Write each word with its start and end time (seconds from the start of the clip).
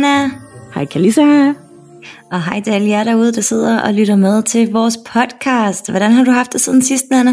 Nana, 0.00 0.30
Hej 0.74 0.84
Kalisa. 0.84 1.54
og 2.32 2.44
hej 2.44 2.60
til 2.60 2.70
alle 2.70 2.88
jer 2.88 3.04
derude, 3.04 3.32
der 3.32 3.40
sidder 3.40 3.80
og 3.80 3.94
lytter 3.94 4.16
med 4.16 4.42
til 4.42 4.72
vores 4.72 4.96
podcast. 4.96 5.90
Hvordan 5.90 6.10
har 6.10 6.24
du 6.24 6.30
haft 6.30 6.52
det 6.52 6.60
siden 6.60 6.82
sidst, 6.82 7.04
Nana? 7.10 7.30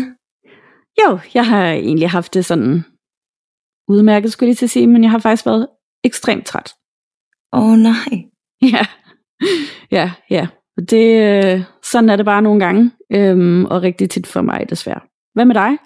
Jo, 1.02 1.20
jeg 1.34 1.48
har 1.48 1.68
egentlig 1.68 2.10
haft 2.10 2.34
det 2.34 2.46
sådan 2.46 2.86
udmærket, 3.88 4.32
skulle 4.32 4.48
jeg 4.48 4.50
lige 4.50 4.56
til 4.56 4.66
at 4.66 4.70
sige, 4.70 4.88
men 4.88 5.04
jeg 5.04 5.12
har 5.12 5.20
faktisk 5.20 5.46
været 5.46 5.68
ekstremt 6.04 6.46
træt. 6.46 6.74
Åh 7.54 7.64
oh, 7.64 7.78
nej. 7.78 8.24
Ja, 8.74 8.86
ja, 9.92 10.12
ja. 10.30 10.48
Det, 10.90 11.22
øh, 11.22 11.64
sådan 11.84 12.10
er 12.10 12.16
det 12.16 12.26
bare 12.26 12.42
nogle 12.42 12.60
gange, 12.66 12.92
øhm, 13.14 13.66
og 13.66 13.82
rigtig 13.82 14.10
tit 14.10 14.28
for 14.28 14.42
mig 14.42 14.70
desværre. 14.70 15.02
Hvad 15.34 15.46
med 15.46 15.56
dig? 15.56 15.78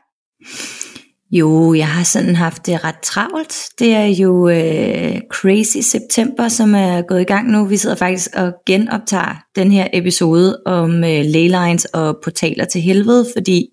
Jo, 1.32 1.74
jeg 1.74 1.88
har 1.88 2.04
sådan 2.04 2.36
haft 2.36 2.66
det 2.66 2.84
ret 2.84 3.00
travlt. 3.04 3.56
Det 3.80 3.94
er 3.94 4.06
jo 4.06 4.50
øh, 4.50 5.22
Crazy 5.32 5.78
September, 5.78 6.48
som 6.48 6.76
er 6.76 7.02
gået 7.02 7.22
i 7.22 7.24
gang 7.24 7.52
nu. 7.52 7.66
Vi 7.66 7.78
sidder 7.78 7.96
faktisk 7.96 8.30
og 8.36 8.54
genoptager 8.66 9.44
den 9.56 9.72
her 9.72 9.88
episode 9.94 10.62
om 10.66 11.04
øh, 11.04 11.26
leylines 11.26 11.86
og 11.86 12.18
portaler 12.24 12.66
til 12.66 12.82
helvede, 12.82 13.26
fordi 13.36 13.66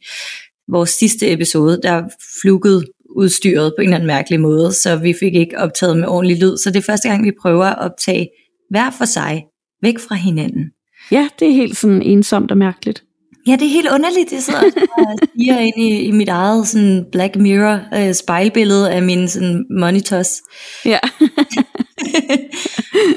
vores 0.68 0.90
sidste 0.90 1.32
episode, 1.32 1.80
der 1.82 2.02
flukkede 2.42 2.84
udstyret 3.16 3.72
på 3.78 3.80
en 3.80 3.84
eller 3.84 3.96
anden 3.96 4.06
mærkelig 4.06 4.40
måde, 4.40 4.72
så 4.72 4.96
vi 4.96 5.14
fik 5.20 5.34
ikke 5.34 5.58
optaget 5.58 5.96
med 5.96 6.08
ordentlig 6.08 6.40
lyd. 6.42 6.56
Så 6.56 6.70
det 6.70 6.76
er 6.76 6.92
første 6.92 7.08
gang, 7.08 7.24
vi 7.24 7.32
prøver 7.42 7.64
at 7.64 7.78
optage 7.78 8.28
hver 8.70 8.90
for 8.90 9.04
sig, 9.04 9.44
væk 9.82 9.98
fra 9.98 10.14
hinanden. 10.14 10.64
Ja, 11.10 11.28
det 11.38 11.48
er 11.48 11.52
helt 11.52 11.76
sådan 11.76 12.02
ensomt 12.02 12.50
og 12.50 12.56
mærkeligt. 12.56 13.03
Ja, 13.46 13.52
det 13.52 13.62
er 13.62 13.70
helt 13.70 13.88
underligt. 13.92 14.32
Jeg 14.32 14.42
sidder 14.42 14.60
og 14.60 15.18
stiger 15.34 15.58
ind 15.58 15.78
i, 15.78 16.00
i 16.00 16.10
mit 16.10 16.28
eget 16.28 16.68
sådan 16.68 17.06
Black 17.12 17.36
Mirror 17.36 17.80
øh, 17.94 18.14
spejlbillede 18.14 18.92
af 18.92 19.02
min 19.02 19.28
sådan 19.28 19.66
monitors. 19.70 20.42
Ja, 20.84 20.98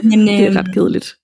Men, 0.03 0.27
det 0.27 0.39
er 0.39 0.47
øhm, 0.47 0.55
ret 0.55 0.73
kedeligt. 0.73 1.15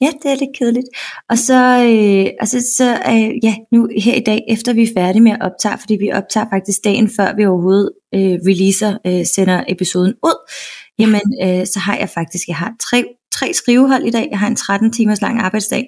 Ja, 0.00 0.10
det 0.22 0.30
er 0.30 0.34
lidt 0.34 0.58
kedeligt. 0.58 0.86
Og 1.30 1.38
så, 1.38 1.54
øh, 1.54 2.32
altså, 2.40 2.60
så 2.76 2.98
øh, 3.12 3.44
ja, 3.44 3.54
nu 3.72 3.88
her 3.98 4.14
i 4.14 4.20
dag, 4.20 4.40
efter 4.48 4.72
vi 4.72 4.82
er 4.82 4.92
færdige 4.96 5.22
med 5.22 5.32
at 5.32 5.42
optage, 5.42 5.78
fordi 5.80 5.96
vi 6.00 6.12
optager 6.12 6.46
faktisk 6.52 6.84
dagen 6.84 7.10
før 7.16 7.36
vi 7.36 7.46
overhovedet 7.46 7.90
øh, 8.14 8.20
releaser, 8.20 8.98
øh, 9.06 9.26
sender 9.26 9.64
episoden 9.68 10.14
ud, 10.24 10.50
jamen, 10.98 11.20
øh, 11.44 11.66
så 11.66 11.78
har 11.78 11.96
jeg 11.96 12.08
faktisk, 12.08 12.48
jeg 12.48 12.56
har 12.56 12.72
tre, 12.90 13.04
tre 13.34 13.52
skrivehold 13.52 14.04
i 14.04 14.10
dag. 14.10 14.28
Jeg 14.30 14.38
har 14.38 14.46
en 14.46 14.56
13 14.56 14.92
timers 14.92 15.20
lang 15.20 15.40
arbejdsdag 15.40 15.84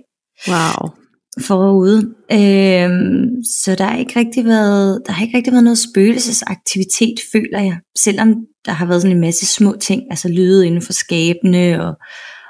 Wow. 0.48 1.02
Forude. 1.41 1.98
Øhm, 2.33 3.44
så 3.44 3.75
der 3.78 3.84
har 3.84 3.98
ikke 3.98 4.19
rigtig 4.19 4.44
været, 4.44 5.02
der 5.06 5.12
har 5.12 5.25
ikke 5.25 5.36
rigtig 5.36 5.52
været 5.52 5.64
noget 5.64 5.78
spøgelsesaktivitet, 5.78 7.20
føler 7.33 7.61
jeg. 7.61 7.78
Selvom 7.98 8.34
der 8.66 8.72
har 8.72 8.86
været 8.86 9.02
sådan 9.02 9.16
en 9.16 9.20
masse 9.20 9.47
små 9.47 9.77
ting, 9.80 10.02
altså 10.11 10.28
lyde 10.28 10.66
inden 10.66 10.83
for 10.83 10.92
skabene 10.92 11.84
og, 11.84 11.94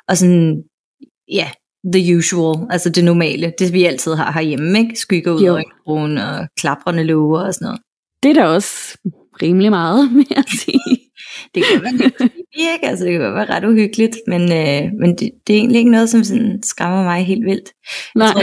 og 0.08 0.16
sådan, 0.16 0.62
ja, 1.32 1.50
the 1.94 2.16
usual, 2.16 2.66
altså 2.70 2.90
det 2.90 3.04
normale, 3.04 3.52
det 3.58 3.72
vi 3.72 3.84
altid 3.84 4.14
har 4.14 4.32
herhjemme, 4.32 4.78
ikke? 4.78 4.96
Skygger 4.96 5.32
ud 5.32 5.46
øjenbrogen 5.46 6.18
og 6.18 6.46
klaprende 6.60 7.04
låger 7.04 7.40
og 7.40 7.54
sådan 7.54 7.66
noget. 7.66 7.80
Det 8.22 8.30
er 8.30 8.34
da 8.34 8.46
også 8.46 8.98
rimelig 9.42 9.70
meget, 9.70 10.14
vil 10.14 10.26
jeg 10.30 10.44
sige. 10.64 10.91
Det 11.54 11.62
kan 11.64 11.82
være 11.82 11.92
lidt 11.92 12.32
ikke? 12.52 12.86
Altså 12.88 13.04
det 13.04 13.12
kan 13.12 13.20
være 13.20 13.50
ret 13.50 13.64
uhyggeligt, 13.64 14.16
men, 14.26 14.42
øh, 14.42 14.92
men 15.00 15.10
det, 15.10 15.30
det 15.46 15.54
er 15.54 15.58
egentlig 15.58 15.78
ikke 15.78 15.90
noget, 15.90 16.10
som 16.10 16.24
sådan 16.24 16.62
skræmmer 16.62 17.04
mig 17.04 17.26
helt 17.26 17.44
vildt. 17.44 17.72
Nej. 18.14 18.32
tror, 18.32 18.42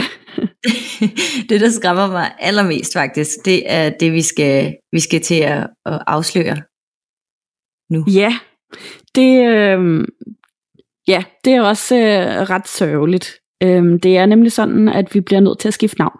det, 1.48 1.60
der 1.60 1.70
skræmmer 1.70 2.06
mig 2.06 2.32
allermest 2.38 2.92
faktisk, 2.92 3.30
det 3.44 3.72
er 3.72 3.90
det, 3.90 4.12
vi 4.12 4.22
skal, 4.22 4.76
vi 4.92 5.00
skal 5.00 5.20
til 5.20 5.40
at, 5.40 5.70
at 5.86 6.02
afsløre 6.06 6.56
nu. 7.90 8.04
Ja, 8.08 8.38
det, 9.14 9.46
øh, 9.46 10.08
ja, 11.08 11.24
det 11.44 11.52
er 11.52 11.62
også 11.62 11.96
øh, 11.96 12.50
ret 12.50 12.68
sørgeligt. 12.68 13.34
Øhm, 13.62 14.00
det 14.00 14.16
er 14.16 14.26
nemlig 14.26 14.52
sådan, 14.52 14.88
at 14.88 15.14
vi 15.14 15.20
bliver 15.20 15.40
nødt 15.40 15.58
til 15.58 15.68
at 15.68 15.74
skifte 15.74 15.98
navn. 15.98 16.18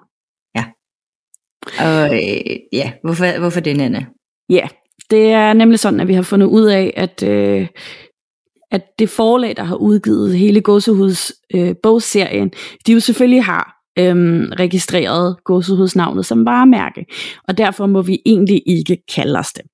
Og 1.79 2.15
øh, 2.15 2.57
ja, 2.73 2.93
hvorfor, 3.03 3.39
hvorfor 3.39 3.61
det, 3.61 3.77
Nana? 3.77 4.07
Ja, 4.49 4.69
det 5.11 5.31
er 5.31 5.53
nemlig 5.53 5.79
sådan, 5.79 6.01
at 6.01 6.09
vi 6.09 6.15
har 6.15 6.23
fundet 6.23 6.47
ud 6.47 6.67
af, 6.67 6.93
at, 6.97 7.23
øh, 7.23 7.67
at 8.71 8.83
det 8.99 9.09
forlag, 9.09 9.57
der 9.57 9.63
har 9.65 9.77
udgivet 9.77 10.39
hele 10.39 10.61
Gåsehuds 10.61 11.33
øh, 11.55 11.75
bogserien, 11.83 12.53
de 12.87 12.93
jo 12.93 13.01
selvfølgelig 13.01 13.45
har 13.45 13.81
øh, 13.99 14.15
registreret 14.61 15.37
Gåsehudsnavnet 15.45 16.27
som 16.27 16.47
varemærke, 16.47 17.07
og 17.49 17.59
derfor 17.59 17.87
må 17.87 18.03
vi 18.03 18.19
egentlig 18.27 18.63
ikke 18.67 18.97
kalde 19.15 19.39
os 19.39 19.53
det. 19.53 19.65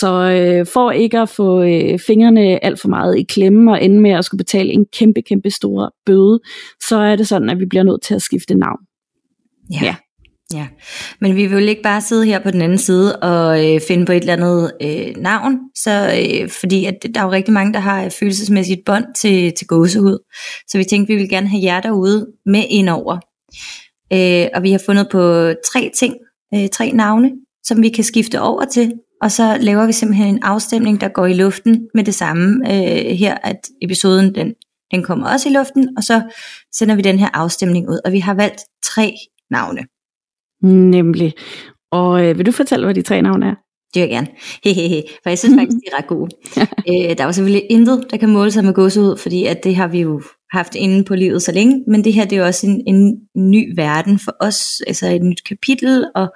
Så 0.00 0.12
øh, 0.12 0.66
for 0.66 0.90
ikke 0.90 1.18
at 1.18 1.28
få 1.28 1.62
øh, 1.62 1.98
fingrene 2.06 2.64
alt 2.64 2.80
for 2.80 2.88
meget 2.88 3.18
i 3.18 3.22
klemme 3.22 3.72
og 3.72 3.84
ende 3.84 4.00
med 4.00 4.10
at 4.10 4.24
skulle 4.24 4.38
betale 4.38 4.72
en 4.72 4.86
kæmpe, 4.92 5.22
kæmpe 5.22 5.50
stor 5.50 5.94
bøde, 6.06 6.40
så 6.88 6.96
er 6.96 7.16
det 7.16 7.28
sådan, 7.28 7.50
at 7.50 7.60
vi 7.60 7.66
bliver 7.66 7.82
nødt 7.82 8.02
til 8.02 8.14
at 8.14 8.22
skifte 8.22 8.54
navn. 8.54 8.78
Ja. 9.72 9.84
Ja 9.84 9.94
ja. 10.54 10.66
Men 11.20 11.36
vi 11.36 11.46
vil 11.46 11.62
jo 11.62 11.68
ikke 11.68 11.82
bare 11.82 12.00
sidde 12.00 12.26
her 12.26 12.38
på 12.38 12.50
den 12.50 12.62
anden 12.62 12.78
side 12.78 13.16
og 13.16 13.74
øh, 13.74 13.80
finde 13.88 14.06
på 14.06 14.12
et 14.12 14.20
eller 14.20 14.32
andet 14.32 14.72
øh, 14.82 15.22
navn, 15.22 15.58
så, 15.74 16.20
øh, 16.22 16.50
fordi 16.50 16.84
at 16.84 16.94
der 17.14 17.20
er 17.20 17.24
jo 17.24 17.32
rigtig 17.32 17.54
mange, 17.54 17.72
der 17.72 17.80
har 17.80 18.02
et 18.02 18.12
følelsesmæssigt 18.12 18.80
bånd 18.86 19.04
til, 19.16 19.52
til 19.52 19.66
gåsehud. 19.66 20.18
Så 20.68 20.78
vi 20.78 20.84
tænkte, 20.84 21.12
vi 21.12 21.18
vil 21.18 21.28
gerne 21.28 21.48
have 21.48 21.62
jer 21.62 21.80
derude 21.80 22.26
med 22.46 22.64
indover. 22.68 23.18
Øh, 24.12 24.46
og 24.54 24.62
vi 24.62 24.72
har 24.72 24.82
fundet 24.86 25.08
på 25.10 25.52
tre 25.72 25.90
ting, 25.98 26.14
øh, 26.54 26.68
tre 26.68 26.90
navne, 26.90 27.32
som 27.64 27.82
vi 27.82 27.88
kan 27.88 28.04
skifte 28.04 28.40
over 28.40 28.64
til, 28.64 28.92
og 29.22 29.32
så 29.32 29.56
laver 29.60 29.86
vi 29.86 29.92
simpelthen 29.92 30.28
en 30.28 30.42
afstemning, 30.42 31.00
der 31.00 31.08
går 31.08 31.26
i 31.26 31.34
luften 31.34 31.88
med 31.94 32.04
det 32.04 32.14
samme 32.14 32.72
øh, 32.72 33.16
her, 33.16 33.34
at 33.42 33.56
episoden 33.82 34.34
den, 34.34 34.54
den 34.90 35.02
kommer 35.02 35.28
også 35.28 35.48
i 35.48 35.52
luften, 35.52 35.88
og 35.96 36.02
så 36.02 36.22
sender 36.74 36.94
vi 36.94 37.02
den 37.02 37.18
her 37.18 37.28
afstemning 37.32 37.88
ud, 37.88 38.00
og 38.04 38.12
vi 38.12 38.18
har 38.18 38.34
valgt 38.34 38.60
tre 38.84 39.14
navne. 39.50 39.80
Nemlig. 40.62 41.32
Og 41.92 42.26
øh, 42.26 42.38
vil 42.38 42.46
du 42.46 42.52
fortælle, 42.52 42.86
hvad 42.86 42.94
de 42.94 43.02
tre 43.02 43.22
navne 43.22 43.46
er? 43.46 43.54
Det 43.94 44.02
vil 44.02 44.08
jeg 44.08 44.10
gerne. 44.10 44.28
Hehehe. 44.64 45.02
For 45.22 45.30
jeg 45.30 45.38
synes 45.38 45.54
faktisk, 45.60 45.76
de 45.76 45.90
er 45.92 45.98
ret 45.98 46.06
gode. 46.06 46.30
øh, 46.88 47.16
der 47.16 47.22
er 47.22 47.24
jo 47.24 47.32
selvfølgelig 47.32 47.66
intet, 47.70 48.06
der 48.10 48.16
kan 48.16 48.28
måle 48.28 48.50
sig 48.50 48.64
med 48.64 48.74
gåsehud, 48.74 49.16
fordi 49.16 49.44
at 49.44 49.64
det 49.64 49.76
har 49.76 49.88
vi 49.88 50.00
jo 50.00 50.22
haft 50.52 50.74
inde 50.74 51.04
på 51.04 51.14
livet 51.14 51.42
så 51.42 51.52
længe, 51.52 51.84
men 51.88 52.04
det 52.04 52.12
her 52.12 52.24
det 52.24 52.36
er 52.36 52.40
jo 52.40 52.46
også 52.46 52.66
en, 52.66 52.82
en 52.86 53.20
ny 53.36 53.72
verden 53.76 54.18
for 54.18 54.36
os, 54.40 54.80
altså 54.86 55.06
et 55.06 55.22
nyt 55.22 55.44
kapitel, 55.44 56.06
og 56.14 56.34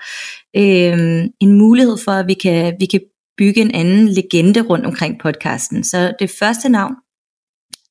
øh, 0.56 1.25
en 1.41 1.59
mulighed 1.59 1.97
for, 2.04 2.12
at 2.12 2.26
vi 2.26 2.34
kan, 2.34 2.75
vi 2.80 2.86
kan 2.86 3.00
bygge 3.38 3.60
en 3.60 3.70
anden 3.75 4.09
legende 4.09 4.60
rundt 4.60 4.86
omkring 4.86 5.20
podcasten. 5.22 5.84
Så 5.84 6.12
det 6.19 6.30
første 6.38 6.69
navn, 6.69 6.94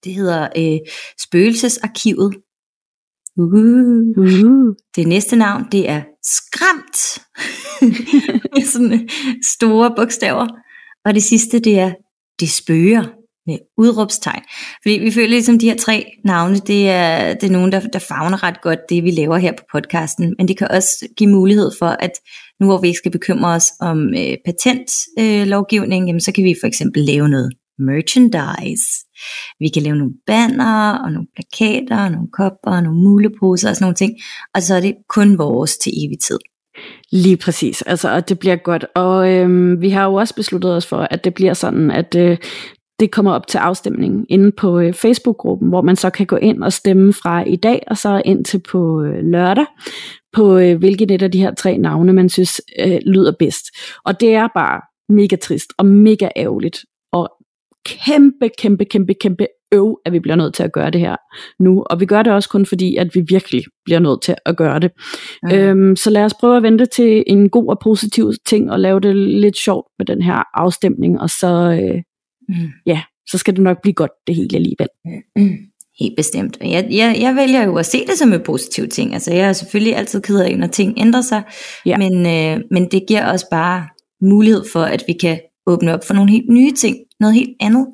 det 0.04 0.14
hedder 0.14 0.48
øh, 0.58 0.80
Spøgelsesarkivet. 1.20 2.36
Uh. 3.38 3.54
Uh. 4.18 4.76
Det 4.96 5.08
næste 5.08 5.36
navn, 5.36 5.64
det 5.72 5.90
er 5.90 6.02
Skræmt. 6.24 7.20
med 8.56 8.66
sådan 8.74 9.10
store 9.44 9.94
bogstaver. 9.96 10.48
Og 11.06 11.14
det 11.14 11.24
sidste, 11.24 11.60
det 11.60 11.80
er 11.80 11.94
Det 12.40 12.50
spøger 12.50 13.04
med 13.48 13.58
udråbstegn. 13.78 14.44
Fordi 14.84 14.96
vi 14.98 15.12
føler 15.12 15.30
ligesom, 15.30 15.60
de 15.60 15.70
her 15.70 15.78
tre 15.78 16.06
navne, 16.26 16.56
det 16.56 16.90
er, 16.90 17.34
det 17.34 17.44
er 17.44 17.52
nogen, 17.52 17.72
der, 17.72 17.80
der 17.80 18.00
fagner 18.00 18.44
ret 18.44 18.62
godt 18.62 18.80
det, 18.90 19.04
vi 19.04 19.12
laver 19.12 19.38
her 19.38 19.52
på 19.52 19.64
podcasten. 19.72 20.36
Men 20.38 20.48
det 20.48 20.58
kan 20.58 20.72
også 20.72 21.08
give 21.18 21.30
mulighed 21.30 21.72
for, 21.80 21.86
at 21.86 22.12
nu 22.60 22.66
hvor 22.66 22.78
vi 22.78 22.88
ikke 22.88 22.98
skal 22.98 23.12
bekymre 23.12 23.50
os 23.50 23.72
om 23.80 24.14
øh, 24.14 24.38
patentlovgivning, 24.46 25.42
øh, 25.42 25.48
lovgivning, 25.48 26.08
jamen, 26.08 26.22
så 26.22 26.32
kan 26.32 26.44
vi 26.44 26.56
for 26.62 26.68
eksempel 26.68 27.04
lave 27.04 27.30
noget 27.30 27.54
merchandise. 27.80 29.06
Vi 29.60 29.68
kan 29.70 29.84
lave 29.84 29.96
nogle 29.96 30.14
banner, 30.28 30.98
og 31.04 31.12
nogle 31.12 31.28
plakater, 31.36 32.04
og 32.04 32.12
nogle 32.12 32.28
kopper, 32.34 32.72
og 32.72 32.84
nogle 32.84 33.00
muleposer 33.00 33.70
og 33.70 33.76
sådan 33.76 33.84
nogle 33.84 33.96
ting. 33.96 34.14
Og 34.56 34.62
så 34.62 34.76
er 34.76 34.82
det 34.82 34.96
kun 35.10 35.38
vores 35.38 35.78
til 35.78 35.92
evig 36.06 36.20
tid. 36.20 36.40
Lige 37.12 37.38
præcis, 37.38 37.82
altså, 37.82 38.14
og 38.16 38.30
det 38.30 38.40
bliver 38.40 38.56
godt. 38.56 38.86
Og 38.96 39.34
øhm, 39.34 39.82
vi 39.82 39.90
har 39.90 40.06
jo 40.06 40.14
også 40.14 40.36
besluttet 40.36 40.76
os 40.76 40.86
for, 40.86 41.08
at 41.12 41.24
det 41.24 41.34
bliver 41.34 41.54
sådan, 41.54 41.92
at 41.92 42.16
øh, 42.16 42.38
det 43.00 43.12
kommer 43.12 43.32
op 43.32 43.48
til 43.48 43.58
afstemning 43.58 44.26
inde 44.30 44.52
på 44.52 44.80
øh, 44.80 44.94
Facebook-gruppen, 44.94 45.70
hvor 45.70 45.82
man 45.82 45.96
så 45.96 46.10
kan 46.10 46.26
gå 46.26 46.36
ind 46.36 46.64
og 46.64 46.74
stemme 46.74 47.14
fra 47.14 47.44
i 47.44 47.56
dag, 47.56 47.84
og 47.88 47.98
så 47.98 48.22
ind 48.26 48.46
til 48.46 48.62
på 48.72 49.04
øh, 49.04 49.24
lørdag, 49.24 49.66
på 50.34 50.58
øh, 50.58 50.78
hvilket 50.78 51.12
et 51.12 51.22
af 51.22 51.32
de 51.32 51.40
her 51.40 51.54
tre 51.54 51.78
navne, 51.78 52.14
man 52.14 52.30
synes 52.30 52.62
øh, 52.80 53.00
lyder 53.06 53.34
bedst. 53.40 53.66
Og 54.06 54.20
det 54.20 54.34
er 54.34 54.48
bare 54.56 54.82
mega 55.10 55.36
trist 55.36 55.74
og 55.78 55.86
mega 55.86 56.30
ærgerligt. 56.36 56.86
Kæmpe, 57.86 58.50
kæmpe, 58.58 58.86
kæmpe, 58.86 59.14
kæmpe 59.14 59.48
øv, 59.72 60.00
at 60.06 60.14
vi 60.14 60.20
bliver 60.20 60.36
nødt 60.36 60.54
til 60.54 60.64
at 60.64 60.74
gøre 60.74 60.92
det 60.92 61.02
her 61.02 61.16
nu. 61.60 61.84
Og 61.90 62.00
vi 62.00 62.06
gør 62.06 62.24
det 62.24 62.34
også 62.34 62.50
kun 62.50 62.66
fordi, 62.66 62.96
at 62.96 63.16
vi 63.16 63.22
virkelig 63.30 63.64
bliver 63.86 64.00
nødt 64.00 64.22
til 64.22 64.36
at 64.46 64.58
gøre 64.58 64.80
det. 64.80 64.92
Mm. 65.44 65.52
Øhm, 65.52 65.96
så 65.96 66.10
lad 66.10 66.24
os 66.24 66.34
prøve 66.34 66.58
at 66.58 66.64
vente 66.64 66.86
til 66.86 67.24
en 67.28 67.50
god 67.50 67.68
og 67.70 67.80
positiv 67.84 68.32
ting, 68.48 68.72
og 68.72 68.80
lave 68.80 69.00
det 69.00 69.16
lidt 69.16 69.58
sjovt 69.58 69.88
med 70.00 70.06
den 70.06 70.22
her 70.22 70.44
afstemning, 70.54 71.22
og 71.22 71.30
så, 71.30 71.80
øh, 71.82 72.02
mm. 72.50 72.70
ja, 72.86 73.02
så 73.30 73.38
skal 73.38 73.56
det 73.56 73.64
nok 73.64 73.82
blive 73.82 73.94
godt 73.94 74.12
det 74.28 74.36
hele 74.36 74.56
alligevel. 74.56 74.88
Mm. 75.36 75.58
Helt 76.00 76.16
bestemt. 76.18 76.58
Jeg, 76.62 76.88
jeg, 76.92 77.18
jeg 77.20 77.36
vælger 77.36 77.64
jo 77.66 77.78
at 77.78 77.86
se 77.86 78.06
det 78.06 78.18
som 78.18 78.34
en 78.34 78.42
positiv 78.44 78.88
ting. 78.88 79.14
Altså 79.14 79.34
jeg 79.34 79.50
er 79.50 79.54
selvfølgelig 79.54 79.96
altid 79.96 80.22
ked 80.22 80.40
af, 80.40 80.58
når 80.58 80.68
ting 80.68 80.94
ændrer 80.98 81.22
sig, 81.22 81.44
ja. 81.86 81.98
men, 81.98 82.14
øh, 82.26 82.64
men 82.72 82.92
det 82.92 83.04
giver 83.08 83.34
os 83.34 83.46
bare 83.52 83.88
mulighed 84.22 84.64
for, 84.74 84.82
at 84.82 85.04
vi 85.08 85.14
kan 85.14 85.40
åbne 85.68 85.94
op 85.94 86.04
for 86.08 86.14
nogle 86.14 86.32
helt 86.32 86.50
nye 86.50 86.72
ting, 86.72 86.98
noget 87.20 87.36
helt 87.36 87.56
andet. 87.60 87.88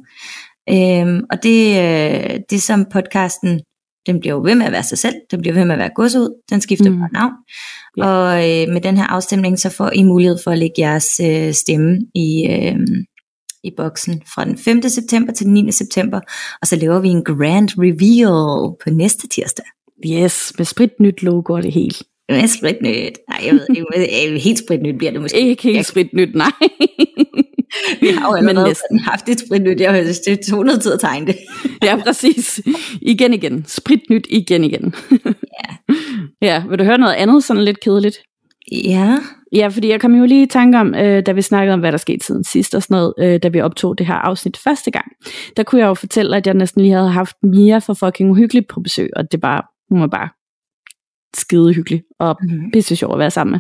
Øhm, 0.70 1.22
og 1.32 1.44
det, 1.44 1.62
øh, 1.70 2.40
det 2.50 2.62
som 2.62 2.86
podcasten, 2.92 3.60
den 4.08 4.20
bliver 4.20 4.36
jo 4.36 4.42
ved 4.42 4.56
med 4.56 4.66
at 4.66 4.72
være 4.72 4.84
sig 4.84 4.98
selv, 4.98 5.16
den 5.32 5.42
bliver 5.42 5.54
ved 5.54 5.66
med 5.66 5.74
at 5.76 5.80
være 5.80 5.90
godsud, 5.96 6.42
den 6.50 6.62
skifter 6.62 6.90
mm. 6.90 7.00
bare 7.00 7.10
navn. 7.14 7.34
Ja. 7.98 8.06
Og 8.06 8.36
øh, 8.38 8.74
med 8.74 8.82
den 8.82 8.98
her 8.98 9.06
afstemning, 9.06 9.60
så 9.60 9.70
får 9.70 9.92
I 9.94 10.04
mulighed 10.04 10.38
for 10.44 10.52
at 10.52 10.58
lægge 10.58 10.74
jeres 10.78 11.20
øh, 11.24 11.54
stemme 11.54 12.00
i, 12.16 12.48
øh, 12.50 12.80
i 13.64 13.72
boksen 13.78 14.22
fra 14.36 14.46
den 14.46 14.58
5. 14.58 14.82
september 14.82 15.34
til 15.34 15.46
den 15.46 15.54
9. 15.54 15.72
september, 15.72 16.20
og 16.62 16.68
så 16.68 16.76
laver 16.76 17.00
vi 17.00 17.08
en 17.08 17.24
grand 17.24 17.70
reveal 17.78 18.76
på 18.84 18.90
næste 18.90 19.28
tirsdag. 19.28 19.66
Yes, 20.08 20.54
med 20.58 20.66
spritnyt 20.66 21.24
logo 21.24 21.54
og 21.54 21.64
det 21.64 21.74
hele. 21.74 21.96
Med 22.30 22.48
spritnyt. 22.48 23.18
Nej, 23.30 23.42
jeg 23.46 23.54
ved 23.54 24.08
ikke, 24.10 24.40
helt 24.40 24.60
spritnyt 24.60 24.98
bliver 24.98 25.12
det 25.12 25.22
måske. 25.22 25.40
Ikke 25.40 25.64
helt 25.64 25.86
spritnyt, 25.86 26.36
nej. 26.36 26.52
Vi 28.02 28.08
har 28.08 28.30
jo 28.30 28.36
allerede 28.36 28.68
næsten. 28.68 29.00
haft 29.00 29.30
et 29.30 29.40
spritnyt. 29.40 29.82
Jeg 29.82 29.94
har 29.94 30.14
det 30.28 30.40
tog 30.50 30.66
noget 30.66 30.82
tid 30.82 30.94
at 30.94 31.00
tegne 31.00 31.28
det. 31.28 31.36
ja, 31.84 31.96
præcis. 32.04 32.62
Igen 33.02 33.34
igen. 33.34 33.66
Spritnyt 33.68 34.28
igen 34.30 34.64
igen. 34.64 34.94
ja. 35.12 35.96
ja, 36.48 36.64
vil 36.70 36.80
du 36.80 36.84
høre 36.84 36.98
noget 36.98 37.14
andet 37.14 37.44
sådan 37.44 37.64
lidt 37.64 37.80
kedeligt? 37.80 38.18
Ja. 38.72 39.18
Ja, 39.56 39.68
fordi 39.68 39.90
jeg 39.90 40.02
kom 40.02 40.16
jo 40.16 40.26
lige 40.26 40.44
i 40.44 40.48
tanke 40.48 40.80
om, 40.80 40.96
øh, 40.96 41.26
da 41.26 41.32
vi 41.32 41.42
snakkede 41.42 41.74
om, 41.74 41.80
hvad 41.80 41.92
der 41.92 41.98
skete 41.98 42.26
siden 42.26 42.44
sidst 42.44 42.76
og 42.76 42.84
sådan 42.84 42.96
noget, 42.96 43.14
øh, 43.20 43.40
da 43.44 43.48
vi 43.48 43.62
optog 43.62 43.98
det 43.98 44.08
her 44.08 44.14
afsnit 44.14 44.58
første 44.58 44.92
gang. 44.92 45.06
Der 45.58 45.64
kunne 45.64 45.82
jeg 45.82 45.88
jo 45.88 45.94
fortælle, 45.94 46.38
at 46.38 46.48
jeg 46.48 46.54
næsten 46.54 46.82
lige 46.82 46.94
havde 46.94 47.10
haft 47.10 47.36
Mia 47.44 47.78
for 47.78 47.94
fucking 47.94 48.32
uhyggeligt 48.32 48.68
på 48.68 48.80
besøg, 48.80 49.10
og 49.16 49.32
det 49.32 49.42
bare, 49.42 49.62
hun 49.90 50.02
var 50.02 50.08
bare 50.08 50.30
skide 51.38 51.74
hyggelig 51.74 52.04
og 52.20 52.38
mm-hmm. 52.42 52.72
pisse 52.72 52.96
sjov 52.96 53.14
at 53.14 53.20
være 53.20 53.32
sammen 53.32 53.52
med. 53.52 53.60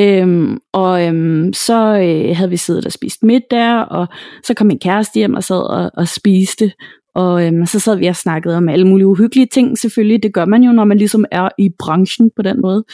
Øhm, 0.00 0.58
og 0.72 1.06
øhm, 1.06 1.52
så 1.52 1.74
øh, 1.74 2.36
havde 2.36 2.50
vi 2.50 2.56
siddet 2.56 2.86
og 2.86 2.92
spist 2.92 3.22
middag, 3.22 3.84
og 3.84 4.06
så 4.44 4.54
kom 4.54 4.66
min 4.66 4.78
kæreste 4.78 5.16
hjem 5.16 5.34
og 5.34 5.44
sad 5.44 5.70
og, 5.70 5.90
og 5.94 6.08
spiste, 6.08 6.72
og 7.14 7.46
øhm, 7.46 7.66
så 7.66 7.80
sad 7.80 7.96
vi 7.96 8.06
og 8.06 8.16
snakkede 8.16 8.56
om 8.56 8.68
alle 8.68 8.86
mulige 8.86 9.06
uhyggelige 9.06 9.46
ting 9.52 9.78
selvfølgelig. 9.78 10.22
Det 10.22 10.34
gør 10.34 10.44
man 10.44 10.62
jo, 10.62 10.72
når 10.72 10.84
man 10.84 10.98
ligesom 10.98 11.24
er 11.30 11.48
i 11.58 11.70
branchen 11.78 12.30
på 12.36 12.42
den 12.42 12.60
måde. 12.60 12.84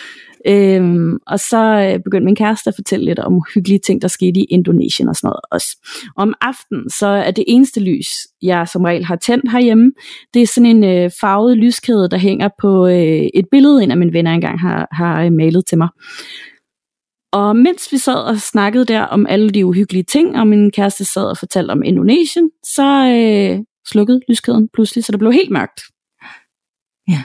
Øhm, 0.47 1.19
og 1.27 1.41
så 1.41 1.63
øh, 1.63 2.03
begyndte 2.05 2.25
min 2.25 2.37
kæreste 2.37 2.69
at 2.69 2.75
fortælle 2.75 3.05
lidt 3.05 3.19
om 3.19 3.35
uhyggelige 3.35 3.79
ting, 3.79 4.03
der 4.03 4.09
skete 4.09 4.41
i 4.41 4.45
Indonesien 4.45 5.09
og 5.09 5.17
sådan 5.17 5.29
noget 5.29 5.41
også. 5.51 5.77
Og 6.17 6.23
om 6.23 6.35
aftenen, 6.41 6.91
så 6.91 7.07
er 7.07 7.31
det 7.31 7.45
eneste 7.47 7.81
lys, 7.81 8.09
jeg 8.43 8.69
som 8.69 8.85
regel 8.85 9.05
har 9.05 9.17
tændt 9.17 9.53
herhjemme, 9.53 9.93
det 10.35 10.43
er 10.43 10.47
sådan 10.47 10.77
en 10.77 10.85
øh, 10.85 11.11
farvet 11.21 11.57
lyskæde, 11.57 12.09
der 12.11 12.19
hænger 12.19 12.49
på 12.61 12.87
øh, 12.87 13.29
et 13.35 13.45
billede, 13.51 13.83
en 13.83 13.91
af 13.91 13.97
mine 13.97 14.13
venner 14.13 14.33
engang 14.33 14.61
har, 14.61 14.89
har 14.93 15.25
øh, 15.25 15.33
malet 15.33 15.67
til 15.67 15.79
mig. 15.79 15.89
Og 17.33 17.57
mens 17.57 17.93
vi 17.93 17.99
sad 17.99 18.15
og 18.15 18.37
snakkede 18.37 18.85
der 18.85 19.03
om 19.03 19.27
alle 19.27 19.51
de 19.51 19.67
uhyggelige 19.67 20.05
ting, 20.05 20.37
og 20.37 20.47
min 20.47 20.71
kæreste 20.71 21.05
sad 21.05 21.25
og 21.25 21.39
fortalte 21.39 21.73
om 21.73 21.83
Indonesien, 21.83 22.51
så 22.65 23.07
øh, 23.07 23.65
slukkede 23.87 24.21
lyskæden 24.29 24.69
pludselig, 24.75 25.05
så 25.05 25.13
det 25.13 25.19
blev 25.19 25.33
helt 25.33 25.51
mørkt. 25.51 25.81
Ja. 27.09 27.23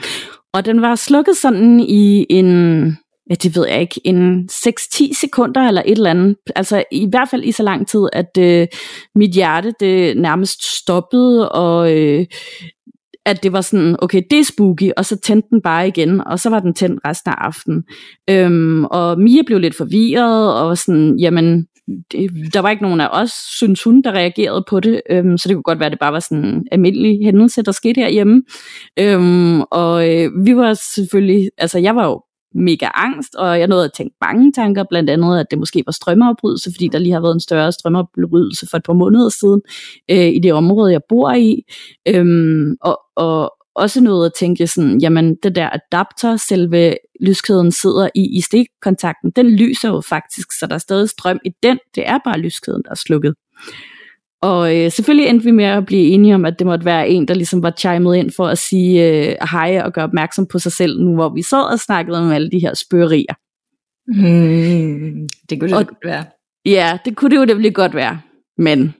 Og 0.52 0.64
den 0.64 0.82
var 0.82 0.94
slukket 0.94 1.36
sådan 1.36 1.80
i 1.80 2.26
en, 2.30 2.98
ja, 3.30 3.34
det 3.34 3.56
ved 3.56 3.66
jeg 3.68 3.80
ikke, 3.80 4.00
en 4.04 4.48
6-10 4.52 5.20
sekunder 5.20 5.68
eller 5.68 5.82
et 5.86 5.96
eller 5.96 6.10
andet. 6.10 6.36
Altså 6.56 6.84
i 6.92 7.06
hvert 7.10 7.28
fald 7.28 7.44
i 7.44 7.52
så 7.52 7.62
lang 7.62 7.88
tid, 7.88 8.08
at 8.12 8.38
øh, 8.38 8.66
mit 9.14 9.30
hjerte 9.30 9.72
det 9.80 10.16
nærmest 10.16 10.78
stoppede, 10.80 11.52
og 11.52 11.96
øh, 11.96 12.26
at 13.26 13.42
det 13.42 13.52
var 13.52 13.60
sådan, 13.60 13.96
okay, 13.98 14.22
det 14.30 14.38
er 14.38 14.44
spooky, 14.44 14.90
og 14.96 15.04
så 15.04 15.16
tændte 15.16 15.48
den 15.50 15.62
bare 15.62 15.88
igen, 15.88 16.26
og 16.26 16.40
så 16.40 16.50
var 16.50 16.60
den 16.60 16.74
tændt 16.74 17.00
resten 17.04 17.30
af 17.30 17.34
aftenen. 17.38 17.84
Øhm, 18.30 18.84
og 18.84 19.20
Mia 19.20 19.42
blev 19.46 19.58
lidt 19.58 19.76
forvirret, 19.76 20.54
og 20.60 20.78
sådan, 20.78 21.18
jamen, 21.18 21.66
det, 22.12 22.30
der 22.54 22.60
var 22.60 22.70
ikke 22.70 22.82
nogen 22.82 23.00
af 23.00 23.08
os, 23.12 23.30
synes 23.56 23.82
hun, 23.82 24.02
der 24.02 24.12
reagerede 24.12 24.64
på 24.68 24.80
det, 24.80 25.00
øhm, 25.10 25.38
så 25.38 25.48
det 25.48 25.54
kunne 25.56 25.62
godt 25.62 25.78
være, 25.78 25.86
at 25.86 25.92
det 25.92 26.00
bare 26.00 26.12
var 26.12 26.20
sådan 26.20 26.44
en 26.44 26.66
almindelig 26.72 27.24
hændelse, 27.24 27.62
der 27.62 27.72
skete 27.72 28.00
herhjemme. 28.00 28.42
Øhm, 28.98 29.60
og 29.60 30.14
øh, 30.14 30.30
vi 30.46 30.56
var 30.56 30.74
selvfølgelig, 30.94 31.50
altså 31.58 31.78
jeg 31.78 31.96
var 31.96 32.06
jo 32.06 32.22
mega 32.56 32.88
angst, 32.94 33.34
og 33.34 33.58
jeg 33.58 33.66
nåede 33.66 33.84
at 33.84 33.92
tænke 33.92 34.16
mange 34.20 34.52
tanker, 34.52 34.84
blandt 34.90 35.10
andet, 35.10 35.40
at 35.40 35.46
det 35.50 35.58
måske 35.58 35.82
var 35.86 35.92
strømafbrydelse, 35.92 36.70
fordi 36.74 36.88
der 36.88 36.98
lige 36.98 37.12
har 37.12 37.20
været 37.20 37.34
en 37.34 37.40
større 37.40 37.72
strømafbrydelse 37.72 38.66
for 38.70 38.76
et 38.76 38.82
par 38.82 38.92
måneder 38.92 39.28
siden 39.28 39.62
øh, 40.10 40.28
i 40.34 40.38
det 40.38 40.52
område, 40.52 40.92
jeg 40.92 41.00
bor 41.08 41.32
i. 41.32 41.62
Øhm, 42.08 42.76
og, 42.80 43.00
og 43.16 43.52
også 43.76 44.00
noget 44.00 44.26
at 44.26 44.32
tænke 44.38 44.66
sådan, 44.66 45.00
jamen 45.00 45.36
det 45.42 45.54
der 45.54 45.70
adapter, 45.70 46.36
selve 46.36 46.96
lyskæden 47.20 47.72
sidder 47.72 48.08
i, 48.14 48.36
i 48.36 48.40
stikkontakten, 48.40 49.30
den 49.30 49.50
lyser 49.50 49.88
jo 49.88 50.00
faktisk, 50.00 50.48
så 50.58 50.66
der 50.66 50.74
er 50.74 50.78
stadig 50.78 51.08
strøm 51.08 51.38
i 51.44 51.50
den. 51.62 51.78
Det 51.94 52.08
er 52.08 52.18
bare 52.24 52.38
lyskæden, 52.38 52.82
der 52.82 52.90
er 52.90 52.94
slukket. 52.94 53.34
Og 54.42 54.76
øh, 54.76 54.92
selvfølgelig 54.92 55.28
endte 55.28 55.44
vi 55.44 55.50
med 55.50 55.64
at 55.64 55.86
blive 55.86 56.02
enige 56.02 56.34
om, 56.34 56.44
at 56.44 56.58
det 56.58 56.66
måtte 56.66 56.84
være 56.84 57.08
en, 57.08 57.28
der 57.28 57.34
ligesom 57.34 57.62
var 57.62 57.70
chimet 57.78 58.16
ind 58.16 58.30
for 58.36 58.46
at 58.46 58.58
sige 58.58 59.08
øh, 59.08 59.36
hej 59.50 59.82
og 59.84 59.92
gøre 59.92 60.04
opmærksom 60.04 60.46
på 60.46 60.58
sig 60.58 60.72
selv, 60.72 61.00
nu 61.00 61.14
hvor 61.14 61.28
vi 61.28 61.42
sad 61.42 61.72
og 61.72 61.78
snakkede 61.78 62.18
om 62.18 62.30
alle 62.30 62.50
de 62.50 62.58
her 62.58 62.74
spørgerier. 62.74 63.34
Hmm, 64.06 65.28
det 65.50 65.60
kunne 65.60 65.70
det 65.70 65.78
og, 65.78 65.86
godt 65.86 65.98
være. 66.04 66.24
Ja, 66.64 66.98
det 67.04 67.16
kunne 67.16 67.30
det 67.30 67.36
jo 67.36 67.44
nemlig 67.44 67.74
godt 67.74 67.94
være. 67.94 68.20
Men 68.58 68.94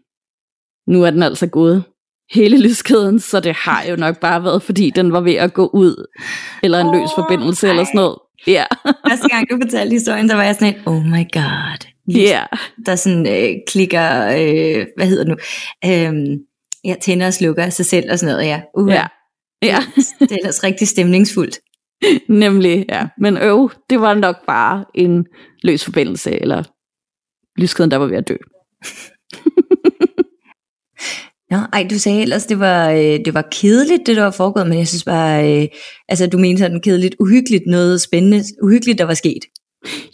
nu 0.87 1.03
er 1.03 1.11
den 1.11 1.23
altså 1.23 1.47
gået 1.47 1.85
hele 2.31 2.63
lyskæden, 2.63 3.21
så 3.21 3.41
det 3.41 3.57
har 3.57 3.83
jo 3.91 3.97
nok 3.97 4.21
bare 4.21 4.45
været, 4.45 4.63
fordi 4.63 4.91
den 4.91 5.13
var 5.13 5.21
ved 5.21 5.35
at 5.35 5.55
gå 5.55 5.67
ud, 5.67 6.07
eller 6.63 6.81
en 6.81 6.87
oh, 6.87 6.95
løs 6.95 7.11
forbindelse, 7.17 7.67
nej. 7.67 7.71
eller 7.71 7.85
sådan 7.85 7.99
noget. 7.99 8.17
Ja. 8.47 8.65
Første 9.09 9.29
gang 9.29 9.51
du 9.51 9.59
fortalte 9.63 9.93
historien, 9.93 10.29
så 10.29 10.37
var 10.37 10.43
jeg 10.43 10.55
sådan 10.55 10.75
et, 10.75 10.83
oh 10.87 11.05
my 11.05 11.33
god. 11.33 11.96
Ja. 12.09 12.19
Yeah. 12.19 12.49
Der 12.87 12.97
sådan 12.97 13.27
øh, 13.27 13.57
klikker, 13.67 14.27
øh, 14.27 14.87
hvad 14.97 15.07
hedder 15.07 15.25
det 15.25 15.29
nu, 15.29 15.37
øh, 15.85 16.39
ja, 16.85 16.95
tænder 17.01 17.27
og 17.27 17.35
slukker 17.35 17.71
sig 17.71 17.87
selv 17.87 18.11
og 18.11 18.19
sådan 18.19 18.35
noget, 18.35 18.47
ja. 18.47 18.61
Uh, 18.79 18.91
ja. 18.91 19.07
ja. 19.63 19.79
det 20.21 20.33
er 20.33 20.37
ellers 20.37 20.65
rigtig 20.65 20.89
stemningsfuldt. 20.89 21.59
Nemlig, 22.29 22.85
ja. 22.89 23.07
Men 23.19 23.37
øv, 23.37 23.71
det 23.91 24.01
var 24.01 24.15
nok 24.15 24.37
bare 24.47 24.85
en 24.95 25.27
løs 25.63 25.85
forbindelse, 25.85 26.41
eller 26.41 26.63
lyskæden, 27.61 27.91
der 27.91 27.97
var 27.97 28.07
ved 28.07 28.17
at 28.17 28.29
dø. 28.29 28.37
Nå, 31.51 31.57
ej, 31.73 31.87
du 31.91 31.99
sagde 31.99 32.23
ellers, 32.23 32.47
det 32.47 32.59
var, 32.59 32.91
øh, 32.91 33.19
det 33.25 33.35
var 33.35 33.49
kedeligt, 33.53 34.07
det 34.07 34.17
der 34.17 34.23
var 34.23 34.31
foregået, 34.31 34.69
men 34.69 34.79
jeg 34.79 34.89
synes 34.89 35.05
bare, 35.05 35.63
øh, 35.63 35.69
altså 36.09 36.27
du 36.27 36.39
mener 36.39 36.59
sådan 36.59 36.81
kedeligt, 36.81 37.17
uhyggeligt, 37.21 37.65
noget 37.67 38.01
spændende, 38.01 38.45
uhyggeligt, 38.63 38.99
der 38.99 39.05
var 39.05 39.15
sket. 39.15 39.45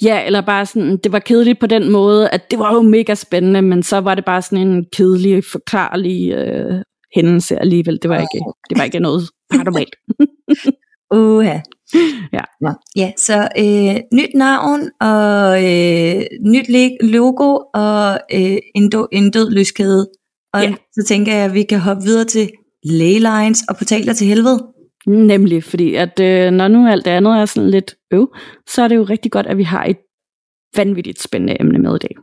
Ja, 0.02 0.26
eller 0.26 0.40
bare 0.40 0.66
sådan, 0.66 0.96
det 0.96 1.12
var 1.12 1.18
kedeligt 1.18 1.60
på 1.60 1.66
den 1.66 1.90
måde, 1.90 2.28
at 2.28 2.50
det 2.50 2.58
var 2.58 2.74
jo 2.74 2.82
mega 2.82 3.14
spændende, 3.14 3.62
men 3.62 3.82
så 3.82 3.98
var 3.98 4.14
det 4.14 4.24
bare 4.24 4.42
sådan 4.42 4.68
en 4.68 4.84
kedelig, 4.96 5.44
forklarlig 5.44 6.32
øh, 6.32 6.82
hændelse 7.14 7.60
alligevel. 7.60 7.98
Det 8.02 8.10
var 8.10 8.20
ikke, 8.20 8.44
det 8.70 8.78
var 8.78 8.84
ikke 8.84 9.00
noget 9.00 9.22
paranormalt. 9.50 9.96
Uha. 11.14 11.58
Ja. 12.32 12.40
Ja, 12.62 12.72
ja 12.96 13.12
så 13.16 13.48
øh, 13.58 13.96
nyt 14.12 14.34
navn 14.34 14.90
og 15.00 15.64
øh, 15.64 16.22
nyt 16.46 16.68
logo 17.02 17.58
og 17.74 18.18
øh, 18.34 18.58
en, 18.74 18.90
do, 18.90 19.06
en 19.12 19.30
død 19.30 19.50
lyskæde 19.50 20.06
og 20.54 20.62
ja. 20.62 20.74
så 20.92 21.04
tænker 21.08 21.34
jeg, 21.34 21.44
at 21.44 21.54
vi 21.54 21.62
kan 21.62 21.80
hoppe 21.80 22.02
videre 22.02 22.24
til 22.24 22.50
laylines 22.84 23.62
og 23.68 23.76
portaler 23.76 24.12
til 24.12 24.26
helvede. 24.26 24.66
Nemlig, 25.06 25.64
fordi 25.64 25.94
at 25.94 26.20
øh, 26.20 26.50
når 26.50 26.68
nu 26.68 26.88
alt 26.88 27.04
det 27.04 27.10
andet 27.10 27.40
er 27.40 27.46
sådan 27.46 27.70
lidt 27.70 27.94
øv, 28.12 28.34
så 28.68 28.82
er 28.82 28.88
det 28.88 28.96
jo 28.96 29.04
rigtig 29.04 29.32
godt, 29.32 29.46
at 29.46 29.58
vi 29.58 29.62
har 29.62 29.84
et 29.84 29.98
vanvittigt 30.76 31.22
spændende 31.22 31.56
emne 31.60 31.78
med 31.78 31.96
i 31.96 31.98
dag. 31.98 32.16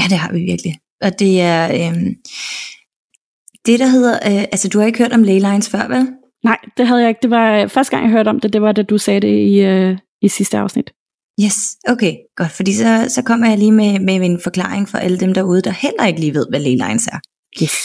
Ja, 0.00 0.04
det 0.10 0.18
har 0.18 0.32
vi 0.32 0.38
virkelig. 0.38 0.74
Og 1.02 1.18
det 1.18 1.40
er 1.40 1.64
øh, 1.72 1.96
det, 3.66 3.78
der 3.80 3.86
hedder, 3.86 4.14
øh, 4.14 4.42
altså 4.42 4.68
du 4.68 4.78
har 4.78 4.86
ikke 4.86 4.98
hørt 4.98 5.12
om 5.12 5.22
laylines 5.22 5.70
før, 5.70 5.88
vel? 5.88 6.08
Nej, 6.44 6.58
det 6.76 6.86
havde 6.86 7.00
jeg 7.00 7.08
ikke. 7.08 7.22
Det 7.22 7.30
var 7.30 7.62
øh, 7.62 7.68
første 7.68 7.90
gang, 7.90 8.04
jeg 8.04 8.12
hørte 8.12 8.28
om 8.28 8.40
det, 8.40 8.52
det 8.52 8.62
var 8.62 8.72
da 8.72 8.82
du 8.82 8.98
sagde 8.98 9.20
det 9.20 9.38
i, 9.38 9.60
øh, 9.60 9.98
i 10.22 10.28
sidste 10.28 10.58
afsnit. 10.58 10.92
Yes, 11.44 11.56
okay, 11.88 12.14
godt. 12.36 12.50
Fordi 12.50 12.72
så, 12.72 13.06
så 13.08 13.22
kommer 13.22 13.48
jeg 13.48 13.58
lige 13.58 13.72
med, 13.72 14.00
med 14.00 14.14
en 14.14 14.40
forklaring 14.40 14.88
for 14.88 14.98
alle 14.98 15.18
dem 15.18 15.34
derude, 15.34 15.62
der 15.62 15.70
heller 15.70 16.06
ikke 16.06 16.20
lige 16.20 16.34
ved, 16.34 16.46
hvad 16.50 16.60
laylines 16.60 17.06
er. 17.06 17.18
Yes. 17.62 17.76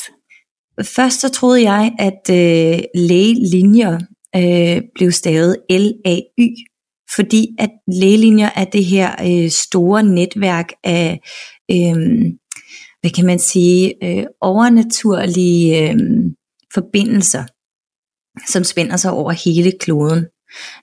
Først 0.95 1.21
så 1.21 1.29
troede 1.29 1.71
jeg, 1.71 1.91
at 1.99 2.29
øh, 2.29 2.79
lægelinjer 2.95 3.99
øh, 4.35 4.81
blev 4.95 5.11
stavet 5.11 5.57
L-A-Y, 5.69 6.47
fordi 7.15 7.55
at 7.59 7.69
lægelinjer 7.87 8.49
er 8.55 8.65
det 8.65 8.85
her 8.85 9.11
øh, 9.25 9.49
store 9.49 10.03
netværk 10.03 10.67
af, 10.83 11.19
øh, 11.71 11.95
hvad 13.01 13.11
kan 13.15 13.25
man 13.25 13.39
sige, 13.39 13.93
øh, 14.03 14.25
overnaturlige 14.41 15.89
øh, 15.89 15.95
forbindelser, 16.73 17.43
som 18.51 18.63
spænder 18.63 18.97
sig 18.97 19.11
over 19.11 19.31
hele 19.31 19.71
kloden. 19.79 20.25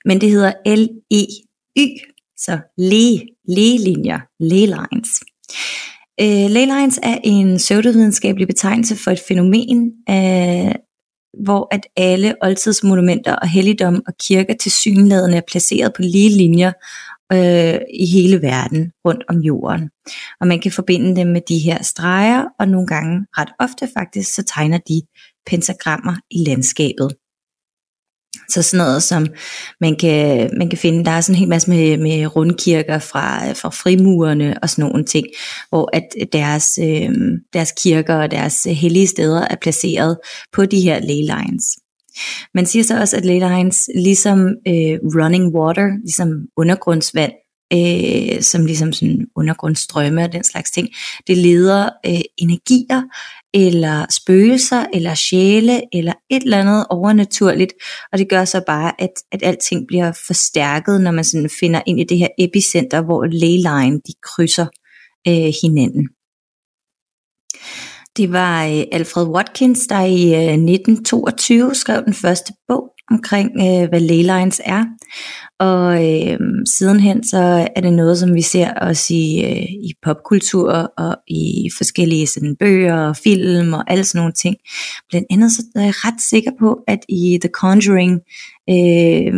Men 0.04 0.20
det 0.20 0.30
hedder 0.30 0.52
L-E-Y, 0.66 1.86
så 2.36 2.58
le, 2.76 3.20
le-linjer, 3.48 4.20
le-lines. 4.40 5.20
Øh, 6.20 6.50
ley 6.50 6.66
lines 6.66 7.00
er 7.02 7.18
en 7.24 7.56
pseudovidenskabelig 7.56 8.46
betegnelse 8.46 8.96
for 8.96 9.10
et 9.10 9.20
fænomen, 9.28 9.92
øh, 10.10 10.74
hvor 11.44 11.68
at 11.74 11.86
alle 11.96 12.34
oldtidsmonumenter 12.42 13.36
og 13.36 13.48
helligdom 13.48 14.02
og 14.06 14.12
kirker 14.28 14.54
til 14.54 14.72
synlædende 14.72 15.36
er 15.36 15.42
placeret 15.48 15.92
på 15.96 16.02
lige 16.02 16.36
linjer 16.36 16.72
øh, 17.32 17.80
i 17.94 18.06
hele 18.06 18.42
verden 18.42 18.92
rundt 19.06 19.24
om 19.28 19.38
jorden. 19.38 19.90
Og 20.40 20.46
man 20.46 20.60
kan 20.60 20.72
forbinde 20.72 21.16
dem 21.16 21.26
med 21.26 21.40
de 21.48 21.58
her 21.58 21.82
streger, 21.82 22.44
og 22.60 22.68
nogle 22.68 22.86
gange 22.86 23.26
ret 23.38 23.52
ofte 23.58 23.88
faktisk, 23.98 24.34
så 24.34 24.42
tegner 24.42 24.78
de 24.78 25.02
pentagrammer 25.46 26.14
i 26.30 26.44
landskabet. 26.46 27.10
Så 28.48 28.62
sådan 28.62 28.86
noget 28.86 29.02
som 29.02 29.26
man 29.80 29.96
kan, 29.96 30.50
man 30.58 30.68
kan 30.68 30.78
finde, 30.78 31.04
der 31.04 31.10
er 31.10 31.20
sådan 31.20 31.34
en 31.34 31.38
hel 31.38 31.48
masse 31.48 31.70
med, 31.70 31.96
med 31.96 32.36
rundkirker 32.36 32.98
fra, 32.98 33.52
fra 33.52 33.68
frimurerne 33.68 34.54
og 34.62 34.70
sådan 34.70 34.90
nogle 34.90 35.04
ting, 35.04 35.26
hvor 35.68 35.90
at 35.92 36.32
deres, 36.32 36.78
øh, 36.82 37.10
deres 37.52 37.72
kirker 37.82 38.14
og 38.14 38.30
deres 38.30 38.64
hellige 38.64 39.06
steder 39.06 39.46
er 39.50 39.56
placeret 39.62 40.18
på 40.52 40.64
de 40.64 40.80
her 40.80 41.00
ley 41.00 41.36
lines. 41.36 41.64
Man 42.54 42.66
siger 42.66 42.82
så 42.82 43.00
også, 43.00 43.16
at 43.16 43.24
ley 43.24 43.38
lines, 43.38 43.88
ligesom 43.94 44.40
øh, 44.68 44.98
running 45.16 45.54
water, 45.54 45.88
ligesom 46.04 46.28
undergrundsvand, 46.56 47.32
øh, 47.72 48.42
som 48.42 48.66
ligesom 48.66 48.92
sådan 48.92 49.26
undergrundstrømme 49.36 50.24
og 50.24 50.32
den 50.32 50.44
slags 50.44 50.70
ting, 50.70 50.88
det 51.26 51.36
leder 51.36 51.90
øh, 52.06 52.20
energier 52.38 53.02
eller 53.54 54.06
spøgelser, 54.10 54.86
eller 54.94 55.14
sjæle, 55.14 55.82
eller 55.92 56.12
et 56.30 56.42
eller 56.42 56.58
andet 56.58 56.86
overnaturligt, 56.90 57.72
og 58.12 58.18
det 58.18 58.28
gør 58.28 58.44
så 58.44 58.62
bare, 58.66 58.92
at, 58.98 59.10
at 59.32 59.42
alting 59.42 59.86
bliver 59.86 60.12
forstærket, 60.26 61.00
når 61.00 61.10
man 61.10 61.24
sådan 61.24 61.50
finder 61.60 61.82
ind 61.86 62.00
i 62.00 62.04
det 62.04 62.18
her 62.18 62.28
epicenter, 62.38 63.02
hvor 63.02 63.24
leyline 63.24 64.00
de 64.06 64.12
krydser 64.22 64.66
øh, 65.28 65.52
hinanden. 65.62 66.08
Det 68.16 68.32
var 68.32 68.64
øh, 68.64 68.82
Alfred 68.92 69.26
Watkins, 69.26 69.86
der 69.86 70.00
i 70.00 70.34
øh, 70.34 70.52
1922 70.52 71.74
skrev 71.74 72.04
den 72.04 72.14
første 72.14 72.52
bog 72.68 72.92
omkring, 73.10 73.50
øh, 73.56 73.88
hvad 73.88 74.00
leylines 74.00 74.60
er. 74.64 74.84
Og 75.60 76.06
øh, 76.06 76.38
sidenhen 76.66 77.24
så 77.24 77.68
er 77.76 77.80
det 77.80 77.92
noget, 77.92 78.18
som 78.18 78.34
vi 78.34 78.42
ser 78.42 78.74
også 78.74 79.14
i, 79.14 79.44
øh, 79.44 79.62
i 79.62 79.92
popkultur 80.02 80.72
og 80.98 81.16
i 81.28 81.70
forskellige 81.78 82.26
sådan, 82.26 82.56
bøger 82.56 83.08
og 83.08 83.16
film 83.16 83.72
og 83.72 83.90
alle 83.90 84.04
sådan 84.04 84.18
nogle 84.18 84.32
ting. 84.32 84.56
Blandt 85.10 85.26
andet 85.30 85.52
så 85.52 85.62
er 85.74 85.80
jeg 85.80 85.94
ret 85.96 86.20
sikker 86.30 86.50
på, 86.60 86.78
at 86.86 86.98
i 87.08 87.38
The 87.42 87.50
Conjuring 87.54 88.20
øh, 88.70 89.32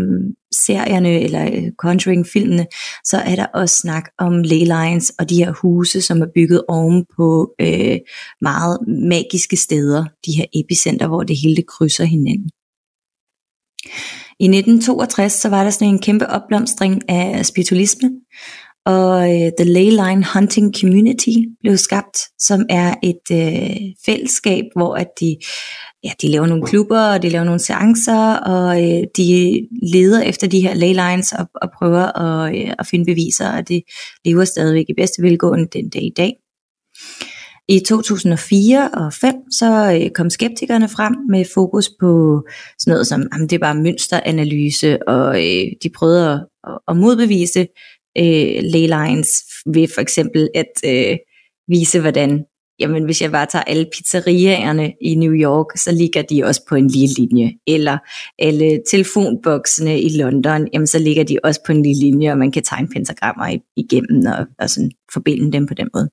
serierne 0.66 1.20
eller 1.20 1.44
øh, 1.52 1.72
Conjuring-filmene, 1.78 2.66
så 3.04 3.16
er 3.16 3.36
der 3.36 3.46
også 3.46 3.76
snak 3.76 4.10
om 4.18 4.42
ley 4.42 4.64
lines 4.64 5.12
og 5.18 5.30
de 5.30 5.36
her 5.36 5.52
huse, 5.62 6.00
som 6.00 6.22
er 6.22 6.26
bygget 6.34 6.62
oven 6.68 7.06
på 7.16 7.54
øh, 7.60 7.98
meget 8.40 8.78
magiske 9.10 9.56
steder, 9.56 10.04
de 10.26 10.32
her 10.32 10.44
epicenter, 10.54 11.06
hvor 11.06 11.22
det 11.22 11.36
hele 11.42 11.62
krydser 11.62 12.04
hinanden. 12.04 12.50
I 14.40 14.44
1962 14.44 15.32
så 15.32 15.48
var 15.48 15.64
der 15.64 15.70
sådan 15.70 15.88
en 15.88 15.98
kæmpe 15.98 16.26
opblomstring 16.26 17.08
af 17.08 17.46
spiritualisme, 17.46 18.10
og 18.86 19.22
øh, 19.22 19.52
The 19.58 19.72
Leyline 19.72 20.26
Hunting 20.34 20.74
Community 20.80 21.36
blev 21.60 21.76
skabt, 21.76 22.18
som 22.38 22.66
er 22.68 22.94
et 23.02 23.26
øh, 23.32 23.76
fællesskab, 24.06 24.64
hvor 24.76 24.94
at 24.94 25.08
de, 25.20 25.36
ja, 26.04 26.10
de 26.22 26.28
laver 26.28 26.46
nogle 26.46 26.66
klubber, 26.66 27.00
og 27.00 27.22
de 27.22 27.28
laver 27.28 27.44
nogle 27.44 27.60
seancer, 27.60 28.34
og 28.34 28.82
øh, 28.82 29.02
de 29.16 29.68
leder 29.82 30.22
efter 30.22 30.46
de 30.46 30.60
her 30.60 30.74
leylines 30.74 31.32
og, 31.32 31.46
og 31.54 31.70
prøver 31.78 32.18
at, 32.18 32.56
øh, 32.56 32.74
at 32.78 32.86
finde 32.86 33.04
beviser, 33.04 33.52
og 33.52 33.68
det 33.68 33.82
lever 34.24 34.44
stadigvæk 34.44 34.86
i 34.88 34.94
bedste 34.94 35.22
velgående 35.22 35.68
den 35.72 35.88
dag 35.88 36.02
i 36.02 36.12
dag. 36.16 36.32
I 37.68 37.80
2004 37.80 38.90
og 38.94 39.12
5 39.12 39.34
så 39.50 40.00
øh, 40.02 40.10
kom 40.10 40.30
skeptikerne 40.30 40.88
frem 40.88 41.14
med 41.28 41.44
fokus 41.54 41.90
på 42.00 42.42
sådan 42.78 42.92
noget 42.92 43.06
som, 43.06 43.22
jamen, 43.32 43.48
det 43.48 43.56
er 43.56 43.60
bare 43.60 43.74
mønsteranalyse, 43.74 45.08
og 45.08 45.28
øh, 45.36 45.66
de 45.82 45.90
prøvede 45.96 46.32
at, 46.32 46.78
at 46.88 46.96
modbevise 46.96 47.60
øh, 48.18 48.62
leylines 48.72 49.28
ved 49.66 49.88
for 49.94 50.00
eksempel 50.00 50.48
at 50.54 50.72
øh, 50.84 51.16
vise, 51.68 52.00
hvordan 52.00 52.44
jamen 52.80 53.04
hvis 53.04 53.22
jeg 53.22 53.30
bare 53.30 53.46
tager 53.46 53.62
alle 53.62 53.86
pizzeriaerne 53.96 54.92
i 55.00 55.14
New 55.14 55.32
York, 55.32 55.66
så 55.76 55.92
ligger 55.92 56.22
de 56.22 56.44
også 56.44 56.62
på 56.68 56.74
en 56.74 56.88
lige 56.88 57.08
linje. 57.18 57.52
Eller 57.66 57.98
alle 58.38 58.80
telefonboksene 58.90 60.00
i 60.00 60.08
London, 60.08 60.68
jamen 60.72 60.86
så 60.86 60.98
ligger 60.98 61.24
de 61.24 61.38
også 61.44 61.60
på 61.66 61.72
en 61.72 61.82
lige 61.82 62.00
linje, 62.00 62.32
og 62.32 62.38
man 62.38 62.52
kan 62.52 62.62
tegne 62.62 62.88
pentagrammer 62.88 63.56
igennem 63.76 64.22
og, 64.38 64.46
og 64.58 64.70
sådan 64.70 64.90
forbinde 65.12 65.52
dem 65.52 65.66
på 65.66 65.74
den 65.74 65.88
måde. 65.94 66.08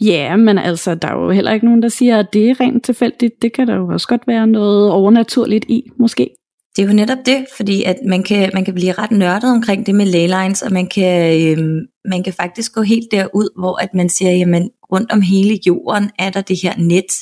Ja, 0.00 0.36
men 0.36 0.58
altså, 0.58 0.94
der 0.94 1.08
er 1.08 1.24
jo 1.24 1.30
heller 1.30 1.52
ikke 1.52 1.66
nogen, 1.66 1.82
der 1.82 1.88
siger, 1.88 2.18
at 2.18 2.26
det 2.32 2.50
er 2.50 2.60
rent 2.60 2.84
tilfældigt. 2.84 3.42
Det 3.42 3.52
kan 3.52 3.68
der 3.68 3.76
jo 3.76 3.88
også 3.88 4.08
godt 4.08 4.26
være 4.26 4.46
noget 4.46 4.90
overnaturligt 4.90 5.64
i, 5.68 5.90
måske. 5.98 6.30
Det 6.76 6.82
er 6.82 6.86
jo 6.86 6.92
netop 6.92 7.18
det, 7.26 7.46
fordi 7.56 7.82
at 7.82 7.96
man 8.06 8.22
kan, 8.22 8.50
man 8.54 8.64
kan 8.64 8.74
blive 8.74 8.92
ret 8.92 9.10
nørdet 9.10 9.50
omkring 9.50 9.86
det 9.86 9.94
med 9.94 10.06
laylines, 10.06 10.62
og 10.62 10.72
man 10.72 10.86
kan, 10.86 11.42
øhm, 11.42 11.80
man 12.04 12.22
kan 12.22 12.32
faktisk 12.32 12.72
gå 12.72 12.82
helt 12.82 13.08
derud, 13.10 13.60
hvor 13.60 13.82
at 13.82 13.94
man 13.94 14.08
siger, 14.08 14.30
jamen 14.30 14.70
rundt 14.92 15.12
om 15.12 15.20
hele 15.20 15.58
jorden 15.66 16.10
er 16.18 16.30
der 16.30 16.40
det 16.40 16.58
her 16.62 16.76
net 16.78 17.12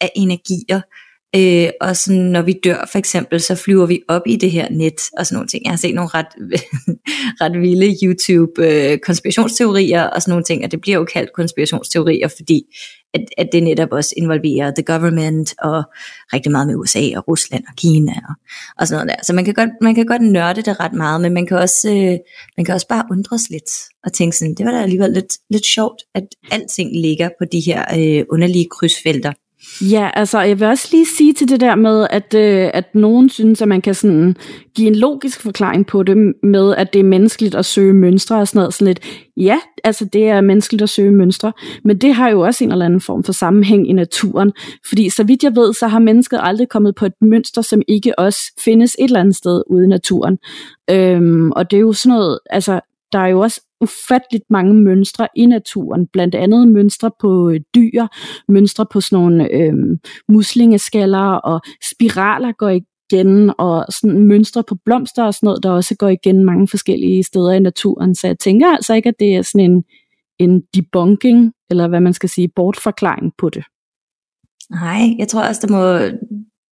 af 0.00 0.10
energier, 0.16 0.80
Øh, 1.36 1.70
og 1.80 1.96
sådan, 1.96 2.20
når 2.20 2.42
vi 2.42 2.54
dør 2.64 2.88
for 2.92 2.98
eksempel, 2.98 3.40
så 3.40 3.54
flyver 3.54 3.86
vi 3.86 4.02
op 4.08 4.22
i 4.26 4.36
det 4.36 4.50
her 4.50 4.70
net 4.70 5.00
og 5.18 5.26
sådan 5.26 5.36
nogle 5.36 5.48
ting. 5.48 5.64
Jeg 5.64 5.72
har 5.72 5.76
set 5.76 5.94
nogle 5.94 6.10
ret, 6.14 6.26
ret 7.42 7.60
vilde 7.60 7.96
YouTube 8.02 8.52
øh, 8.58 8.98
konspirationsteorier 8.98 10.02
og 10.02 10.22
sådan 10.22 10.32
nogle 10.32 10.44
ting, 10.44 10.64
og 10.64 10.70
det 10.70 10.80
bliver 10.80 10.98
jo 10.98 11.04
kaldt 11.04 11.30
konspirationsteorier, 11.34 12.28
fordi 12.28 12.62
at, 13.14 13.24
at 13.38 13.48
det 13.52 13.62
netop 13.62 13.92
også 13.92 14.14
involverer 14.16 14.70
the 14.70 14.82
government 14.82 15.54
og 15.58 15.82
rigtig 16.32 16.52
meget 16.52 16.66
med 16.66 16.76
USA 16.76 17.02
og 17.16 17.28
Rusland 17.28 17.64
og 17.68 17.74
Kina 17.76 18.12
og, 18.12 18.34
og 18.78 18.88
sådan 18.88 19.06
noget 19.06 19.18
der. 19.18 19.24
Så 19.24 19.32
man 19.32 19.44
kan, 19.44 19.54
godt, 19.54 19.70
man 19.80 19.94
kan 19.94 20.06
godt 20.06 20.22
nørde 20.22 20.62
det 20.62 20.80
ret 20.80 20.92
meget, 20.92 21.20
men 21.20 21.34
man 21.34 21.46
kan 21.46 21.56
også, 21.56 21.88
øh, 21.90 22.18
man 22.56 22.64
kan 22.64 22.74
også 22.74 22.88
bare 22.88 23.04
undres 23.10 23.50
lidt 23.50 23.70
og 24.04 24.12
tænke 24.12 24.36
sådan, 24.36 24.54
det 24.54 24.66
var 24.66 24.72
da 24.72 24.82
alligevel 24.82 25.12
lidt, 25.12 25.32
lidt 25.50 25.66
sjovt, 25.66 26.02
at 26.14 26.24
alting 26.50 27.00
ligger 27.00 27.28
på 27.38 27.44
de 27.52 27.60
her 27.60 27.84
øh, 27.98 28.24
underlige 28.30 28.68
krydsfelter. 28.70 29.32
Ja, 29.82 30.10
altså 30.14 30.40
jeg 30.40 30.60
vil 30.60 30.68
også 30.68 30.88
lige 30.92 31.06
sige 31.16 31.32
til 31.32 31.48
det 31.48 31.60
der 31.60 31.74
med, 31.74 32.06
at, 32.10 32.34
øh, 32.34 32.70
at 32.74 32.94
nogen 32.94 33.28
synes, 33.28 33.62
at 33.62 33.68
man 33.68 33.80
kan 33.80 33.94
sådan 33.94 34.36
give 34.74 34.88
en 34.88 34.94
logisk 34.94 35.40
forklaring 35.40 35.86
på 35.86 36.02
det 36.02 36.16
med, 36.42 36.74
at 36.74 36.92
det 36.92 36.98
er 36.98 37.04
menneskeligt 37.04 37.54
at 37.54 37.64
søge 37.64 37.94
mønstre 37.94 38.36
og 38.36 38.48
sådan 38.48 38.58
noget. 38.58 38.74
Sådan 38.74 38.86
lidt, 38.86 39.00
ja, 39.36 39.58
altså 39.84 40.04
det 40.04 40.28
er 40.28 40.40
menneskeligt 40.40 40.82
at 40.82 40.88
søge 40.88 41.12
mønstre, 41.12 41.52
men 41.84 41.98
det 41.98 42.14
har 42.14 42.28
jo 42.28 42.40
også 42.40 42.64
en 42.64 42.72
eller 42.72 42.84
anden 42.84 43.00
form 43.00 43.24
for 43.24 43.32
sammenhæng 43.32 43.88
i 43.88 43.92
naturen. 43.92 44.52
Fordi 44.88 45.10
så 45.10 45.24
vidt 45.24 45.42
jeg 45.42 45.56
ved, 45.56 45.74
så 45.74 45.86
har 45.86 45.98
mennesket 45.98 46.40
aldrig 46.42 46.68
kommet 46.68 46.94
på 46.94 47.06
et 47.06 47.14
mønster, 47.20 47.62
som 47.62 47.82
ikke 47.88 48.18
også 48.18 48.40
findes 48.64 48.96
et 48.98 49.04
eller 49.04 49.20
andet 49.20 49.36
sted 49.36 49.62
ude 49.70 49.84
i 49.84 49.88
naturen. 49.88 50.38
Øhm, 50.90 51.50
og 51.50 51.70
det 51.70 51.76
er 51.76 51.80
jo 51.80 51.92
sådan 51.92 52.16
noget, 52.16 52.38
altså 52.50 52.80
der 53.12 53.18
er 53.18 53.26
jo 53.26 53.40
også 53.40 53.60
ufatteligt 53.84 54.44
mange 54.50 54.74
mønstre 54.74 55.28
i 55.36 55.46
naturen, 55.46 56.06
blandt 56.12 56.34
andet 56.34 56.68
mønstre 56.68 57.10
på 57.20 57.50
øh, 57.50 57.60
dyr, 57.74 58.06
mønstre 58.48 58.86
på 58.92 59.00
sådan 59.00 59.22
nogle 59.22 59.52
øh, 59.52 59.74
muslingeskaller 60.28 61.32
og 61.32 61.60
spiraler 61.90 62.52
går 62.52 62.68
igen, 62.68 63.52
og 63.58 63.86
sådan 63.90 64.18
mønstre 64.18 64.64
på 64.68 64.74
blomster 64.84 65.24
og 65.24 65.34
sådan 65.34 65.46
noget, 65.46 65.62
der 65.62 65.70
også 65.70 65.96
går 65.96 66.08
igen 66.08 66.44
mange 66.44 66.68
forskellige 66.68 67.22
steder 67.22 67.52
i 67.52 67.60
naturen. 67.60 68.14
Så 68.14 68.26
jeg 68.26 68.38
tænker 68.38 68.72
altså 68.72 68.94
ikke, 68.94 69.08
at 69.08 69.18
det 69.18 69.36
er 69.36 69.42
sådan 69.42 69.70
en, 69.70 69.84
en 70.38 70.62
debunking, 70.74 71.52
eller 71.70 71.88
hvad 71.88 72.00
man 72.00 72.12
skal 72.12 72.28
sige, 72.28 72.48
bortforklaring 72.56 73.32
på 73.38 73.50
det. 73.50 73.64
Nej, 74.70 75.14
jeg 75.18 75.28
tror 75.28 75.42
også, 75.42 75.66
der 75.66 75.72
må, 75.72 75.98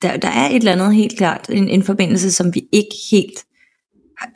der, 0.03 0.17
der 0.17 0.29
er 0.29 0.49
et 0.49 0.57
eller 0.57 0.73
andet 0.73 0.95
helt 0.95 1.19
klart, 1.19 1.51
en, 1.51 1.69
en 1.69 1.83
forbindelse, 1.83 2.33
som 2.33 2.55
vi 2.55 2.63
ikke 2.73 2.97
helt 3.11 3.45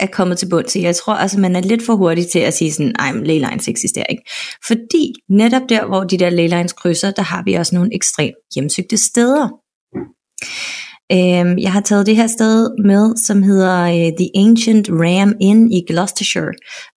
er 0.01 0.07
kommet 0.07 0.39
til 0.39 0.49
bund 0.49 0.65
til. 0.65 0.83
Jeg 0.83 0.97
tror 0.97 1.15
altså, 1.15 1.41
man 1.41 1.57
er 1.57 1.61
lidt 1.61 1.87
for 1.87 1.95
hurtig 1.95 2.27
til 2.27 2.39
at 2.39 2.55
sige 2.55 2.73
sådan, 2.73 2.95
ej, 2.99 3.13
leylines 3.13 3.69
eksisterer 3.69 4.07
ikke. 4.11 4.23
Fordi 4.67 5.13
netop 5.31 5.63
der, 5.69 5.87
hvor 5.87 6.05
de 6.05 6.19
der 6.19 6.31
leylines 6.31 6.73
krydser, 6.73 7.11
der 7.11 7.23
har 7.23 7.43
vi 7.45 7.55
også 7.55 7.75
nogle 7.75 7.95
ekstremt 7.95 8.37
hjemsøgte 8.55 8.97
steder. 8.97 9.49
Øhm, 11.13 11.59
jeg 11.59 11.73
har 11.73 11.81
taget 11.81 12.07
det 12.07 12.17
her 12.17 12.27
sted 12.27 12.71
med, 12.85 13.17
som 13.17 13.43
hedder 13.43 13.83
uh, 13.83 14.17
The 14.19 14.31
Ancient 14.35 14.89
Ram 14.91 15.35
Inn 15.41 15.73
i 15.73 15.85
Gloucestershire, 15.89 16.53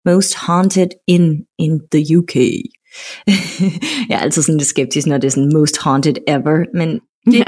Most 0.06 0.36
Haunted 0.36 0.90
in 1.08 1.36
in 1.60 1.80
the 1.94 2.18
UK. 2.18 2.36
jeg 4.10 4.16
er 4.16 4.20
altid 4.20 4.42
sådan 4.42 4.58
lidt 4.58 4.68
skeptisk, 4.68 5.08
når 5.08 5.18
det 5.18 5.28
er 5.28 5.32
sådan 5.32 5.52
Most 5.54 5.78
Haunted 5.78 6.16
Ever, 6.28 6.78
men 6.78 6.90
det, 7.26 7.40
ja. 7.40 7.44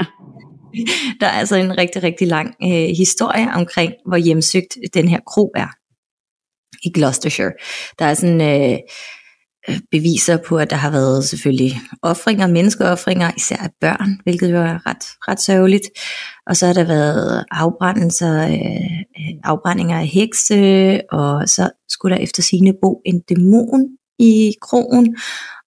der 1.20 1.26
er 1.26 1.30
altså 1.30 1.56
en 1.56 1.78
rigtig, 1.78 2.02
rigtig 2.02 2.28
lang 2.28 2.54
øh, 2.62 2.96
historie 2.96 3.48
omkring, 3.54 3.92
hvor 4.06 4.16
hjemsøgt 4.16 4.78
den 4.94 5.08
her 5.08 5.20
kro 5.26 5.52
er 5.56 5.68
i 6.82 6.92
Gloucestershire. 6.94 7.52
Der 7.98 8.04
er 8.04 8.14
sådan, 8.14 8.40
øh, 8.40 8.78
øh 9.68 9.80
beviser 9.90 10.36
på, 10.36 10.58
at 10.58 10.70
der 10.70 10.76
har 10.76 10.90
været 10.90 11.24
selvfølgelig 11.24 11.80
offringer, 12.02 12.46
menneskeoffringer, 12.46 13.30
især 13.36 13.56
af 13.56 13.70
børn, 13.80 14.20
hvilket 14.22 14.52
jo 14.52 14.56
er 14.56 14.86
ret, 14.86 15.04
ret 15.28 15.40
sørgeligt. 15.40 15.84
Og 16.46 16.56
så 16.56 16.66
har 16.66 16.72
der 16.72 16.84
været 16.84 17.44
afbrændelser, 17.50 18.42
øh, 18.42 18.54
øh 19.18 19.34
afbrændinger 19.44 19.98
af 19.98 20.06
hekse, 20.06 21.00
og 21.12 21.48
så 21.48 21.70
skulle 21.88 22.16
der 22.16 22.22
efter 22.22 22.42
sine 22.42 22.74
bo 22.82 23.00
en 23.06 23.20
dæmon 23.20 23.88
i 24.18 24.54
krogen, 24.62 25.16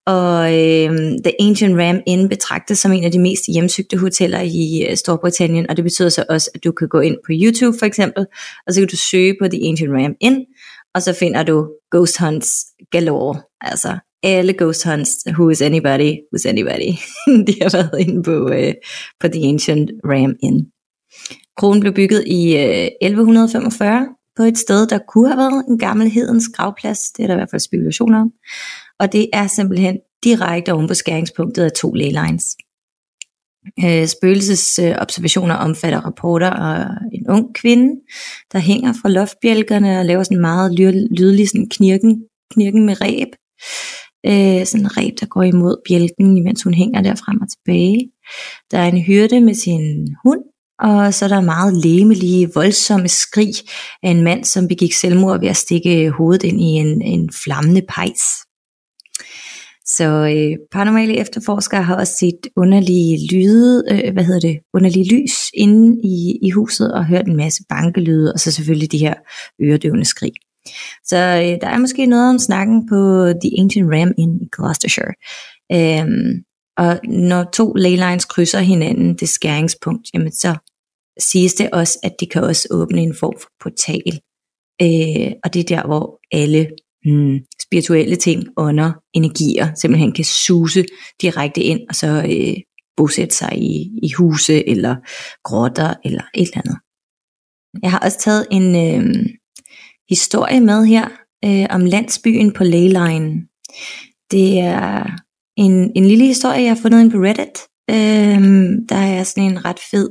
og 0.06 0.54
øh, 0.54 0.90
The 1.24 1.34
Ancient 1.40 1.80
Ram 1.80 2.02
Inn 2.08 2.30
betragtes 2.30 2.80
som 2.80 2.92
en 2.92 3.04
af 3.04 3.12
de 3.12 3.20
mest 3.20 3.44
hjemsøgte 3.54 3.98
hoteller 3.98 4.42
i 4.42 4.86
øh, 4.90 4.96
Storbritannien, 4.98 5.70
og 5.70 5.78
det 5.78 5.84
betyder 5.84 6.10
så 6.10 6.26
også, 6.30 6.52
at 6.56 6.64
du 6.64 6.72
kan 6.72 6.88
gå 6.88 7.00
ind 7.00 7.16
på 7.26 7.32
YouTube 7.32 7.78
for 7.80 7.86
eksempel, 7.86 8.26
og 8.68 8.74
så 8.74 8.82
kan 8.82 8.88
du 8.88 8.98
søge 8.98 9.36
på 9.42 9.48
The 9.48 9.70
Ancient 9.70 9.94
Ram 9.94 10.16
Inn, 10.22 10.46
og 10.96 11.02
så 11.02 11.14
finder 11.14 11.44
du 11.44 11.70
ghost 11.92 12.20
hunts 12.20 12.50
galore, 12.92 13.42
altså 13.62 13.98
alle 14.24 14.54
ghost 14.54 14.84
hunts, 14.84 15.12
who 15.28 15.50
is 15.50 15.62
anybody, 15.62 16.12
who's 16.34 16.50
anybody, 16.50 16.92
de 17.48 17.54
har 17.62 17.78
været 17.78 18.00
inde 18.00 18.24
på, 18.24 18.50
øh, 18.50 18.74
på 19.20 19.28
The 19.28 19.48
Ancient 19.48 19.92
Ram 20.06 20.36
Inn. 20.44 20.66
Kronen 21.58 21.80
blev 21.80 21.94
bygget 21.94 22.24
i 22.28 22.58
øh, 22.58 22.90
1145 23.02 24.08
på 24.36 24.44
et 24.44 24.58
sted, 24.58 24.88
der 24.88 25.00
kunne 25.08 25.28
have 25.28 25.38
været 25.38 25.66
en 25.70 25.78
gammel 25.78 26.10
hedens 26.10 26.44
gravplads, 26.54 27.00
det 27.18 27.24
er 27.24 27.28
der 27.28 27.34
i 27.34 27.38
hvert 27.38 27.52
fald 27.52 27.60
spekulationer 27.60 28.22
om, 28.22 28.32
og 29.00 29.12
det 29.12 29.30
er 29.34 29.48
simpelthen 29.48 29.98
direkte 30.24 30.74
oven 30.74 30.88
på 30.88 30.94
skæringspunktet 30.94 31.64
af 31.64 31.72
to 31.72 31.94
lines. 31.94 32.46
Øh, 33.84 34.08
spøgelsesobservationer 34.08 35.56
omfatter 35.56 36.00
rapporter 36.00 36.50
af 36.50 36.88
en 37.14 37.30
ung 37.30 37.56
kvinde, 37.56 38.02
der 38.52 38.60
hænger 38.60 38.94
fra 39.02 39.10
loftbjælkerne 39.10 40.00
og 40.00 40.06
laver 40.06 40.24
sådan 40.24 40.42
meget 40.42 40.74
lydelig 41.12 41.50
sådan 41.50 41.70
knirken, 41.70 42.24
knirken 42.52 42.86
med 42.86 43.02
ræb. 43.02 43.28
Øh, 44.26 44.66
sådan 44.66 44.86
en 44.86 44.98
ræb, 44.98 45.14
der 45.20 45.26
går 45.26 45.44
imod 45.44 45.82
bjælken, 45.88 46.38
imens 46.38 46.64
hun 46.64 46.74
hænger 46.74 47.02
der 47.02 47.16
frem 47.16 47.42
og 47.42 47.48
tilbage. 47.50 48.12
Der 48.72 48.78
er 48.78 48.88
en 48.88 49.02
hyrde 49.02 49.42
med 49.42 49.54
sin 49.54 50.16
hund, 50.26 50.44
og 50.80 51.14
så 51.14 51.26
er 51.26 51.30
der 51.30 51.42
meget 51.42 51.78
læmelige, 51.84 52.52
voldsomme 52.54 53.08
skrig 53.08 53.54
af 54.04 54.10
en 54.10 54.24
mand, 54.24 54.44
som 54.44 54.68
begik 54.68 54.94
selvmord 54.94 55.40
ved 55.40 55.50
at 55.50 55.58
stikke 55.58 56.12
hovedet 56.12 56.44
ind 56.44 56.62
i 56.62 56.66
en, 56.66 57.02
en 57.02 57.30
flammende 57.44 57.82
pejs. 57.90 58.22
Så 59.86 60.04
øh, 60.04 60.58
paranormale 60.72 61.18
efterforskere 61.18 61.84
har 61.84 61.96
også 61.96 62.14
set 62.20 62.40
underlige 62.58 63.28
lyde, 63.34 63.84
øh, 63.92 64.14
hvad 64.14 64.24
hedder 64.24 64.40
det, 64.40 64.60
underlige 64.74 65.16
lys 65.16 65.50
inde 65.54 66.02
i, 66.04 66.40
i 66.42 66.50
huset 66.50 66.94
og 66.94 67.06
hørt 67.06 67.28
en 67.28 67.38
masse 67.38 67.64
bankelyde, 67.70 68.34
og 68.34 68.40
så 68.40 68.52
selvfølgelig 68.52 68.92
de 68.92 68.98
her 68.98 69.14
øredøvende 69.64 70.06
skrig. 70.06 70.32
Så 71.06 71.18
øh, 71.18 71.62
der 71.62 71.68
er 71.68 71.78
måske 71.78 72.06
noget 72.06 72.30
om 72.30 72.40
snakken 72.40 72.88
på 72.90 73.26
The 73.42 73.52
Ancient 73.60 73.92
Ram 73.94 74.12
in 74.18 74.40
Gloucestershire. 74.56 75.14
Øhm, 75.72 76.45
og 76.78 77.00
når 77.04 77.44
to 77.44 77.74
leylines 77.74 78.26
krydser 78.26 78.60
hinanden, 78.60 79.14
det 79.16 79.30
skæringspunkt, 79.30 80.08
jamen 80.14 80.32
så 80.32 80.56
siges 81.20 81.54
det 81.54 81.70
også, 81.72 82.00
at 82.04 82.16
det 82.20 82.32
kan 82.32 82.44
også 82.44 82.68
åbne 82.72 83.02
en 83.02 83.16
form 83.20 83.34
for 83.42 83.50
portal. 83.64 84.20
Øh, 84.82 85.32
og 85.44 85.54
det 85.54 85.60
er 85.60 85.76
der, 85.76 85.88
hvor 85.88 86.20
alle 86.32 86.70
mm, 87.06 87.40
spirituelle 87.62 88.16
ting, 88.16 88.48
ånder, 88.58 88.94
energier, 89.14 89.74
simpelthen 89.76 90.12
kan 90.12 90.26
suse 90.26 90.86
direkte 91.22 91.62
ind, 91.62 91.80
og 91.90 91.96
så 91.96 92.08
øh, 92.08 92.62
bosætte 92.98 93.36
sig 93.36 93.58
i, 93.58 94.00
i 94.04 94.12
huse, 94.18 94.70
eller 94.70 94.96
grotter, 95.44 95.94
eller 96.06 96.24
et 96.36 96.48
eller 96.48 96.62
andet. 96.66 96.78
Jeg 97.84 97.92
har 97.92 98.00
også 98.00 98.20
taget 98.20 98.48
en 98.52 98.76
øh, 98.76 99.26
historie 100.10 100.62
med 100.62 100.86
her, 100.86 101.08
øh, 101.46 101.66
om 101.70 101.86
landsbyen 101.86 102.54
på 102.54 102.64
Leyline. 102.64 103.48
Det 104.32 104.60
er 104.60 105.06
en, 105.58 105.92
en 105.96 106.06
lille 106.06 106.26
historie, 106.26 106.62
jeg 106.62 106.70
har 106.70 106.82
fundet 106.82 107.02
ind 107.02 107.12
på 107.12 107.18
Reddit. 107.18 107.60
Øh, 107.90 108.42
der 108.90 108.96
er 108.96 109.24
sådan 109.24 109.52
en 109.52 109.66
ret 109.66 109.80
fed 109.92 110.10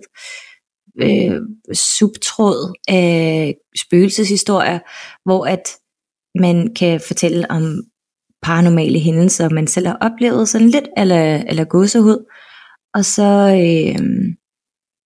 øh, 1.03 1.41
subtråd 1.73 2.75
af 2.89 3.55
spøgelseshistorier, 3.77 4.79
hvor 5.25 5.47
at 5.47 5.69
man 6.39 6.75
kan 6.75 7.01
fortælle 7.07 7.51
om 7.51 7.83
paranormale 8.43 8.99
hændelser, 8.99 9.49
man 9.49 9.67
selv 9.67 9.87
har 9.87 9.99
oplevet, 10.01 10.49
sådan 10.49 10.69
lidt 10.69 10.89
eller, 10.97 11.37
eller 11.37 11.65
gåsehud. 11.65 12.31
Og 12.95 13.05
så 13.05 13.23
øh, 13.63 14.07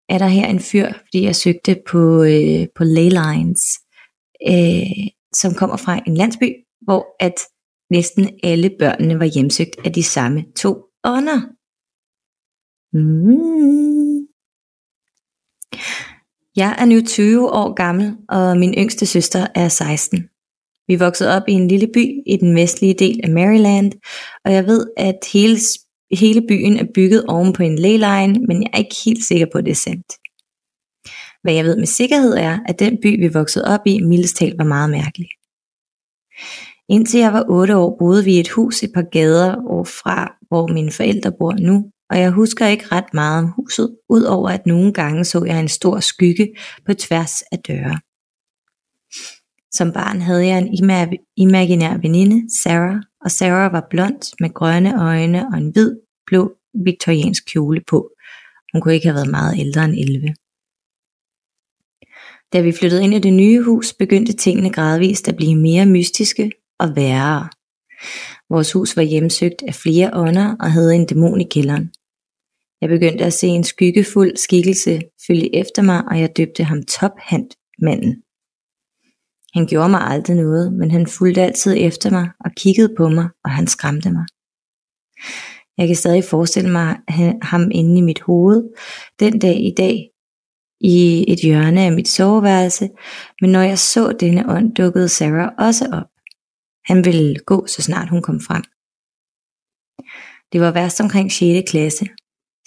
er 0.08 0.18
der 0.18 0.26
her 0.26 0.46
en 0.46 0.60
fyr, 0.60 0.92
fordi 0.92 1.22
jeg 1.22 1.36
søgte 1.36 1.76
på, 1.90 2.22
øh, 2.22 2.66
på 2.76 2.84
Leylines, 2.84 3.62
øh, 4.48 5.06
som 5.34 5.54
kommer 5.54 5.76
fra 5.76 6.00
en 6.06 6.14
landsby, 6.14 6.54
hvor 6.82 7.06
at 7.20 7.34
næsten 7.90 8.30
alle 8.42 8.70
børnene 8.78 9.18
var 9.18 9.24
hjemsøgt 9.24 9.76
af 9.84 9.92
de 9.92 10.02
samme 10.02 10.44
to 10.56 10.84
ånder. 11.04 11.40
Mm. 12.92 14.26
Jeg 16.56 16.76
er 16.78 16.84
nu 16.84 17.00
20 17.00 17.50
år 17.52 17.74
gammel, 17.74 18.16
og 18.28 18.58
min 18.58 18.74
yngste 18.74 19.06
søster 19.06 19.46
er 19.54 19.68
16. 19.68 20.28
Vi 20.88 20.96
voksede 20.96 21.36
op 21.36 21.42
i 21.48 21.52
en 21.52 21.68
lille 21.68 21.88
by 21.94 22.22
i 22.26 22.36
den 22.40 22.54
vestlige 22.54 22.94
del 22.94 23.20
af 23.22 23.30
Maryland, 23.30 23.92
og 24.44 24.52
jeg 24.52 24.66
ved, 24.66 24.86
at 24.96 25.18
hele, 25.32 25.58
hele 26.12 26.46
byen 26.48 26.76
er 26.76 26.86
bygget 26.94 27.24
oven 27.26 27.52
på 27.52 27.62
en 27.62 27.78
leyline, 27.78 28.46
men 28.46 28.62
jeg 28.62 28.70
er 28.72 28.78
ikke 28.78 28.96
helt 29.04 29.24
sikker 29.24 29.46
på, 29.52 29.58
at 29.58 29.64
det 29.64 29.70
er 29.70 29.74
sandt. 29.74 30.12
Hvad 31.42 31.54
jeg 31.54 31.64
ved 31.64 31.76
med 31.76 31.86
sikkerhed 31.86 32.34
er, 32.34 32.58
at 32.66 32.78
den 32.78 32.98
by, 33.02 33.20
vi 33.20 33.28
voksede 33.28 33.64
op 33.64 33.80
i, 33.86 34.00
mildest 34.00 34.42
var 34.58 34.64
meget 34.64 34.90
mærkelig. 34.90 35.28
Indtil 36.88 37.20
jeg 37.20 37.32
var 37.32 37.44
8 37.48 37.76
år, 37.76 37.96
boede 37.98 38.24
vi 38.24 38.36
i 38.36 38.40
et 38.40 38.48
hus 38.48 38.82
et 38.82 38.90
par 38.94 39.10
gader 39.10 39.54
fra, 40.02 40.36
hvor 40.48 40.66
mine 40.66 40.92
forældre 40.92 41.32
bor 41.38 41.52
nu, 41.52 41.90
og 42.10 42.18
jeg 42.18 42.30
husker 42.30 42.66
ikke 42.66 42.86
ret 42.92 43.14
meget 43.14 43.44
om 43.44 43.52
huset, 43.56 43.96
udover 44.08 44.50
at 44.50 44.66
nogle 44.66 44.92
gange 44.92 45.24
så 45.24 45.44
jeg 45.44 45.60
en 45.60 45.68
stor 45.68 46.00
skygge 46.00 46.54
på 46.86 46.94
tværs 46.94 47.42
af 47.42 47.58
døre. 47.58 47.98
Som 49.72 49.92
barn 49.92 50.20
havde 50.20 50.46
jeg 50.46 50.58
en 50.58 51.18
imaginær 51.36 51.96
veninde, 51.96 52.62
Sarah, 52.62 53.02
og 53.24 53.30
Sarah 53.30 53.72
var 53.72 53.86
blond 53.90 54.36
med 54.40 54.54
grønne 54.54 55.02
øjne 55.02 55.46
og 55.52 55.58
en 55.58 55.70
hvid, 55.70 55.96
blå 56.26 56.52
viktoriansk 56.84 57.46
kjole 57.52 57.80
på. 57.86 58.10
Hun 58.72 58.80
kunne 58.80 58.94
ikke 58.94 59.06
have 59.06 59.14
været 59.14 59.30
meget 59.30 59.58
ældre 59.58 59.84
end 59.84 59.94
11. 59.98 60.34
Da 62.52 62.60
vi 62.60 62.72
flyttede 62.72 63.04
ind 63.04 63.14
i 63.14 63.18
det 63.18 63.32
nye 63.32 63.62
hus, 63.62 63.92
begyndte 63.92 64.32
tingene 64.32 64.70
gradvist 64.72 65.28
at 65.28 65.36
blive 65.36 65.56
mere 65.56 65.86
mystiske 65.86 66.50
og 66.78 66.96
værre. 66.96 67.48
Vores 68.50 68.72
hus 68.72 68.96
var 68.96 69.02
hjemsøgt 69.02 69.62
af 69.68 69.74
flere 69.74 70.10
ånder 70.12 70.56
og 70.60 70.72
havde 70.72 70.94
en 70.94 71.06
dæmon 71.06 71.40
i 71.40 71.48
kælderen. 71.50 71.90
Jeg 72.80 72.88
begyndte 72.88 73.24
at 73.24 73.32
se 73.32 73.46
en 73.46 73.64
skyggefuld 73.64 74.36
skikkelse 74.36 75.00
følge 75.26 75.56
efter 75.56 75.82
mig, 75.82 76.04
og 76.10 76.20
jeg 76.20 76.36
døbte 76.36 76.64
ham 76.64 76.82
Tophand 76.82 77.50
manden. 77.82 78.22
Han 79.54 79.66
gjorde 79.66 79.88
mig 79.88 80.00
aldrig 80.00 80.36
noget, 80.36 80.72
men 80.72 80.90
han 80.90 81.06
fulgte 81.06 81.42
altid 81.42 81.74
efter 81.78 82.10
mig 82.10 82.30
og 82.44 82.50
kiggede 82.56 82.94
på 82.96 83.08
mig, 83.08 83.28
og 83.44 83.50
han 83.50 83.66
skræmte 83.66 84.10
mig. 84.10 84.26
Jeg 85.78 85.86
kan 85.86 85.96
stadig 85.96 86.24
forestille 86.24 86.70
mig 86.70 86.96
ham 87.42 87.70
inde 87.70 87.98
i 87.98 88.00
mit 88.00 88.20
hoved, 88.20 88.64
den 89.20 89.38
dag 89.38 89.60
i 89.60 89.74
dag, 89.76 90.10
i 90.80 91.24
et 91.32 91.38
hjørne 91.38 91.80
af 91.80 91.92
mit 91.92 92.08
soveværelse, 92.08 92.88
men 93.40 93.52
når 93.52 93.62
jeg 93.62 93.78
så 93.78 94.12
denne 94.20 94.48
ånd, 94.48 94.74
dukkede 94.74 95.08
Sarah 95.08 95.52
også 95.58 95.88
op. 95.92 96.17
Han 96.88 97.04
ville 97.04 97.34
gå, 97.46 97.66
så 97.66 97.82
snart 97.82 98.08
hun 98.08 98.22
kom 98.22 98.40
frem. 98.40 98.64
Det 100.52 100.60
var 100.60 100.72
værst 100.72 101.00
omkring 101.00 101.32
6. 101.32 101.70
klasse, 101.70 102.06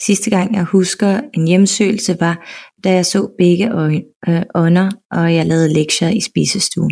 Sidste 0.05 0.29
gang 0.29 0.55
jeg 0.55 0.63
husker 0.63 1.21
en 1.33 1.47
hjemsøgelse 1.47 2.17
var, 2.19 2.47
da 2.83 2.93
jeg 2.93 3.05
så 3.05 3.35
begge 3.37 3.71
øjne, 3.71 4.03
øh, 4.27 4.43
ånder, 4.55 4.91
og 5.11 5.35
jeg 5.35 5.45
lavede 5.45 5.73
lektier 5.73 6.09
i 6.09 6.21
spisestuen. 6.21 6.91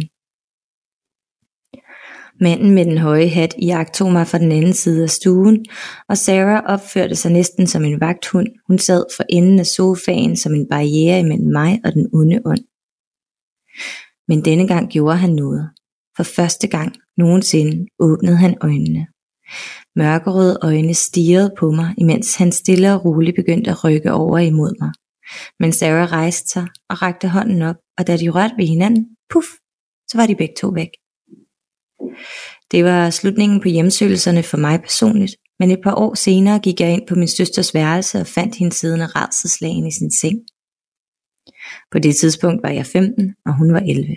Manden 2.42 2.72
med 2.72 2.86
den 2.86 2.98
høje 2.98 3.28
hat 3.28 3.56
tog 3.94 4.12
mig 4.12 4.28
fra 4.28 4.38
den 4.38 4.52
anden 4.52 4.74
side 4.74 5.04
af 5.04 5.10
stuen, 5.10 5.66
og 6.10 6.18
Sarah 6.18 6.64
opførte 6.66 7.16
sig 7.16 7.32
næsten 7.32 7.68
som 7.68 7.84
en 7.86 8.00
vagthund. 8.02 8.48
Hun 8.68 8.80
sad 8.80 9.06
for 9.18 9.24
enden 9.30 9.60
af 9.60 9.66
sofaen 9.66 10.38
som 10.38 10.54
en 10.54 10.68
barriere 10.70 11.20
imellem 11.20 11.52
mig 11.52 11.80
og 11.86 11.94
den 11.94 12.10
onde 12.14 12.42
ånd. 12.46 12.66
Men 14.28 14.46
denne 14.46 14.68
gang 14.68 14.90
gjorde 14.90 15.18
han 15.18 15.30
noget. 15.30 15.70
For 16.18 16.24
første 16.24 16.68
gang 16.68 16.96
nogensinde 17.20 17.86
åbnede 18.00 18.38
han 18.38 18.56
øjnene. 18.62 19.08
Mørkerøde 19.96 20.60
øjne 20.62 20.94
stirrede 20.94 21.52
på 21.60 21.72
mig, 21.72 21.94
imens 21.98 22.36
han 22.36 22.52
stille 22.52 22.94
og 22.94 23.06
roligt 23.06 23.36
begyndte 23.36 23.72
at 23.72 23.84
rykke 23.84 24.12
over 24.14 24.38
imod 24.38 24.74
mig. 24.82 24.92
Men 25.60 25.72
Sarah 25.74 26.12
rejste 26.12 26.50
sig 26.50 26.68
og 26.90 27.02
rakte 27.02 27.28
hånden 27.28 27.62
op, 27.62 27.76
og 27.98 28.08
da 28.08 28.18
de 28.18 28.30
rørte 28.30 28.54
ved 28.58 28.68
hinanden, 28.68 29.06
puff, 29.30 29.48
så 30.10 30.18
var 30.18 30.26
de 30.28 30.36
begge 30.36 30.56
to 30.62 30.68
væk. 30.68 30.92
Det 32.72 32.84
var 32.84 33.10
slutningen 33.10 33.62
på 33.62 33.68
hjemsøgelserne 33.70 34.44
for 34.44 34.58
mig 34.58 34.82
personligt, 34.82 35.36
men 35.60 35.72
et 35.72 35.80
par 35.84 35.96
år 35.96 36.14
senere 36.16 36.60
gik 36.60 36.80
jeg 36.82 36.94
ind 36.94 37.08
på 37.08 37.16
min 37.16 37.28
søsters 37.28 37.74
værelse 37.74 38.20
og 38.20 38.28
fandt 38.28 38.56
hende 38.56 38.76
siddende 38.76 39.06
rædselslagen 39.06 39.88
i 39.88 39.92
sin 39.92 40.12
seng. 40.12 40.40
På 41.92 42.00
det 42.00 42.16
tidspunkt 42.16 42.64
var 42.64 42.70
jeg 42.70 42.86
15, 42.86 43.36
og 43.46 43.58
hun 43.58 43.74
var 43.74 43.80
11. 43.80 44.16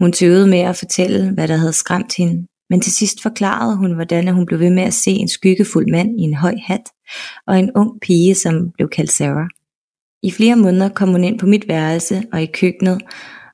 Hun 0.00 0.12
tøvede 0.12 0.46
med 0.46 0.58
at 0.58 0.76
fortælle, 0.76 1.32
hvad 1.34 1.48
der 1.48 1.56
havde 1.56 1.72
skræmt 1.72 2.16
hende, 2.16 2.46
men 2.70 2.80
til 2.80 2.92
sidst 2.92 3.22
forklarede 3.22 3.76
hun, 3.76 3.94
hvordan 3.94 4.28
hun 4.28 4.46
blev 4.46 4.60
ved 4.60 4.70
med 4.70 4.82
at 4.82 4.94
se 4.94 5.10
en 5.10 5.28
skyggefuld 5.28 5.90
mand 5.90 6.20
i 6.20 6.22
en 6.22 6.34
høj 6.34 6.54
hat, 6.66 6.82
og 7.46 7.58
en 7.58 7.70
ung 7.76 8.00
pige, 8.00 8.34
som 8.34 8.70
blev 8.70 8.88
kaldt 8.88 9.10
Sarah. 9.10 9.48
I 10.22 10.30
flere 10.30 10.56
måneder 10.56 10.88
kom 10.88 11.08
hun 11.08 11.24
ind 11.24 11.38
på 11.38 11.46
mit 11.46 11.68
værelse 11.68 12.22
og 12.32 12.42
i 12.42 12.46
køkkenet, 12.46 13.02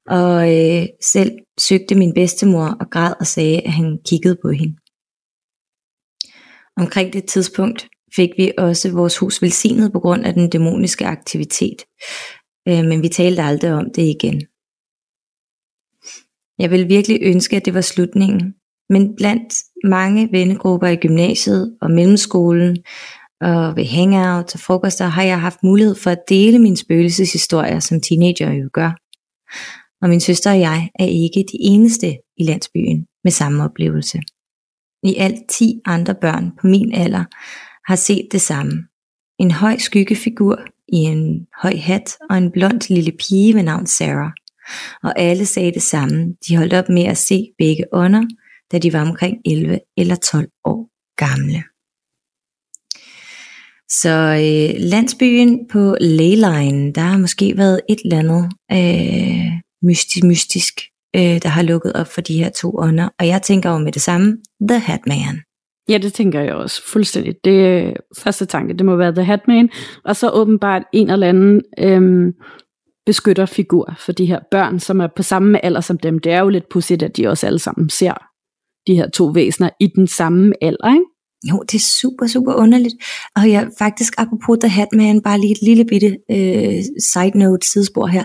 og 0.08 0.54
øh, 0.54 0.86
selv 1.02 1.32
søgte 1.60 1.94
min 1.94 2.14
bedstemor 2.14 2.76
og 2.80 2.90
græd 2.90 3.14
og 3.20 3.26
sagde, 3.26 3.60
at 3.60 3.72
han 3.72 3.98
kiggede 4.08 4.36
på 4.42 4.50
hende. 4.50 4.76
Omkring 6.76 7.12
det 7.12 7.24
tidspunkt 7.24 7.88
fik 8.16 8.30
vi 8.36 8.52
også 8.58 8.92
vores 8.92 9.18
hus 9.18 9.42
velsignet 9.42 9.92
på 9.92 10.00
grund 10.00 10.24
af 10.24 10.34
den 10.34 10.50
dæmoniske 10.50 11.06
aktivitet, 11.06 11.84
øh, 12.68 12.84
men 12.84 13.02
vi 13.02 13.08
talte 13.08 13.42
aldrig 13.42 13.72
om 13.72 13.86
det 13.96 14.02
igen. 14.02 14.42
Jeg 16.58 16.70
ville 16.70 16.86
virkelig 16.86 17.18
ønske, 17.22 17.56
at 17.56 17.64
det 17.64 17.74
var 17.74 17.80
slutningen, 17.80 18.54
men 18.90 19.16
blandt 19.16 19.54
mange 19.84 20.28
vennegrupper 20.32 20.88
i 20.88 20.96
gymnasiet 20.96 21.78
og 21.80 21.90
mellemskolen 21.90 22.76
og 23.40 23.76
ved 23.76 23.84
hangout 23.84 24.54
og 24.54 24.60
frokoster 24.60 25.04
har 25.06 25.22
jeg 25.22 25.40
haft 25.40 25.62
mulighed 25.62 25.94
for 25.94 26.10
at 26.10 26.28
dele 26.28 26.58
mine 26.58 26.76
spøgelseshistorier, 26.76 27.80
som 27.80 28.00
teenager 28.00 28.52
jo 28.52 28.68
gør. 28.72 28.90
Og 30.02 30.08
min 30.08 30.20
søster 30.20 30.50
og 30.50 30.60
jeg 30.60 30.90
er 30.98 31.04
ikke 31.04 31.44
de 31.52 31.58
eneste 31.60 32.16
i 32.36 32.44
landsbyen 32.44 33.06
med 33.24 33.32
samme 33.32 33.64
oplevelse. 33.64 34.18
I 35.02 35.16
alt 35.16 35.48
10 35.48 35.80
andre 35.84 36.14
børn 36.14 36.50
på 36.60 36.66
min 36.66 36.94
alder 36.94 37.24
har 37.90 37.96
set 37.96 38.28
det 38.32 38.40
samme. 38.40 38.72
En 39.38 39.50
høj 39.50 39.78
skyggefigur 39.78 40.58
i 40.88 40.96
en 40.96 41.46
høj 41.62 41.76
hat 41.76 42.16
og 42.30 42.38
en 42.38 42.50
blond 42.50 42.94
lille 42.94 43.12
pige 43.12 43.54
ved 43.54 43.62
navn 43.62 43.86
Sarah. 43.86 44.32
Og 45.02 45.18
alle 45.18 45.46
sagde 45.46 45.72
det 45.72 45.82
samme. 45.82 46.34
De 46.48 46.56
holdt 46.56 46.72
op 46.72 46.88
med 46.88 47.04
at 47.04 47.16
se 47.16 47.46
begge 47.58 47.84
ånder, 47.92 48.22
da 48.72 48.78
de 48.78 48.92
var 48.92 49.00
omkring 49.00 49.36
11 49.44 49.80
eller 49.96 50.16
12 50.16 50.48
år 50.64 50.88
gamle. 51.16 51.62
Så 53.88 54.10
øh, 54.18 54.80
landsbyen 54.90 55.68
på 55.68 55.96
Leyline, 56.00 56.92
der 56.92 57.00
har 57.00 57.18
måske 57.18 57.56
været 57.56 57.80
et 57.88 57.98
eller 58.04 58.18
andet 58.18 58.44
øh, 58.72 59.52
mystisk, 59.82 60.24
mystisk 60.24 60.80
øh, 61.16 61.42
der 61.42 61.48
har 61.48 61.62
lukket 61.62 61.92
op 61.92 62.06
for 62.06 62.20
de 62.20 62.38
her 62.38 62.50
to 62.50 62.74
ånder. 62.78 63.08
Og 63.18 63.26
jeg 63.26 63.42
tænker 63.42 63.70
jo 63.70 63.78
med 63.78 63.92
det 63.92 64.02
samme, 64.02 64.36
The 64.68 64.78
Hatman. 64.78 65.40
Ja, 65.88 65.98
det 65.98 66.12
tænker 66.12 66.40
jeg 66.40 66.54
også 66.54 66.82
fuldstændig. 66.92 67.34
Det 67.44 67.84
øh, 67.84 67.92
første 68.18 68.46
tanke, 68.46 68.74
det 68.74 68.86
må 68.86 68.96
være 68.96 69.12
The 69.12 69.24
Hatman, 69.24 69.68
og 70.04 70.16
så 70.16 70.30
åbenbart 70.30 70.82
en 70.92 71.10
eller 71.10 71.28
anden 71.28 71.62
øhm, 71.78 72.32
beskytterfigur 73.06 73.94
for 73.98 74.12
de 74.12 74.26
her 74.26 74.40
børn, 74.50 74.80
som 74.80 75.00
er 75.00 75.08
på 75.16 75.22
samme 75.22 75.64
alder 75.64 75.80
som 75.80 75.98
dem. 75.98 76.18
Det 76.18 76.32
er 76.32 76.40
jo 76.40 76.48
lidt 76.48 76.68
pudsigt, 76.68 77.02
at 77.02 77.16
de 77.16 77.28
også 77.28 77.46
alle 77.46 77.58
sammen 77.58 77.90
ser 77.90 78.14
de 78.86 78.94
her 78.94 79.10
to 79.10 79.24
væsener 79.24 79.70
i 79.80 79.86
den 79.86 80.06
samme 80.06 80.52
alder, 80.62 80.92
ikke? 80.92 81.04
Jo, 81.50 81.62
det 81.62 81.74
er 81.74 81.84
super, 82.00 82.26
super 82.26 82.54
underligt. 82.54 82.94
Og 83.36 83.50
jeg 83.50 83.68
faktisk, 83.78 84.14
apropos 84.18 84.58
The 84.60 84.68
Hatman, 84.68 85.20
bare 85.20 85.40
lige 85.40 85.52
et 85.52 85.62
lille 85.62 85.84
bitte 85.84 86.16
øh, 86.30 86.82
side 87.12 87.38
note, 87.38 87.70
sidespor 87.70 88.06
her. 88.06 88.24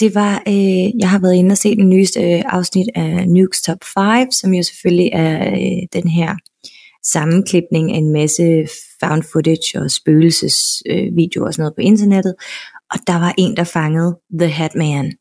Det 0.00 0.14
var, 0.14 0.42
øh, 0.48 1.00
jeg 1.00 1.10
har 1.10 1.18
været 1.18 1.34
inde 1.34 1.52
og 1.52 1.58
set 1.58 1.78
den 1.78 1.88
nyeste 1.88 2.20
øh, 2.20 2.42
afsnit 2.46 2.88
af 2.94 3.28
Nukes 3.28 3.62
Top 3.62 3.84
5, 3.94 4.30
som 4.30 4.54
jo 4.54 4.62
selvfølgelig 4.62 5.10
er 5.12 5.50
øh, 5.50 6.02
den 6.02 6.08
her 6.08 6.34
sammenklipning 7.04 7.92
af 7.92 7.98
en 7.98 8.12
masse 8.12 8.66
found 9.00 9.22
footage 9.32 9.80
og 9.80 9.90
spøgelsesvideoer 9.90 11.44
øh, 11.44 11.46
og 11.46 11.54
sådan 11.54 11.62
noget 11.62 11.74
på 11.76 11.80
internettet. 11.80 12.34
Og 12.92 12.98
der 13.06 13.18
var 13.18 13.34
en, 13.38 13.56
der 13.56 13.64
fangede 13.64 14.18
The 14.40 14.48
Hatman 14.48 15.12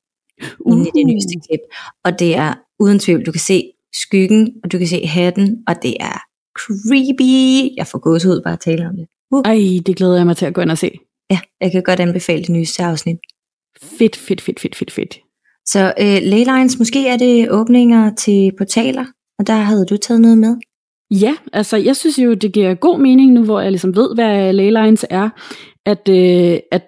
uh. 0.59 0.77
inde 0.77 0.87
i 0.87 0.91
det 0.95 1.05
nyeste 1.07 1.33
klip. 1.47 1.59
Og 2.05 2.19
det 2.19 2.35
er 2.35 2.53
uden 2.79 2.99
tvivl, 2.99 3.25
du 3.25 3.31
kan 3.31 3.41
se 3.41 3.71
skyggen, 3.93 4.53
og 4.63 4.71
du 4.71 4.77
kan 4.77 4.87
se 4.87 5.07
hatten, 5.07 5.63
og 5.67 5.75
det 5.83 5.97
er 5.99 6.17
creepy. 6.59 7.73
Jeg 7.77 7.87
får 7.87 7.99
gås 7.99 8.25
ud 8.25 8.41
bare 8.41 8.53
at 8.53 8.59
tale 8.59 8.87
om 8.87 8.95
det. 8.95 9.07
Uh. 9.31 9.41
Ej, 9.45 9.79
det 9.85 9.95
glæder 9.95 10.17
jeg 10.17 10.25
mig 10.25 10.37
til 10.37 10.45
at 10.45 10.53
gå 10.53 10.61
ind 10.61 10.71
og 10.71 10.77
se. 10.77 10.91
Ja, 11.31 11.39
jeg 11.61 11.71
kan 11.71 11.83
godt 11.83 11.99
anbefale 11.99 12.41
det 12.41 12.49
nyeste 12.49 12.83
afsnit. 12.83 13.17
Fedt, 13.81 14.15
fedt, 14.15 14.41
fedt, 14.41 14.59
fedt, 14.59 14.75
fedt, 14.75 14.91
fedt. 14.91 15.19
Så 15.65 15.93
øh, 15.99 16.17
Leylines, 16.21 16.79
måske 16.79 17.07
er 17.07 17.17
det 17.17 17.51
åbninger 17.51 18.15
til 18.15 18.51
portaler, 18.57 19.05
og 19.39 19.47
der 19.47 19.53
havde 19.53 19.85
du 19.85 19.97
taget 19.97 20.21
noget 20.21 20.37
med. 20.37 20.55
Ja, 21.11 21.35
altså 21.53 21.77
jeg 21.77 21.95
synes 21.95 22.19
jo, 22.19 22.33
det 22.33 22.53
giver 22.53 22.73
god 22.73 22.99
mening 22.99 23.31
nu, 23.31 23.43
hvor 23.43 23.59
jeg 23.59 23.71
ligesom 23.71 23.95
ved, 23.95 24.15
hvad 24.15 24.53
Leylines 24.53 25.05
er, 25.09 25.29
at, 25.85 26.09
øh, 26.09 26.59
at 26.71 26.83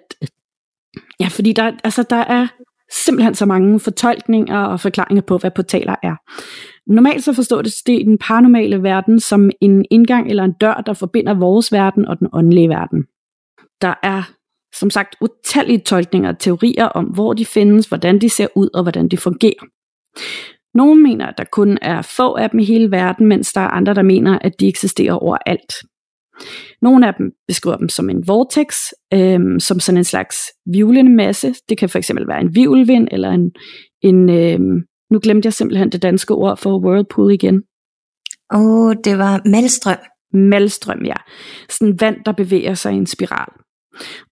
ja, 1.22 1.28
fordi 1.28 1.52
der, 1.52 1.72
altså, 1.84 2.04
der 2.10 2.16
er 2.16 2.46
simpelthen 3.04 3.34
så 3.34 3.46
mange 3.46 3.80
fortolkninger 3.80 4.58
og 4.58 4.80
forklaringer 4.80 5.22
på, 5.22 5.38
hvad 5.38 5.50
portaler 5.50 5.94
er. 6.02 6.16
Normalt 6.86 7.24
så 7.24 7.32
forstår 7.32 7.62
det 7.62 7.88
i 7.88 8.02
den 8.04 8.18
paranormale 8.18 8.82
verden 8.82 9.20
som 9.20 9.50
en 9.60 9.84
indgang 9.90 10.30
eller 10.30 10.44
en 10.44 10.52
dør, 10.52 10.74
der 10.86 10.92
forbinder 10.92 11.34
vores 11.34 11.72
verden 11.72 12.04
og 12.06 12.18
den 12.18 12.28
åndelige 12.32 12.68
verden. 12.68 13.04
Der 13.80 13.94
er 14.02 14.22
som 14.74 14.90
sagt 14.90 15.16
utallige 15.20 15.78
tolkninger 15.78 16.28
og 16.28 16.38
teorier 16.38 16.84
om, 16.84 17.04
hvor 17.04 17.32
de 17.32 17.44
findes, 17.46 17.86
hvordan 17.86 18.18
de 18.18 18.28
ser 18.28 18.46
ud 18.54 18.68
og 18.74 18.82
hvordan 18.82 19.08
de 19.08 19.16
fungerer. 19.16 19.64
Nogle 20.74 21.02
mener, 21.02 21.26
at 21.26 21.34
der 21.38 21.44
kun 21.52 21.78
er 21.82 22.02
få 22.02 22.34
af 22.34 22.50
dem 22.50 22.60
i 22.60 22.64
hele 22.64 22.90
verden, 22.90 23.26
mens 23.26 23.52
der 23.52 23.60
er 23.60 23.68
andre, 23.68 23.94
der 23.94 24.02
mener, 24.02 24.38
at 24.38 24.60
de 24.60 24.68
eksisterer 24.68 25.14
overalt. 25.14 25.72
Nogle 26.82 27.06
af 27.06 27.14
dem 27.14 27.30
beskriver 27.48 27.76
dem 27.76 27.88
som 27.88 28.10
en 28.10 28.28
vortex, 28.28 28.76
øhm, 29.14 29.60
som 29.60 29.80
sådan 29.80 29.98
en 29.98 30.04
slags 30.04 30.36
vivlende 30.72 31.14
masse. 31.14 31.54
Det 31.68 31.78
kan 31.78 31.88
fx 31.88 32.10
være 32.28 32.40
en 32.40 32.54
vivlvind, 32.54 33.08
eller 33.10 33.30
en, 33.30 33.50
en 34.02 34.30
øhm, 34.30 34.82
nu 35.10 35.20
glemte 35.22 35.46
jeg 35.46 35.52
simpelthen 35.52 35.92
det 35.92 36.02
danske 36.02 36.34
ord 36.34 36.56
for 36.56 36.78
whirlpool 36.78 37.32
igen. 37.32 37.62
Åh, 38.54 38.60
oh, 38.60 38.94
det 39.04 39.18
var 39.18 39.40
malstrøm. 39.44 39.98
Malstrøm, 40.34 41.04
ja. 41.04 41.14
Sådan 41.70 42.00
vand, 42.00 42.16
der 42.26 42.32
bevæger 42.32 42.74
sig 42.74 42.92
i 42.92 42.96
en 42.96 43.06
spiral. 43.06 43.52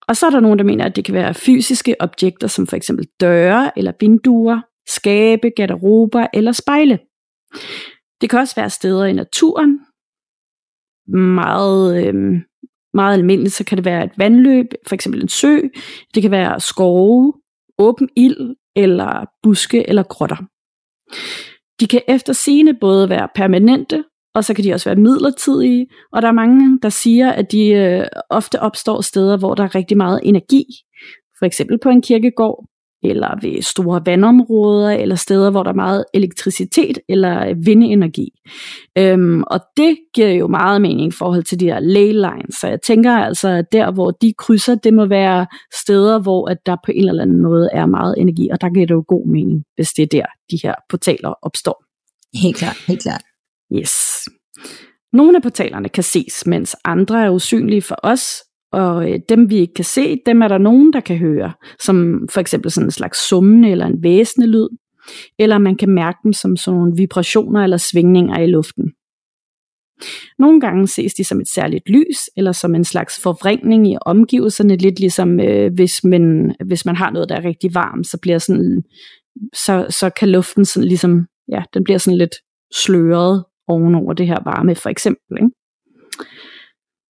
Og 0.09 0.16
så 0.16 0.27
er 0.27 0.31
der 0.31 0.40
nogen, 0.40 0.59
der 0.59 0.64
mener, 0.64 0.85
at 0.85 0.96
det 0.96 1.05
kan 1.05 1.14
være 1.14 1.35
fysiske 1.35 1.96
objekter, 2.01 2.46
som 2.46 2.66
for 2.66 2.77
eksempel 2.77 3.07
døre 3.20 3.79
eller 3.79 3.92
vinduer, 4.01 4.61
skabe, 4.88 5.51
garderober 5.57 6.27
eller 6.35 6.53
spejle. 6.53 6.99
Det 8.20 8.31
kan 8.31 8.38
også 8.38 8.55
være 8.57 8.70
steder 8.70 9.05
i 9.05 9.12
naturen. 9.12 9.81
Meget, 11.18 12.07
øh, 12.07 12.14
meget 12.94 13.14
almindeligt, 13.14 13.55
så 13.55 13.64
kan 13.64 13.79
det 13.79 13.85
være 13.85 14.05
et 14.05 14.12
vandløb, 14.16 14.66
for 14.87 14.94
eksempel 14.94 15.23
en 15.23 15.29
sø. 15.29 15.59
Det 16.14 16.23
kan 16.23 16.31
være 16.31 16.61
skove, 16.61 17.33
åben 17.79 18.09
ild 18.16 18.57
eller 18.77 19.27
buske 19.42 19.88
eller 19.88 20.03
grotter. 20.03 20.37
De 21.81 21.87
kan 21.87 22.03
efter 22.09 22.33
sine 22.33 22.75
både 22.81 23.09
være 23.09 23.29
permanente, 23.35 24.05
og 24.35 24.44
så 24.44 24.55
kan 24.55 24.64
de 24.64 24.73
også 24.73 24.88
være 24.88 25.01
midlertidige, 25.01 25.87
og 26.12 26.23
der 26.23 26.29
er 26.29 26.33
mange, 26.33 26.79
der 26.83 26.88
siger, 26.88 27.33
at 27.33 27.53
de 27.53 27.68
øh, 27.68 28.07
ofte 28.31 28.61
opstår 28.61 29.01
steder, 29.01 29.37
hvor 29.38 29.55
der 29.55 29.64
er 29.64 29.75
rigtig 29.75 29.96
meget 29.96 30.20
energi, 30.25 30.64
for 31.38 31.46
eksempel 31.46 31.79
på 31.83 31.88
en 31.88 32.03
kirkegård, 32.03 32.66
eller 33.02 33.38
ved 33.42 33.62
store 33.62 34.02
vandområder, 34.06 34.90
eller 34.90 35.14
steder, 35.14 35.50
hvor 35.50 35.62
der 35.62 35.70
er 35.70 35.74
meget 35.74 36.04
elektricitet 36.14 36.98
eller 37.08 37.54
vindenergi. 37.54 38.28
Øhm, 38.98 39.42
og 39.42 39.60
det 39.76 39.96
giver 40.14 40.30
jo 40.30 40.48
meget 40.48 40.82
mening 40.82 41.08
i 41.08 41.16
forhold 41.16 41.42
til 41.42 41.60
de 41.60 41.64
her 41.64 41.80
ley 41.80 42.12
lines. 42.12 42.54
Så 42.54 42.68
jeg 42.68 42.82
tænker 42.82 43.12
altså, 43.12 43.48
at 43.48 43.64
der, 43.72 43.90
hvor 43.92 44.10
de 44.10 44.34
krydser, 44.38 44.74
det 44.74 44.94
må 44.94 45.06
være 45.06 45.46
steder, 45.74 46.18
hvor 46.18 46.48
at 46.48 46.58
der 46.66 46.76
på 46.86 46.92
en 46.92 47.08
eller 47.08 47.22
anden 47.22 47.42
måde 47.42 47.68
er 47.72 47.86
meget 47.86 48.14
energi, 48.18 48.48
og 48.52 48.60
der 48.60 48.68
giver 48.68 48.86
det 48.86 48.94
jo 48.94 49.04
god 49.08 49.26
mening, 49.26 49.64
hvis 49.74 49.92
det 49.92 50.02
er 50.02 50.06
der, 50.06 50.26
de 50.50 50.58
her 50.62 50.74
portaler 50.88 51.34
opstår. 51.42 51.84
Helt 52.42 52.56
klart, 52.56 52.76
helt 52.86 53.02
klart. 53.02 53.22
Yes. 53.72 53.94
Nogle 55.12 55.36
af 55.36 55.42
portalerne 55.42 55.88
kan 55.88 56.02
ses, 56.02 56.46
mens 56.46 56.76
andre 56.84 57.24
er 57.24 57.30
usynlige 57.30 57.82
for 57.82 57.96
os, 58.02 58.42
og 58.72 59.11
øh, 59.11 59.18
dem 59.28 59.50
vi 59.50 59.56
ikke 59.56 59.74
kan 59.74 59.85
se, 59.85 60.18
dem 60.26 60.42
er 60.42 60.48
der 60.48 60.59
nogen, 60.59 60.92
der 60.92 61.00
kan 61.00 61.16
høre, 61.16 61.52
som 61.80 62.28
for 62.30 62.40
eksempel 62.40 62.70
sådan 62.70 62.87
en 62.87 62.90
slags 62.90 63.28
summen 63.28 63.64
eller 63.64 63.87
en 63.87 64.02
væsende 64.02 64.46
lyd, 64.46 64.68
eller 65.38 65.59
man 65.59 65.76
kan 65.76 65.90
mærke 65.90 66.18
dem 66.24 66.33
som 66.33 66.56
sådan 66.56 66.78
nogle 66.78 66.96
vibrationer 66.96 67.64
eller 67.64 67.76
svingninger 67.76 68.38
i 68.38 68.46
luften. 68.46 68.92
Nogle 70.38 70.61
gange 70.61 70.88
ses 70.88 71.14
de 71.14 71.24
som 71.24 71.40
et 71.40 71.48
særligt 71.48 71.88
lys, 71.88 72.18
eller 72.37 72.52
som 72.52 72.74
en 72.74 72.85
slags 72.85 73.22
forvrængning 73.22 73.92
i 73.92 73.96
omgivelserne, 74.00 74.76
lidt 74.76 75.00
ligesom 75.00 75.40
øh, 75.40 75.74
hvis, 75.74 76.04
man, 76.04 76.54
hvis 76.66 76.85
man 76.85 76.96
har 76.96 77.11
noget, 77.11 77.28
der 77.28 77.37
er 77.37 77.44
rigtig 77.44 77.74
varmt, 77.74 78.06
så 78.06 78.18
bliver 78.22 78.38
sådan, 78.38 78.83
så, 79.54 79.87
så 79.90 80.11
kan 80.11 80.28
luften 80.28 80.64
sådan 80.64 80.88
ligesom, 80.88 81.26
ja, 81.48 81.62
den 81.74 81.85
bliver 81.85 81.98
sådan 81.98 82.18
lidt 82.18 82.35
sløret 82.74 83.44
ovenover 83.68 84.12
det 84.12 84.26
her 84.26 84.38
varme, 84.44 84.74
for 84.74 84.88
eksempel. 84.88 85.37
Ikke? 85.37 85.50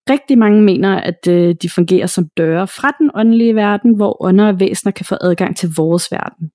Rigtig 0.10 0.38
mange 0.38 0.62
mener, 0.62 0.96
at 0.96 1.28
øh, 1.30 1.56
de 1.62 1.70
fungerer 1.70 2.08
som 2.08 2.26
døre 2.38 2.68
fra 2.68 2.92
den 3.00 3.12
åndelige 3.16 3.56
verden, 3.56 3.96
hvor 3.96 4.26
ånder 4.26 4.48
og 4.48 4.60
væsener 4.60 4.92
kan 4.92 5.06
få 5.06 5.16
adgang 5.22 5.58
til 5.58 5.70
vores 5.78 6.12
verden. 6.12 6.52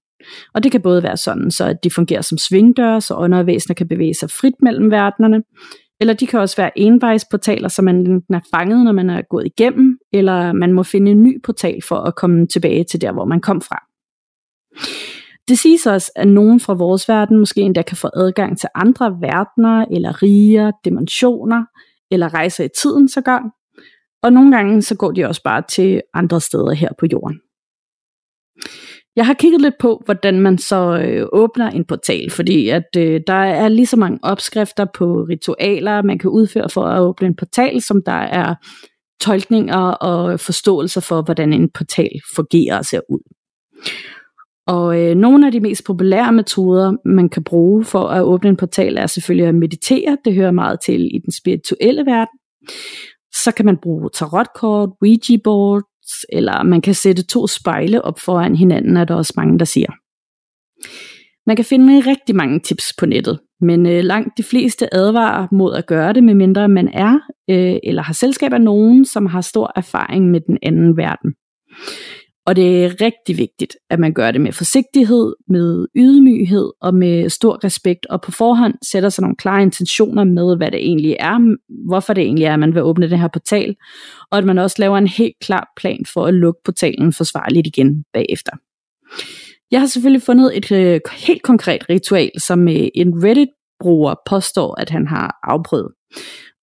Og 0.54 0.62
det 0.62 0.72
kan 0.72 0.80
både 0.80 1.02
være 1.02 1.16
sådan, 1.16 1.50
så 1.50 1.64
at 1.64 1.84
de 1.84 1.90
fungerer 1.90 2.22
som 2.22 2.38
svingdøre, 2.38 3.00
så 3.00 3.14
ånder 3.16 3.38
og 3.38 3.46
væsener 3.46 3.74
kan 3.74 3.88
bevæge 3.88 4.14
sig 4.14 4.30
frit 4.30 4.54
mellem 4.62 4.90
verdenerne, 4.90 5.42
eller 6.00 6.14
de 6.14 6.26
kan 6.26 6.40
også 6.40 6.56
være 6.56 6.78
envejsportaler, 6.78 7.68
så 7.68 7.82
man 7.82 7.96
enten 7.96 8.34
er 8.34 8.40
fanget, 8.54 8.84
når 8.84 8.92
man 8.92 9.10
er 9.10 9.22
gået 9.30 9.46
igennem, 9.46 9.98
eller 10.12 10.52
man 10.52 10.72
må 10.72 10.82
finde 10.82 11.10
en 11.10 11.22
ny 11.22 11.42
portal 11.44 11.80
for 11.88 11.96
at 11.96 12.16
komme 12.16 12.46
tilbage 12.46 12.84
til 12.84 13.00
der, 13.00 13.12
hvor 13.12 13.24
man 13.24 13.40
kom 13.40 13.60
fra. 13.60 13.78
Det 15.48 15.58
siges 15.58 15.86
også, 15.86 16.12
at 16.16 16.28
nogen 16.28 16.60
fra 16.60 16.74
vores 16.74 17.08
verden 17.08 17.38
måske 17.38 17.60
endda 17.60 17.82
kan 17.82 17.96
få 17.96 18.08
adgang 18.14 18.58
til 18.58 18.68
andre 18.74 19.16
verdener, 19.20 19.84
eller 19.90 20.22
riger, 20.22 20.72
dimensioner, 20.84 21.64
eller 22.10 22.34
rejser 22.34 22.64
i 22.64 22.68
tiden 22.82 23.08
sågar. 23.08 23.42
Og 24.22 24.32
nogle 24.32 24.56
gange 24.56 24.82
så 24.82 24.96
går 24.96 25.12
de 25.12 25.24
også 25.24 25.42
bare 25.42 25.62
til 25.68 26.02
andre 26.14 26.40
steder 26.40 26.72
her 26.72 26.88
på 26.98 27.06
jorden. 27.12 27.40
Jeg 29.16 29.26
har 29.26 29.34
kigget 29.34 29.60
lidt 29.60 29.74
på, 29.80 30.02
hvordan 30.04 30.40
man 30.40 30.58
så 30.58 30.98
øh, 30.98 31.26
åbner 31.32 31.70
en 31.70 31.84
portal, 31.84 32.30
fordi 32.30 32.68
at 32.68 32.96
øh, 32.96 33.20
der 33.26 33.34
er 33.34 33.68
lige 33.68 33.86
så 33.86 33.96
mange 33.96 34.18
opskrifter 34.22 34.86
på 34.94 35.26
ritualer, 35.28 36.02
man 36.02 36.18
kan 36.18 36.30
udføre 36.30 36.70
for 36.70 36.84
at 36.84 37.00
åbne 37.00 37.26
en 37.26 37.36
portal, 37.36 37.82
som 37.82 38.02
der 38.06 38.12
er 38.12 38.54
tolkninger 39.20 39.78
og 39.78 40.40
forståelser 40.40 41.00
for, 41.00 41.22
hvordan 41.22 41.52
en 41.52 41.70
portal 41.70 42.10
fungerer 42.36 42.78
og 42.78 42.84
ser 42.84 43.00
ud. 43.08 43.20
Og 44.66 45.00
øh, 45.00 45.16
nogle 45.16 45.46
af 45.46 45.52
de 45.52 45.60
mest 45.60 45.84
populære 45.84 46.32
metoder, 46.32 46.92
man 47.04 47.28
kan 47.28 47.44
bruge 47.44 47.84
for 47.84 48.08
at 48.08 48.22
åbne 48.22 48.50
en 48.50 48.56
portal, 48.56 48.96
er 48.96 49.06
selvfølgelig 49.06 49.48
at 49.48 49.54
meditere. 49.54 50.18
Det 50.24 50.34
hører 50.34 50.50
meget 50.50 50.78
til 50.86 51.14
i 51.14 51.18
den 51.18 51.32
spirituelle 51.32 52.06
verden. 52.06 52.38
Så 53.32 53.52
kan 53.56 53.66
man 53.66 53.76
bruge 53.82 54.10
tarotkort, 54.14 54.90
Ouija 55.02 55.36
boards, 55.44 56.24
eller 56.32 56.62
man 56.62 56.80
kan 56.80 56.94
sætte 56.94 57.26
to 57.26 57.46
spejle 57.46 58.04
op 58.04 58.18
foran 58.18 58.56
hinanden, 58.56 58.96
er 58.96 59.04
der 59.04 59.14
også 59.14 59.32
mange, 59.36 59.58
der 59.58 59.64
siger. 59.64 59.92
Man 61.46 61.56
kan 61.56 61.64
finde 61.64 62.00
rigtig 62.10 62.36
mange 62.36 62.60
tips 62.60 62.92
på 62.98 63.06
nettet, 63.06 63.40
men 63.60 63.86
øh, 63.86 64.04
langt 64.04 64.38
de 64.38 64.42
fleste 64.42 64.94
advarer 64.94 65.46
mod 65.52 65.74
at 65.74 65.86
gøre 65.86 66.12
det, 66.12 66.24
medmindre 66.24 66.68
man 66.68 66.88
er 66.88 67.18
øh, 67.50 67.76
eller 67.84 68.02
har 68.02 68.12
selskab 68.12 68.52
af 68.52 68.60
nogen, 68.60 69.04
som 69.04 69.26
har 69.26 69.40
stor 69.40 69.72
erfaring 69.76 70.30
med 70.30 70.40
den 70.40 70.58
anden 70.62 70.96
verden. 70.96 71.34
Og 72.46 72.56
det 72.56 72.84
er 72.84 73.00
rigtig 73.00 73.38
vigtigt, 73.38 73.76
at 73.90 73.98
man 73.98 74.12
gør 74.12 74.30
det 74.30 74.40
med 74.40 74.52
forsigtighed, 74.52 75.34
med 75.48 75.86
ydmyghed 75.96 76.72
og 76.80 76.94
med 76.94 77.28
stor 77.28 77.64
respekt, 77.64 78.06
og 78.06 78.22
på 78.22 78.30
forhånd 78.30 78.74
sætter 78.82 79.08
sig 79.08 79.22
nogle 79.22 79.36
klare 79.36 79.62
intentioner 79.62 80.24
med, 80.24 80.56
hvad 80.56 80.70
det 80.70 80.80
egentlig 80.80 81.16
er, 81.20 81.56
hvorfor 81.88 82.12
det 82.12 82.24
egentlig 82.24 82.44
er, 82.44 82.52
at 82.52 82.58
man 82.58 82.74
vil 82.74 82.82
åbne 82.82 83.10
den 83.10 83.18
her 83.18 83.28
portal, 83.28 83.76
og 84.30 84.38
at 84.38 84.44
man 84.44 84.58
også 84.58 84.76
laver 84.78 84.98
en 84.98 85.06
helt 85.06 85.36
klar 85.40 85.72
plan 85.76 86.04
for 86.12 86.26
at 86.26 86.34
lukke 86.34 86.60
portalen 86.64 87.12
forsvarligt 87.12 87.66
igen 87.66 88.04
bagefter. 88.12 88.52
Jeg 89.70 89.80
har 89.80 89.86
selvfølgelig 89.86 90.22
fundet 90.22 90.56
et 90.56 90.72
øh, 90.72 91.00
helt 91.26 91.42
konkret 91.42 91.90
ritual, 91.90 92.30
som 92.40 92.68
øh, 92.68 92.88
en 92.94 93.24
Reddit-bruger 93.24 94.14
påstår, 94.26 94.80
at 94.80 94.90
han 94.90 95.06
har 95.06 95.38
afprøvet. 95.42 95.92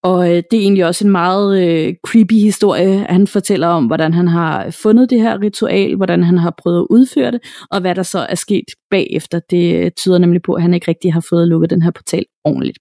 Og 0.03 0.29
øh, 0.29 0.43
det 0.51 0.53
er 0.53 0.61
egentlig 0.61 0.85
også 0.85 1.05
en 1.05 1.11
meget 1.11 1.63
øh, 1.63 1.93
creepy 2.07 2.33
historie. 2.33 3.05
Han 3.09 3.27
fortæller 3.27 3.67
om, 3.67 3.85
hvordan 3.85 4.13
han 4.13 4.27
har 4.27 4.69
fundet 4.69 5.09
det 5.09 5.21
her 5.21 5.41
ritual, 5.41 5.95
hvordan 5.95 6.23
han 6.23 6.37
har 6.37 6.53
prøvet 6.57 6.79
at 6.79 6.87
udføre 6.89 7.31
det, 7.31 7.39
og 7.71 7.81
hvad 7.81 7.95
der 7.95 8.03
så 8.03 8.19
er 8.19 8.35
sket 8.35 8.65
bagefter. 8.91 9.39
Det 9.49 9.75
øh, 9.75 9.91
tyder 9.91 10.17
nemlig 10.17 10.41
på, 10.41 10.53
at 10.53 10.61
han 10.61 10.73
ikke 10.73 10.87
rigtig 10.87 11.13
har 11.13 11.25
fået 11.29 11.47
lukket 11.47 11.69
den 11.69 11.81
her 11.81 11.91
portal 11.91 12.25
ordentligt. 12.43 12.77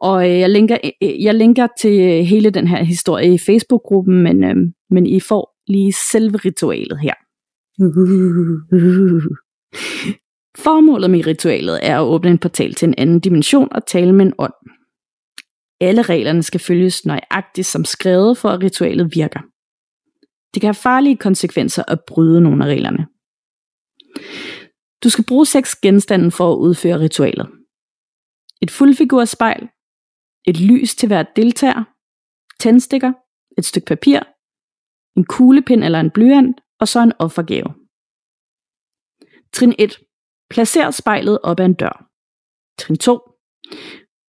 Og 0.00 0.30
øh, 0.30 0.38
jeg, 0.38 0.50
linker, 0.50 0.78
øh, 1.02 1.24
jeg 1.24 1.34
linker 1.34 1.66
til 1.80 2.00
øh, 2.00 2.24
hele 2.24 2.50
den 2.50 2.66
her 2.66 2.84
historie 2.84 3.34
i 3.34 3.38
Facebook-gruppen, 3.38 4.22
men, 4.22 4.44
øh, 4.44 4.56
men 4.90 5.06
I 5.06 5.20
får 5.20 5.56
lige 5.66 5.92
selve 6.12 6.36
ritualet 6.36 6.98
her. 6.98 7.14
Formålet 10.58 11.10
med 11.10 11.26
ritualet 11.26 11.78
er 11.82 11.98
at 11.98 12.04
åbne 12.04 12.30
en 12.30 12.38
portal 12.38 12.74
til 12.74 12.88
en 12.88 12.94
anden 12.98 13.20
dimension 13.20 13.68
og 13.70 13.86
tale 13.86 14.12
med 14.12 14.26
en 14.26 14.32
ånd. 14.38 14.52
Alle 15.80 16.02
reglerne 16.02 16.42
skal 16.42 16.60
følges 16.60 17.06
nøjagtigt 17.06 17.66
som 17.66 17.84
skrevet, 17.84 18.38
for 18.38 18.48
at 18.48 18.62
ritualet 18.62 19.14
virker. 19.14 19.40
Det 20.54 20.60
kan 20.60 20.68
have 20.68 20.74
farlige 20.74 21.16
konsekvenser 21.16 21.84
at 21.88 22.00
bryde 22.06 22.40
nogle 22.40 22.64
af 22.64 22.68
reglerne. 22.68 23.06
Du 25.04 25.10
skal 25.10 25.24
bruge 25.28 25.46
seks 25.46 25.76
genstande 25.76 26.30
for 26.30 26.52
at 26.52 26.56
udføre 26.56 27.00
ritualet. 27.00 27.46
Et 28.62 28.70
fuldfigurspejl, 28.70 29.68
et 30.46 30.60
lys 30.60 30.94
til 30.94 31.06
hver 31.06 31.22
deltager, 31.22 31.84
tændstikker, 32.60 33.12
et 33.58 33.64
stykke 33.64 33.86
papir, 33.86 34.20
en 35.16 35.24
kuglepind 35.24 35.84
eller 35.84 36.00
en 36.00 36.10
blyant, 36.10 36.60
og 36.80 36.88
så 36.88 37.00
en 37.00 37.12
offergave. 37.18 37.70
Trin 39.52 39.74
1. 39.78 39.98
Placer 40.50 40.90
spejlet 40.90 41.38
op 41.42 41.60
ad 41.60 41.66
en 41.66 41.74
dør. 41.74 42.10
Trin 42.78 42.98
2. 42.98 43.18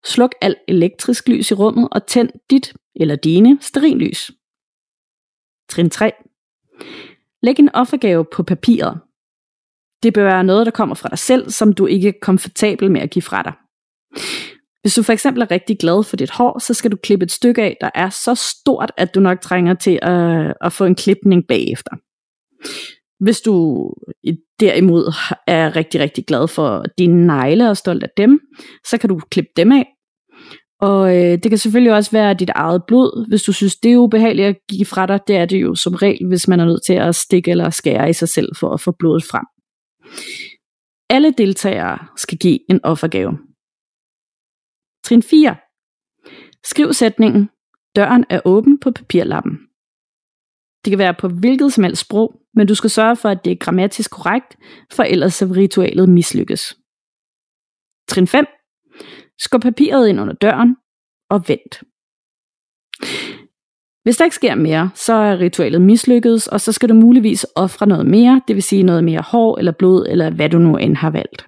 Sluk 0.06 0.32
alt 0.42 0.58
elektrisk 0.68 1.28
lys 1.28 1.52
i 1.52 1.54
rummet 1.54 1.88
og 1.92 2.08
tænd 2.08 2.30
dit 2.50 2.74
eller 2.96 3.16
dine 3.16 3.58
sterinlys. 3.62 4.32
Trin 5.70 5.90
3. 5.90 6.12
Læg 7.44 7.60
en 7.60 7.76
offergave 7.76 8.26
på 8.34 8.44
papiret. 8.44 9.02
Det 10.04 10.14
bør 10.14 10.24
være 10.24 10.44
noget, 10.44 10.66
der 10.66 10.72
kommer 10.72 10.96
fra 10.96 11.10
dig 11.10 11.20
selv, 11.20 11.50
som 11.50 11.74
du 11.74 11.86
ikke 11.86 12.08
er 12.08 12.14
komfortabel 12.22 12.92
med 12.92 13.02
at 13.02 13.10
give 13.10 13.24
fra 13.24 13.44
dig. 13.44 13.54
Hvis 14.82 14.96
du 14.96 15.04
for 15.04 15.14
eksempel 15.14 15.42
er 15.42 15.52
rigtig 15.52 15.80
glad 15.80 16.04
for 16.04 16.16
dit 16.18 16.32
hår, 16.32 16.60
så 16.60 16.74
skal 16.74 16.92
du 16.92 16.98
klippe 16.98 17.24
et 17.24 17.32
stykke 17.32 17.62
af, 17.62 17.78
der 17.82 17.90
er 17.96 18.10
så 18.10 18.36
stort, 18.36 18.92
at 18.98 19.16
du 19.16 19.20
nok 19.20 19.42
trænger 19.42 19.74
til 19.74 20.00
at, 20.02 20.54
at 20.62 20.74
få 20.74 20.86
en 20.86 20.96
klipning 20.96 21.48
bagefter. 21.48 21.92
Hvis 23.24 23.42
du 23.42 23.88
derimod 24.60 25.14
er 25.48 25.76
rigtig, 25.76 26.02
rigtig 26.02 26.26
glad 26.26 26.48
for 26.48 26.86
dine 26.98 27.28
negle 27.28 27.70
og 27.70 27.78
stolt 27.78 28.04
af 28.04 28.10
dem, 28.18 28.40
så 28.86 28.98
kan 28.98 29.10
du 29.10 29.20
klippe 29.32 29.52
dem 29.56 29.72
af. 29.72 29.86
Og 30.82 31.18
øh, 31.18 31.38
det 31.44 31.50
kan 31.52 31.58
selvfølgelig 31.58 31.94
også 31.94 32.12
være 32.12 32.34
dit 32.34 32.50
eget 32.50 32.84
blod, 32.88 33.28
hvis 33.30 33.44
du 33.44 33.54
synes, 33.54 33.76
det 33.76 33.92
er 33.92 33.98
ubehageligt 33.98 34.48
at 34.48 34.58
give 34.70 34.86
fra 34.86 35.06
dig. 35.06 35.20
Det 35.28 35.36
er 35.36 35.46
det 35.46 35.62
jo 35.62 35.76
som 35.76 35.94
regel, 35.94 36.28
hvis 36.28 36.48
man 36.48 36.60
er 36.60 36.66
nødt 36.66 36.86
til 36.86 36.94
at 36.94 37.16
stikke 37.16 37.52
eller 37.52 37.70
skære 37.70 38.10
i 38.10 38.14
sig 38.14 38.30
selv 38.30 38.56
for 38.60 38.74
at 38.74 38.82
få 38.82 38.92
blodet 39.00 39.24
frem. 39.24 39.46
Alle 41.10 41.32
deltagere 41.32 42.08
skal 42.18 42.38
give 42.38 42.60
en 42.72 42.86
offergave. 42.86 43.32
Trin 45.04 45.24
4. 45.24 45.56
Skriv 46.64 46.94
sætningen, 46.94 47.50
døren 47.96 48.26
er 48.30 48.42
åben 48.46 48.80
på 48.80 48.92
papirlappen. 48.92 49.60
Det 50.86 50.92
kan 50.92 51.00
være 51.00 51.14
på 51.14 51.28
hvilket 51.28 51.74
som 51.74 51.84
helst 51.84 52.02
sprog, 52.02 52.42
men 52.54 52.68
du 52.68 52.76
skal 52.76 52.90
sørge 52.90 53.16
for, 53.16 53.30
at 53.30 53.46
det 53.46 53.52
er 53.52 53.56
grammatisk 53.56 54.12
korrekt, 54.12 54.58
for 54.92 55.04
ellers 55.04 55.34
så 55.34 55.46
ritualet 55.46 56.10
mislykkes. 56.10 56.78
Trin 58.08 58.28
5. 58.28 58.46
Skub 59.44 59.62
papiret 59.62 60.08
ind 60.08 60.20
under 60.20 60.34
døren 60.34 60.76
og 61.30 61.48
vent. 61.48 61.84
Hvis 64.04 64.18
der 64.18 64.26
ikke 64.26 64.36
sker 64.36 64.56
mere, 64.56 64.92
så 64.96 65.14
er 65.14 65.40
ritualet 65.40 65.82
mislykket, 65.82 66.48
og 66.48 66.62
så 66.62 66.72
skal 66.72 66.90
du 66.90 66.94
muligvis 66.94 67.46
ofre 67.56 67.88
noget 67.88 68.06
mere, 68.06 68.42
det 68.48 68.56
vil 68.56 68.64
sige 68.64 68.84
noget 68.84 69.04
mere 69.04 69.22
hår 69.22 69.58
eller 69.58 69.72
blod, 69.72 70.06
eller 70.10 70.30
hvad 70.30 70.50
du 70.50 70.58
nu 70.58 70.78
end 70.78 70.96
har 70.96 71.10
valgt. 71.10 71.48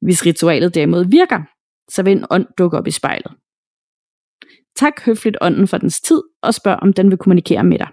Hvis 0.00 0.26
ritualet 0.26 0.74
derimod 0.74 1.04
virker, 1.10 1.42
så 1.90 2.02
vil 2.02 2.12
en 2.12 2.26
ånd 2.30 2.46
dukke 2.58 2.78
op 2.78 2.86
i 2.86 2.90
spejlet. 2.90 3.32
Tak 4.76 5.00
høfligt 5.06 5.36
ånden 5.40 5.68
for 5.68 5.78
dens 5.78 6.00
tid, 6.00 6.22
og 6.42 6.54
spørg 6.54 6.78
om 6.82 6.92
den 6.92 7.10
vil 7.10 7.18
kommunikere 7.18 7.64
med 7.64 7.78
dig. 7.78 7.88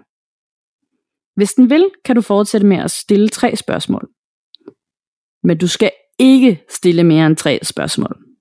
Hvis 1.34 1.54
den 1.54 1.70
vil, 1.70 1.90
kan 2.04 2.16
du 2.16 2.22
fortsætte 2.22 2.66
med 2.66 2.76
at 2.76 2.90
stille 2.90 3.28
tre 3.28 3.56
spørgsmål. 3.56 4.08
Men 5.42 5.58
du 5.58 5.68
skal 5.68 5.90
ikke 6.18 6.64
stille 6.68 7.04
mere 7.04 7.26
end 7.26 7.36
tre 7.36 7.58
spørgsmål. 7.62 8.31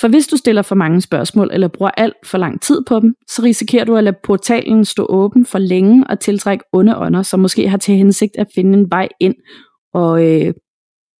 For 0.00 0.08
hvis 0.08 0.26
du 0.26 0.36
stiller 0.36 0.62
for 0.62 0.74
mange 0.74 1.00
spørgsmål 1.00 1.50
eller 1.52 1.68
bruger 1.68 1.90
alt 1.96 2.14
for 2.24 2.38
lang 2.38 2.62
tid 2.62 2.82
på 2.88 3.00
dem, 3.00 3.14
så 3.28 3.42
risikerer 3.42 3.84
du 3.84 3.96
at 3.96 4.04
lade 4.04 4.16
portalen 4.24 4.84
stå 4.84 5.06
åben 5.08 5.46
for 5.46 5.58
længe 5.58 6.06
og 6.06 6.20
tiltrække 6.20 6.64
onde 6.72 6.96
ånder, 6.96 7.22
som 7.22 7.40
måske 7.40 7.68
har 7.68 7.78
til 7.78 7.94
hensigt 7.94 8.36
at 8.38 8.46
finde 8.54 8.78
en 8.78 8.90
vej 8.90 9.08
ind 9.20 9.34
og 9.94 10.26
øh, 10.26 10.54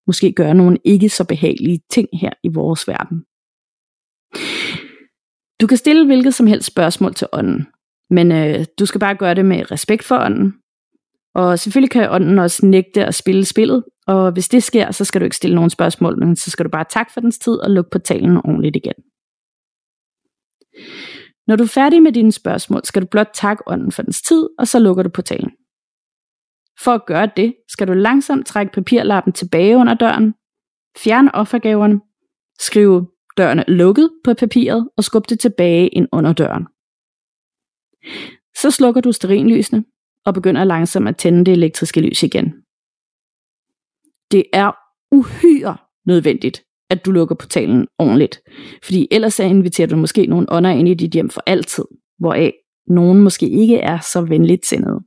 måske 0.07 0.33
gøre 0.33 0.55
nogle 0.55 0.79
ikke 0.85 1.09
så 1.09 1.25
behagelige 1.25 1.81
ting 1.91 2.09
her 2.13 2.31
i 2.45 2.49
vores 2.55 2.89
verden. 2.89 3.25
Du 5.61 5.67
kan 5.67 5.77
stille 5.77 6.07
hvilket 6.07 6.35
som 6.35 6.47
helst 6.47 6.67
spørgsmål 6.67 7.15
til 7.15 7.27
ånden, 7.33 7.67
men 8.11 8.33
øh, 8.33 8.65
du 8.79 8.87
skal 8.87 9.01
bare 9.01 9.15
gøre 9.15 9.35
det 9.35 9.45
med 9.45 9.71
respekt 9.71 10.05
for 10.05 10.19
ånden. 10.19 10.53
Og 11.35 11.59
selvfølgelig 11.59 11.91
kan 11.91 12.11
ånden 12.11 12.39
også 12.39 12.67
nægte 12.67 13.05
at 13.05 13.15
spille 13.15 13.45
spillet, 13.45 13.85
og 14.09 14.33
hvis 14.33 14.49
det 14.49 14.63
sker, 14.63 14.91
så 14.91 15.05
skal 15.05 15.21
du 15.21 15.25
ikke 15.25 15.37
stille 15.37 15.55
nogen 15.55 15.71
spørgsmål, 15.71 16.19
men 16.19 16.37
så 16.37 16.51
skal 16.51 16.65
du 16.65 16.71
bare 16.71 16.85
takke 16.91 17.13
for 17.13 17.21
dens 17.21 17.39
tid 17.39 17.53
og 17.53 17.71
lukke 17.71 17.91
portalen 17.91 18.37
ordentligt 18.37 18.77
igen. 18.77 18.95
Når 21.47 21.57
du 21.57 21.63
er 21.63 21.69
færdig 21.69 22.03
med 22.03 22.13
dine 22.13 22.33
spørgsmål, 22.33 22.81
skal 22.85 23.03
du 23.03 23.07
blot 23.07 23.31
takke 23.35 23.63
ånden 23.67 23.93
for 23.93 24.03
dens 24.03 24.23
tid, 24.23 24.49
og 24.59 24.69
så 24.69 24.79
lukker 24.79 25.03
du 25.03 25.09
portalen. 25.09 25.51
For 26.85 26.91
at 26.91 27.07
gøre 27.07 27.31
det, 27.37 27.55
skal 27.69 27.89
du 27.89 27.93
langsomt 27.93 28.47
trække 28.47 28.73
papirlappen 28.73 29.33
tilbage 29.33 29.77
under 29.77 29.95
døren, 29.95 30.35
fjerne 30.99 31.35
offergaverne, 31.35 32.01
skrive 32.59 33.09
døren 33.37 33.65
lukket 33.69 34.11
på 34.25 34.35
papiret 34.35 34.89
og 34.97 35.05
skubbe 35.05 35.27
det 35.29 35.41
tilbage 35.41 35.89
ind 35.89 36.09
under 36.13 36.33
døren. 36.33 36.67
Så 38.57 38.71
slukker 38.71 39.01
du 39.01 39.13
sterinlysene 39.13 39.85
og 40.25 40.35
begynder 40.35 40.65
langsomt 40.65 41.09
at 41.09 41.17
tænde 41.17 41.45
det 41.45 41.53
elektriske 41.53 42.01
lys 42.01 42.23
igen. 42.23 42.68
Det 44.33 44.45
er 44.53 44.73
uhyre 45.13 45.77
nødvendigt, 46.07 46.63
at 46.91 47.05
du 47.05 47.11
lukker 47.11 47.35
portalen 47.35 47.87
ordentligt, 47.99 48.41
fordi 48.85 49.09
ellers 49.11 49.35
så 49.35 49.43
inviterer 49.43 49.89
du 49.89 49.97
måske 49.97 50.27
nogle 50.27 50.47
ånder 50.53 50.71
ind 50.71 50.89
i 50.89 50.95
dit 50.95 51.13
hjem 51.13 51.31
for 51.31 51.43
altid, 51.47 51.85
hvoraf 52.19 52.53
nogen 52.87 53.21
måske 53.21 53.49
ikke 53.49 53.77
er 53.77 53.99
så 54.13 54.21
venligt 54.21 54.67
sindede. 54.67 55.01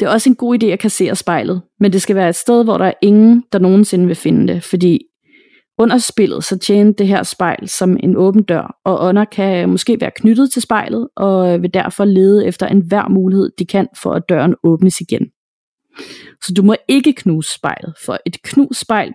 Det 0.00 0.06
er 0.06 0.10
også 0.10 0.30
en 0.30 0.36
god 0.36 0.62
idé 0.62 0.66
at 0.66 0.78
kassere 0.78 1.16
spejlet, 1.16 1.62
men 1.80 1.92
det 1.92 2.02
skal 2.02 2.16
være 2.16 2.28
et 2.28 2.34
sted, 2.34 2.64
hvor 2.64 2.78
der 2.78 2.84
er 2.84 2.92
ingen, 3.02 3.44
der 3.52 3.58
nogensinde 3.58 4.06
vil 4.06 4.16
finde 4.16 4.52
det, 4.52 4.64
fordi 4.64 5.00
under 5.78 5.98
spillet 5.98 6.44
så 6.44 6.58
tjener 6.58 6.92
det 6.92 7.08
her 7.08 7.22
spejl 7.22 7.68
som 7.68 7.96
en 8.00 8.16
åben 8.16 8.42
dør, 8.42 8.80
og 8.84 9.04
ånder 9.04 9.24
kan 9.24 9.68
måske 9.68 10.00
være 10.00 10.10
knyttet 10.16 10.50
til 10.50 10.62
spejlet, 10.62 11.08
og 11.16 11.62
vil 11.62 11.74
derfor 11.74 12.04
lede 12.04 12.46
efter 12.46 12.66
enhver 12.66 13.08
mulighed, 13.08 13.50
de 13.58 13.66
kan 13.66 13.88
for 14.02 14.12
at 14.12 14.22
døren 14.28 14.54
åbnes 14.64 15.00
igen. 15.00 15.26
Så 16.42 16.54
du 16.56 16.62
må 16.62 16.74
ikke 16.88 17.12
knuse 17.12 17.54
spejlet, 17.54 17.94
for 18.04 18.18
et 18.26 18.42
knust 18.42 18.80
spejl 18.80 19.12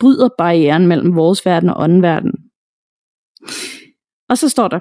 bryder 0.00 0.28
barrieren 0.38 0.86
mellem 0.86 1.16
vores 1.16 1.46
verden 1.46 1.68
og 1.68 1.82
åndenverden. 1.82 2.32
Og 4.28 4.38
så 4.38 4.48
står 4.48 4.68
der, 4.68 4.78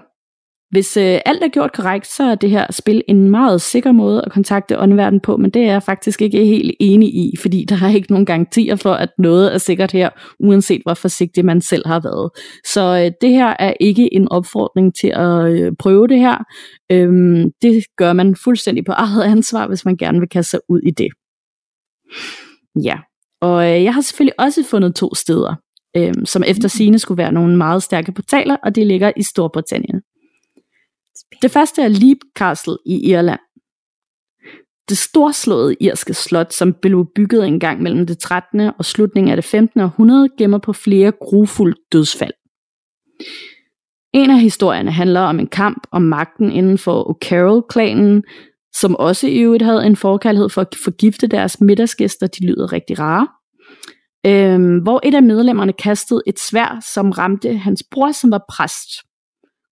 hvis 0.72 0.98
øh, 0.98 1.20
alt 1.26 1.44
er 1.44 1.48
gjort 1.48 1.74
korrekt, 1.74 2.08
så 2.08 2.24
er 2.24 2.36
det 2.36 2.50
her 2.50 2.66
spil 2.70 3.04
en 3.08 3.30
meget 3.30 3.62
sikker 3.62 3.92
måde 3.92 4.22
at 4.26 4.32
kontakte 4.32 4.80
åndverden 4.80 5.20
på, 5.20 5.38
men 5.38 5.52
det 5.52 5.62
er 5.62 5.72
jeg 5.72 5.84
faktisk 5.84 6.22
ikke 6.22 6.46
helt 6.46 6.76
enig 6.80 7.16
i, 7.16 7.36
fordi 7.42 7.66
der 7.70 7.76
er 7.84 7.96
ikke 7.96 8.12
nogen 8.12 8.26
garantier 8.26 8.76
for, 8.76 8.94
at 8.94 9.10
noget 9.18 9.54
er 9.54 9.58
sikkert 9.58 9.92
her, 9.92 10.10
uanset 10.40 10.82
hvor 10.86 10.94
forsigtig 10.94 11.46
man 11.46 11.62
selv 11.62 11.88
har 11.88 12.00
været. 12.00 12.30
Så 12.74 12.82
øh, 13.06 13.12
det 13.22 13.30
her 13.30 13.56
er 13.60 13.74
ikke 13.80 14.14
en 14.14 14.32
opfordring 14.32 14.96
til 14.96 15.12
at 15.16 15.52
øh, 15.52 15.72
prøve 15.80 16.08
det 16.08 16.20
her. 16.20 16.38
Øhm, 16.92 17.52
det 17.62 17.84
gør 17.98 18.14
man 18.14 18.36
fuldstændig 18.36 18.86
på 18.86 18.92
eget 18.92 19.24
ansvar, 19.24 19.68
hvis 19.68 19.86
man 19.86 19.98
gerne 19.98 20.20
vil 20.20 20.30
kaste 20.30 20.50
sig 20.50 20.60
ud 20.70 20.80
i 20.80 20.92
det. 20.92 21.08
Ja, 22.84 23.00
og 23.42 23.72
øh, 23.72 23.84
jeg 23.84 23.94
har 23.94 24.02
selvfølgelig 24.02 24.40
også 24.40 24.64
fundet 24.64 24.96
to 24.96 25.16
steder, 25.16 25.56
øh, 25.98 26.14
som 26.26 26.44
efter 26.48 26.68
sine 26.68 27.00
skulle 27.00 27.18
være 27.18 27.32
nogle 27.32 27.58
meget 27.58 27.84
stærke 27.84 28.12
portaler, 28.12 28.58
og 28.64 28.76
det 28.76 28.88
ligger 28.88 29.12
i 29.18 29.24
Storbritannien. 29.24 30.02
Det 31.42 31.52
første 31.52 31.82
er 31.82 31.88
Leap 31.88 32.18
Castle 32.38 32.78
i 32.86 33.10
Irland. 33.10 33.40
Det 34.90 34.98
storslåede 34.98 35.76
irske 35.80 36.14
slot, 36.14 36.54
som 36.54 36.74
blev 36.74 37.08
bygget 37.16 37.48
engang 37.48 37.82
mellem 37.82 38.08
det 38.08 38.20
13. 38.20 38.60
og 38.60 38.86
slutningen 38.86 39.32
af 39.32 39.38
det 39.38 39.46
15. 39.46 39.82
århundrede, 39.82 40.30
gemmer 40.38 40.58
på 40.58 40.74
flere 40.74 41.12
grufulde 41.12 41.78
dødsfald. 41.92 42.34
En 44.14 44.30
af 44.30 44.40
historierne 44.40 44.92
handler 44.92 45.20
om 45.22 45.40
en 45.40 45.48
kamp 45.48 45.88
om 45.92 46.02
magten 46.02 46.52
inden 46.52 46.78
for 46.78 47.04
O'Carroll-klanen, 47.12 48.24
som 48.74 48.96
også 48.96 49.28
i 49.28 49.40
øvrigt 49.40 49.64
havde 49.64 49.86
en 49.86 49.96
forkærlighed 49.96 50.50
for 50.50 50.62
at 50.62 50.76
forgifte 50.84 51.28
deres 51.28 51.62
middagsgæster, 51.62 52.28
de 52.28 52.46
lyder 52.46 52.74
rigtig 52.74 53.00
rare. 53.00 53.28
Øhm, 54.26 54.78
hvor 54.78 55.00
et 55.04 55.16
af 55.16 55.24
medlemmerne 55.24 55.74
kastede 55.74 56.22
et 56.28 56.40
svær, 56.40 56.86
som 56.94 57.12
ramte 57.12 57.58
hans 57.58 57.84
bror, 57.92 58.12
som 58.12 58.32
var 58.32 58.46
præst. 58.50 58.90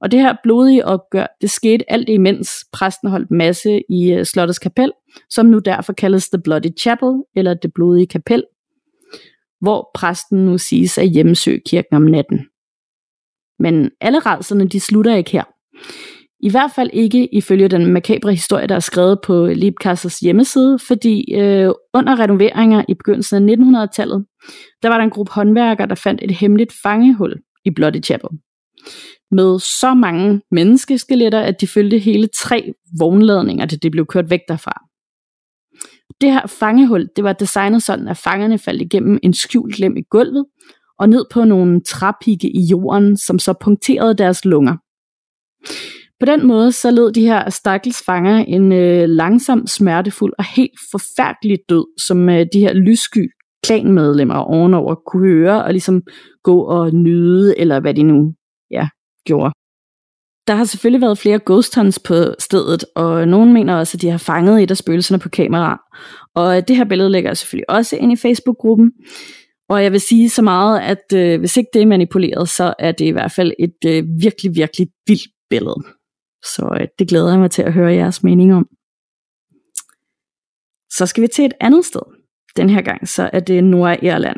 Og 0.02 0.12
det 0.12 0.20
her 0.20 0.36
blodige 0.44 0.86
opgør, 0.86 1.26
det 1.42 1.50
skete 1.50 1.92
alt 1.92 2.10
imens 2.10 2.50
præsten 2.74 3.10
holdt 3.10 3.32
masse 3.32 3.82
i 3.90 4.18
uh, 4.18 4.24
slottets 4.24 4.60
kapel, 4.60 4.92
som 5.30 5.46
nu 5.46 5.60
derfor 5.60 5.94
kaldes 5.94 6.30
The 6.30 6.42
Bloody 6.42 6.78
Chapel, 6.80 7.24
eller 7.36 7.54
det 7.54 7.74
blodige 7.74 8.08
kapel, 8.08 8.44
hvor 9.62 9.92
præsten 9.96 10.46
nu 10.46 10.58
siges 10.58 10.98
at 10.98 11.10
hjemmesøge 11.10 11.62
kirken 11.66 11.96
om 11.96 12.02
natten. 12.02 12.40
Men 13.60 13.92
alle 14.02 14.20
rædslerne, 14.20 14.68
de 14.68 14.80
slutter 14.80 15.16
ikke 15.16 15.32
her. 15.32 15.44
I 16.42 16.50
hvert 16.50 16.72
fald 16.76 16.90
ikke 16.94 17.36
ifølge 17.36 17.68
den 17.68 17.94
makabre 17.94 18.32
historie, 18.32 18.68
der 18.68 18.76
er 18.76 18.80
skrevet 18.80 19.20
på 19.24 19.46
Liebkassers 19.46 20.20
hjemmeside, 20.20 20.80
fordi 20.80 21.34
øh, 21.34 21.74
under 21.94 22.20
renoveringer 22.20 22.84
i 22.90 22.94
begyndelsen 22.94 23.50
af 23.50 23.56
1900-tallet, 23.56 24.26
der 24.84 24.90
var 24.90 24.98
der 24.98 25.04
en 25.04 25.10
gruppe 25.10 25.32
håndværkere, 25.32 25.88
der 25.88 25.96
fandt 25.96 26.22
et 26.24 26.36
hemmeligt 26.36 26.74
fangehul 26.84 27.36
i 27.66 27.72
Bloody 27.72 28.04
Chapel. 28.04 28.30
Med 29.32 29.60
så 29.60 29.94
mange 29.94 30.42
menneskeskeletter, 30.52 31.40
at 31.40 31.62
de 31.62 31.68
følte 31.68 32.00
hele 32.00 32.28
tre 32.28 32.74
vognladninger, 33.00 33.66
da 33.66 33.76
det 33.76 33.92
blev 33.92 34.06
kørt 34.06 34.30
væk 34.30 34.40
derfra. 34.48 34.86
Det 36.22 36.32
her 36.32 36.48
fangehul, 36.48 37.10
det 37.16 37.24
var 37.24 37.34
designet 37.34 37.84
sådan, 37.84 38.08
at 38.08 38.18
fangerne 38.18 38.58
faldt 38.58 38.82
igennem 38.82 39.20
en 39.24 39.34
skjult 39.34 39.80
lem 39.80 39.98
i 39.98 40.02
gulvet, 40.02 40.46
og 41.00 41.10
ned 41.10 41.26
på 41.32 41.44
nogle 41.44 41.82
træpigge 41.82 42.50
i 42.50 42.62
jorden, 42.72 43.18
som 43.18 43.40
så 43.40 43.54
punkterede 43.62 44.14
deres 44.14 44.46
lunger. 44.46 44.76
På 46.20 46.26
den 46.26 46.48
måde 46.48 46.72
så 46.72 46.92
led 46.92 47.12
de 47.12 47.22
her 47.22 47.50
stakkels 47.50 48.04
fanger 48.06 48.38
en 48.38 48.72
øh, 48.72 49.10
langsom, 49.10 49.68
smertefuld 49.68 50.34
og 50.38 50.46
helt 50.56 50.80
forfærdelig 50.92 51.60
død, 51.70 51.86
som 52.08 52.30
øh, 52.30 52.46
de 52.54 52.60
her 52.60 52.74
lyssky 52.74 53.32
klanmedlemmer 53.64 54.36
ovenover 54.36 54.96
kunne 54.96 55.28
høre 55.28 55.64
og 55.64 55.72
ligesom 55.72 56.02
gå 56.44 56.62
og 56.62 56.94
nyde, 56.94 57.60
eller 57.60 57.80
hvad 57.80 57.94
de 57.94 58.04
nu 58.04 58.34
ja, 58.72 58.88
gjorde. 59.26 59.52
Der 60.48 60.56
har 60.56 60.64
selvfølgelig 60.64 61.02
været 61.02 61.18
flere 61.18 61.40
ghost 61.46 61.76
hunts 61.76 62.00
på 62.00 62.14
stedet, 62.40 62.86
og 62.96 63.28
nogen 63.28 63.54
mener 63.54 63.76
også, 63.76 63.98
at 63.98 64.02
de 64.02 64.10
har 64.10 64.18
fanget 64.18 64.64
et 64.64 64.72
af 64.72 64.78
spøgelserne 64.78 65.20
på 65.20 65.30
kamera. 65.30 65.82
Og 66.36 66.58
øh, 66.58 66.64
det 66.68 66.76
her 66.76 66.86
billede 66.86 67.10
lægger 67.10 67.30
jeg 67.30 67.38
selvfølgelig 67.38 67.70
også 67.70 67.96
ind 67.96 68.12
i 68.12 68.16
Facebook-gruppen. 68.16 68.92
Og 69.70 69.84
jeg 69.84 69.92
vil 69.92 70.02
sige 70.02 70.30
så 70.30 70.42
meget, 70.42 70.80
at 70.80 71.14
øh, 71.16 71.40
hvis 71.40 71.58
ikke 71.58 71.70
det 71.74 71.82
er 71.82 71.86
manipuleret, 71.86 72.50
så 72.50 72.74
er 72.80 72.92
det 72.92 73.06
i 73.06 73.10
hvert 73.10 73.32
fald 73.32 73.52
et 73.60 73.86
øh, 73.86 74.04
virkelig, 74.22 74.56
virkelig 74.56 74.88
vildt 75.08 75.32
billede. 75.50 75.99
Så 76.44 76.78
øh, 76.82 76.88
det 77.00 77.10
glæder 77.10 77.30
jeg 77.30 77.40
mig 77.40 77.52
til 77.52 77.62
at 77.62 77.74
høre 77.74 77.94
jeres 77.94 78.24
mening 78.24 78.54
om. 78.54 78.68
Så 80.92 81.06
skal 81.06 81.24
vi 81.24 81.28
til 81.28 81.46
et 81.46 81.54
andet 81.62 81.86
sted. 81.86 82.02
Den 82.58 82.70
her 82.70 82.82
gang 82.82 83.08
så 83.08 83.30
er 83.34 83.40
det 83.40 83.64
Nordirland. 83.64 84.38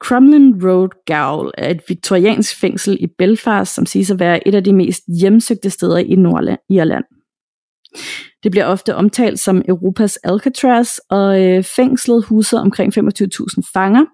Crumlin 0.00 0.64
Road 0.64 0.88
Gaol 1.06 1.50
er 1.58 1.70
et 1.70 1.82
viktoriansk 1.88 2.60
fængsel 2.60 2.96
i 3.00 3.06
Belfast, 3.06 3.74
som 3.74 3.86
siges 3.86 4.10
at 4.10 4.18
være 4.18 4.48
et 4.48 4.54
af 4.54 4.64
de 4.64 4.72
mest 4.72 5.02
hjemsøgte 5.20 5.70
steder 5.70 5.98
i 5.98 6.14
Nordirland. 6.14 7.04
Det 8.42 8.50
bliver 8.50 8.64
ofte 8.64 8.94
omtalt 8.94 9.40
som 9.40 9.62
Europas 9.68 10.16
Alcatraz, 10.16 10.98
og 11.10 11.42
øh, 11.42 11.64
fængslet 11.64 12.24
huser 12.24 12.58
omkring 12.58 12.98
25.000 12.98 13.70
fanger, 13.72 14.04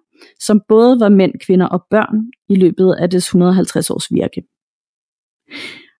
som 0.40 0.61
både 0.69 1.01
var 1.01 1.09
mænd, 1.09 1.33
kvinder 1.47 1.67
og 1.67 1.85
børn 1.90 2.31
i 2.49 2.55
løbet 2.55 2.95
af 2.99 3.11
dets 3.11 3.27
150 3.27 3.90
års 3.90 4.09
virke. 4.11 4.43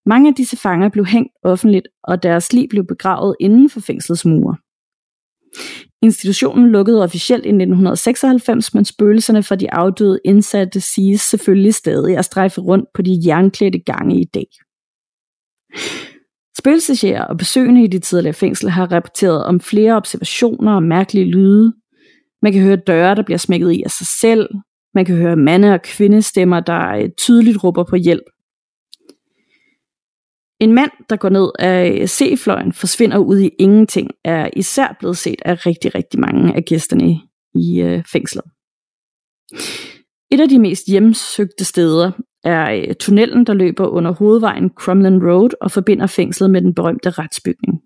Mange 0.07 0.29
af 0.29 0.35
disse 0.35 0.57
fanger 0.57 0.89
blev 0.89 1.05
hængt 1.05 1.33
offentligt, 1.43 1.89
og 2.05 2.23
deres 2.23 2.53
liv 2.53 2.69
blev 2.69 2.87
begravet 2.87 3.37
inden 3.41 3.71
for 3.71 3.81
fængslets 3.81 4.25
mure. 4.25 4.57
Institutionen 6.03 6.71
lukkede 6.71 7.03
officielt 7.03 7.45
i 7.45 7.49
1996, 7.49 8.75
men 8.75 8.85
spøgelserne 8.85 9.43
fra 9.43 9.57
de 9.57 9.73
afdøde 9.73 10.21
indsatte 10.25 10.81
siges 10.81 11.21
selvfølgelig 11.21 11.75
stadig 11.75 12.19
at 12.19 12.25
strejfe 12.25 12.61
rundt 12.61 12.89
på 12.95 13.03
de 13.03 13.23
jernklædte 13.27 13.79
gange 13.79 14.21
i 14.21 14.25
dag. 14.25 14.47
Spøgelsesjæger 16.59 17.25
og 17.25 17.37
besøgende 17.37 17.85
i 17.85 17.87
de 17.87 17.99
tidligere 17.99 18.35
fængsel 18.35 18.71
har 18.71 18.93
rapporteret 18.93 19.45
om 19.45 19.61
flere 19.61 19.97
observationer 19.97 20.75
og 20.75 20.83
mærkelige 20.83 21.31
lyde. 21.31 21.73
Man 22.43 22.53
kan 22.53 22.63
høre 22.63 22.77
døre, 22.77 23.15
der 23.15 23.23
bliver 23.23 23.39
smækket 23.39 23.73
i 23.73 23.83
af 23.83 23.91
sig 23.91 24.07
selv. 24.21 24.49
Man 24.95 25.05
kan 25.05 25.17
høre 25.17 25.37
mande- 25.37 25.75
og 25.75 25.83
kvindestemmer, 25.83 26.61
der 26.61 26.89
øh, 26.89 27.09
tydeligt 27.19 27.65
råber 27.65 27.85
på 27.85 27.97
hjælp. 27.97 28.25
En 30.65 30.73
mand, 30.73 30.91
der 31.11 31.17
går 31.17 31.29
ned 31.29 31.51
af 31.59 32.09
C-fløjen, 32.09 32.73
forsvinder 32.73 33.19
ud 33.19 33.39
i 33.39 33.51
ingenting, 33.59 34.11
er 34.25 34.51
især 34.57 34.97
blevet 34.99 35.17
set 35.17 35.43
af 35.45 35.67
rigtig, 35.67 35.95
rigtig 35.95 36.21
mange 36.21 36.57
af 36.57 36.65
gæsterne 36.65 37.21
i 37.55 37.81
øh, 37.81 38.05
fængslet. 38.13 38.45
Et 40.31 40.41
af 40.41 40.49
de 40.49 40.59
mest 40.59 40.87
hjemsøgte 40.87 41.65
steder 41.65 42.13
er 42.45 42.71
øh, 42.71 42.95
tunnelen, 42.95 43.47
der 43.47 43.55
løber 43.55 43.87
under 43.87 44.13
hovedvejen 44.13 44.71
Crumlin 44.71 45.23
Road 45.23 45.51
og 45.61 45.71
forbinder 45.71 46.07
fængslet 46.07 46.51
med 46.51 46.63
den 46.63 46.75
berømte 46.75 47.11
retsbygning. 47.11 47.81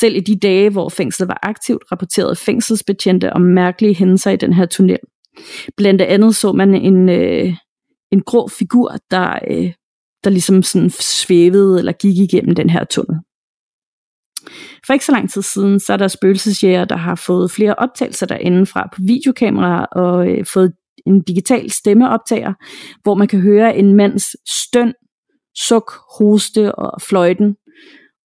Selv 0.00 0.16
i 0.16 0.20
de 0.20 0.38
dage, 0.38 0.70
hvor 0.70 0.88
fængslet 0.88 1.28
var 1.28 1.38
aktivt, 1.42 1.82
rapporterede 1.92 2.36
fængselsbetjente 2.36 3.32
om 3.32 3.42
mærkelige 3.42 3.94
hændelser 3.94 4.30
i 4.30 4.36
den 4.36 4.52
her 4.52 4.66
tunnel. 4.66 4.98
Blandt 5.76 6.02
andet 6.02 6.36
så 6.36 6.52
man 6.52 6.74
en, 6.74 7.08
øh, 7.08 7.54
en 8.12 8.20
grå 8.20 8.48
figur, 8.48 8.94
der 9.10 9.38
øh, 9.50 9.72
der 10.24 10.30
ligesom 10.30 10.62
sådan 10.62 10.90
svævede 10.90 11.78
eller 11.78 11.92
gik 11.92 12.18
igennem 12.18 12.54
den 12.54 12.70
her 12.70 12.84
tunnel. 12.84 13.18
For 14.86 14.92
ikke 14.92 15.04
så 15.04 15.12
lang 15.12 15.30
tid 15.30 15.42
siden, 15.42 15.80
så 15.80 15.92
er 15.92 15.96
der 15.96 16.08
spøgelsesjæger, 16.08 16.84
der 16.84 16.96
har 16.96 17.14
fået 17.14 17.50
flere 17.50 17.74
optagelser 17.74 18.26
derindefra 18.26 18.88
på 18.94 19.02
videokamera 19.06 19.84
og 19.84 20.28
øh, 20.28 20.46
fået 20.46 20.72
en 21.06 21.22
digital 21.22 21.70
stemmeoptager, 21.70 22.54
hvor 23.02 23.14
man 23.14 23.28
kan 23.28 23.40
høre 23.40 23.76
en 23.76 23.94
mands 23.94 24.50
støn, 24.50 24.94
suk, 25.56 25.92
hoste 26.18 26.74
og 26.74 27.02
fløjten. 27.02 27.56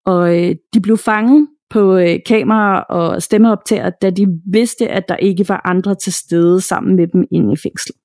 Og 0.05 0.43
øh, 0.43 0.55
de 0.73 0.81
blev 0.81 0.97
fanget 0.97 1.47
på 1.69 1.97
øh, 1.97 2.19
kamera 2.25 2.81
og 2.81 3.23
stemmeoptager, 3.23 3.89
da 4.01 4.09
de 4.09 4.27
vidste, 4.51 4.87
at 4.87 5.03
der 5.09 5.15
ikke 5.15 5.49
var 5.49 5.61
andre 5.65 5.95
til 5.95 6.13
stede 6.13 6.61
sammen 6.61 6.95
med 6.95 7.07
dem 7.07 7.23
inde 7.31 7.53
i 7.53 7.57
fængslet. 7.63 7.95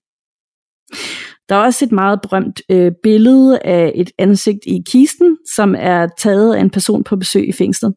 Der 1.49 1.55
er 1.55 1.65
også 1.65 1.85
et 1.85 1.93
meget 1.93 2.21
berømt 2.21 2.61
øh, 2.71 2.93
billede 3.03 3.59
af 3.59 3.93
et 3.95 4.11
ansigt 4.19 4.59
i 4.67 4.83
kisten, 4.87 5.37
som 5.55 5.75
er 5.79 6.07
taget 6.19 6.55
af 6.55 6.61
en 6.61 6.71
person 6.71 7.05
på 7.05 7.17
besøg 7.17 7.49
i 7.49 7.53
fængslet. 7.53 7.95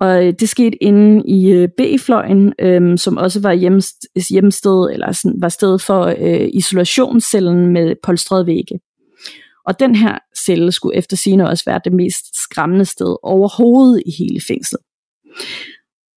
Og 0.00 0.26
øh, 0.26 0.32
det 0.40 0.48
skete 0.48 0.82
inde 0.82 1.22
i 1.28 1.52
øh, 1.52 1.68
B-fløjen, 1.76 2.52
øh, 2.58 2.98
som 2.98 3.16
også 3.16 3.40
var 3.40 3.52
hjemst- 3.52 4.30
hjemsted, 4.30 4.90
eller 4.92 5.12
sådan, 5.12 5.42
var 5.42 5.48
sted 5.48 5.78
for 5.78 6.14
øh, 6.18 6.48
isolationscellen 6.52 7.66
med 7.66 7.94
polstrede 8.02 8.46
vægge. 8.46 8.80
Og 9.66 9.80
den 9.80 9.94
her 9.94 10.18
celle 10.46 10.72
skulle 10.72 10.96
efter 10.96 11.16
sigende 11.16 11.48
også 11.48 11.64
være 11.66 11.80
det 11.84 11.92
mest 11.92 12.42
skræmmende 12.44 12.84
sted 12.84 13.16
overhovedet 13.22 14.02
i 14.06 14.10
hele 14.18 14.40
fængslet. 14.48 14.80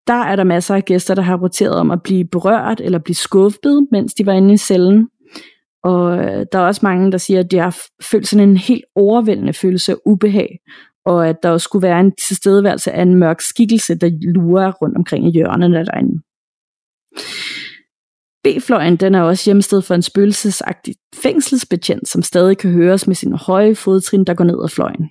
Der 0.08 0.14
er 0.14 0.36
der 0.36 0.44
masser 0.44 0.76
af 0.76 0.86
gæster, 0.86 1.16
der 1.16 1.22
har 1.22 1.34
rapporteret 1.34 1.76
om 1.76 1.92
at 1.92 2.04
blive 2.04 2.26
berørt 2.26 2.82
eller 2.82 3.00
blive 3.00 3.16
skuffet, 3.16 3.88
mens 3.92 4.14
de 4.14 4.26
var 4.26 4.34
inde 4.34 4.54
i 4.54 4.58
cellen. 4.58 5.10
Og 5.86 6.18
øh, 6.18 6.46
der 6.52 6.60
er 6.60 6.66
også 6.66 6.80
mange, 6.84 7.12
der 7.12 7.18
siger, 7.18 7.40
at 7.40 7.52
de 7.52 7.58
har 7.58 7.78
følt 8.04 8.28
sådan 8.28 8.50
en 8.50 8.58
helt 8.58 8.86
overvældende 8.96 9.54
følelse 9.54 9.92
af 9.92 9.98
ubehag, 10.06 10.60
og 11.06 11.30
at 11.30 11.36
der 11.44 11.50
også 11.50 11.64
skulle 11.64 11.88
være 11.88 12.00
en 12.00 12.14
tilstedeværelse 12.28 12.92
af 12.92 13.02
en 13.02 13.16
mørk 13.16 13.42
skikkelse, 13.42 13.96
der 13.96 14.10
lurer 14.22 14.72
rundt 14.72 14.98
omkring 14.98 15.28
i 15.28 15.32
hjørnerne 15.32 15.86
derinde. 15.86 16.22
B-fløjen 18.44 18.96
den 18.96 19.16
er 19.16 19.22
også 19.22 19.50
hjemsted 19.50 19.82
for 19.82 19.96
en 19.96 20.02
spøgelsesagtig 20.02 20.96
fængselsbetjent, 21.16 22.08
som 22.08 22.22
stadig 22.22 22.58
kan 22.58 22.72
høres 22.72 23.08
med 23.08 23.16
sin 23.16 23.34
høje 23.34 23.76
fodtrin, 23.76 24.24
der 24.24 24.34
går 24.34 24.44
ned 24.44 24.64
ad 24.64 24.70
fløjen. 24.70 25.10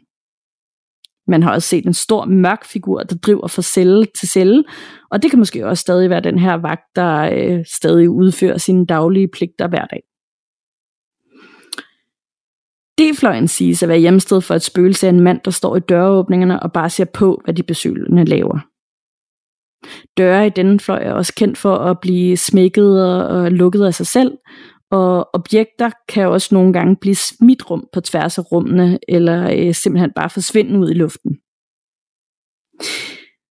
Man 1.27 1.43
har 1.43 1.53
også 1.53 1.69
set 1.69 1.87
en 1.87 1.95
stor 1.95 2.25
mørk 2.25 2.65
figur, 2.65 3.03
der 3.03 3.17
driver 3.17 3.49
fra 3.49 3.63
celle 3.63 4.07
til 4.19 4.29
celle, 4.29 4.65
og 5.11 5.23
det 5.23 5.31
kan 5.31 5.39
måske 5.39 5.67
også 5.67 5.81
stadig 5.81 6.11
være 6.11 6.21
den 6.21 6.39
her 6.39 6.55
vagt, 6.55 6.97
der 6.97 7.31
øh, 7.33 7.65
stadig 7.75 8.11
udfører 8.11 8.59
sine 8.59 8.87
daglige 8.87 9.29
pligter 9.29 9.69
hver 9.69 9.85
dag. 9.85 10.01
D-fløjen 12.99 13.49
siges 13.49 13.83
at 13.83 13.89
være 13.89 13.99
hjemsted 13.99 14.41
for 14.41 14.55
et 14.55 14.63
spøgelse 14.63 15.07
af 15.07 15.11
en 15.11 15.21
mand, 15.21 15.41
der 15.45 15.51
står 15.51 15.77
i 15.77 15.81
døråbningerne 15.81 16.63
og 16.63 16.73
bare 16.73 16.91
ser 16.91 17.05
på, 17.05 17.41
hvad 17.45 17.55
de 17.55 17.63
besøgende 17.63 18.25
laver. 18.25 18.59
Døre 20.19 20.47
i 20.47 20.51
denne 20.51 20.81
fløj 20.81 21.03
er 21.03 21.13
også 21.13 21.35
kendt 21.37 21.59
for 21.59 21.77
at 21.77 22.01
blive 22.01 22.37
smækket 22.37 23.05
og, 23.05 23.27
og 23.27 23.53
lukket 23.53 23.85
af 23.85 23.95
sig 23.95 24.07
selv, 24.07 24.33
og 24.91 25.35
objekter 25.35 25.91
kan 26.09 26.29
også 26.29 26.55
nogle 26.55 26.73
gange 26.73 26.97
blive 26.97 27.15
smidt 27.15 27.71
rum 27.71 27.89
på 27.93 28.01
tværs 28.01 28.39
af 28.39 28.53
rummene, 28.53 28.99
eller 29.09 29.51
øh, 29.59 29.75
simpelthen 29.75 30.13
bare 30.17 30.31
forsvinde 30.31 30.79
ud 30.79 30.91
i 30.91 30.95
luften. 30.95 31.39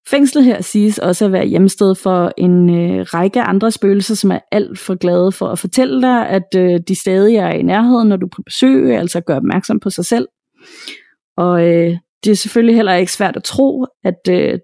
Fængslet 0.08 0.44
her 0.44 0.62
siges 0.62 0.98
også 0.98 1.26
at 1.26 1.32
være 1.32 1.46
hjemsted 1.46 1.96
for 1.96 2.32
en 2.38 2.70
øh, 2.70 3.02
række 3.02 3.42
andre 3.42 3.72
spøgelser, 3.72 4.16
som 4.16 4.32
er 4.32 4.40
alt 4.52 4.80
for 4.80 4.96
glade 4.96 5.32
for 5.32 5.48
at 5.48 5.60
fortælle 5.60 6.02
dig, 6.02 6.30
at 6.30 6.56
øh, 6.56 6.80
de 6.88 6.96
stadig 6.96 7.36
er 7.36 7.50
i 7.50 7.62
nærheden, 7.62 8.10
når 8.10 8.18
du 8.18 8.26
er 8.26 8.36
på 8.36 8.42
besøg, 8.42 8.96
altså 8.96 9.22
gør 9.22 9.36
opmærksom 9.36 9.80
på 9.80 9.90
sig 9.90 10.06
selv. 10.06 10.28
Og 11.38 11.68
øh, 11.68 11.98
det 12.24 12.32
er 12.32 12.36
selvfølgelig 12.36 12.76
heller 12.76 12.94
ikke 12.94 13.12
svært 13.12 13.36
at 13.36 13.44
tro, 13.44 13.86
at, 14.04 14.20
øh, 14.30 14.60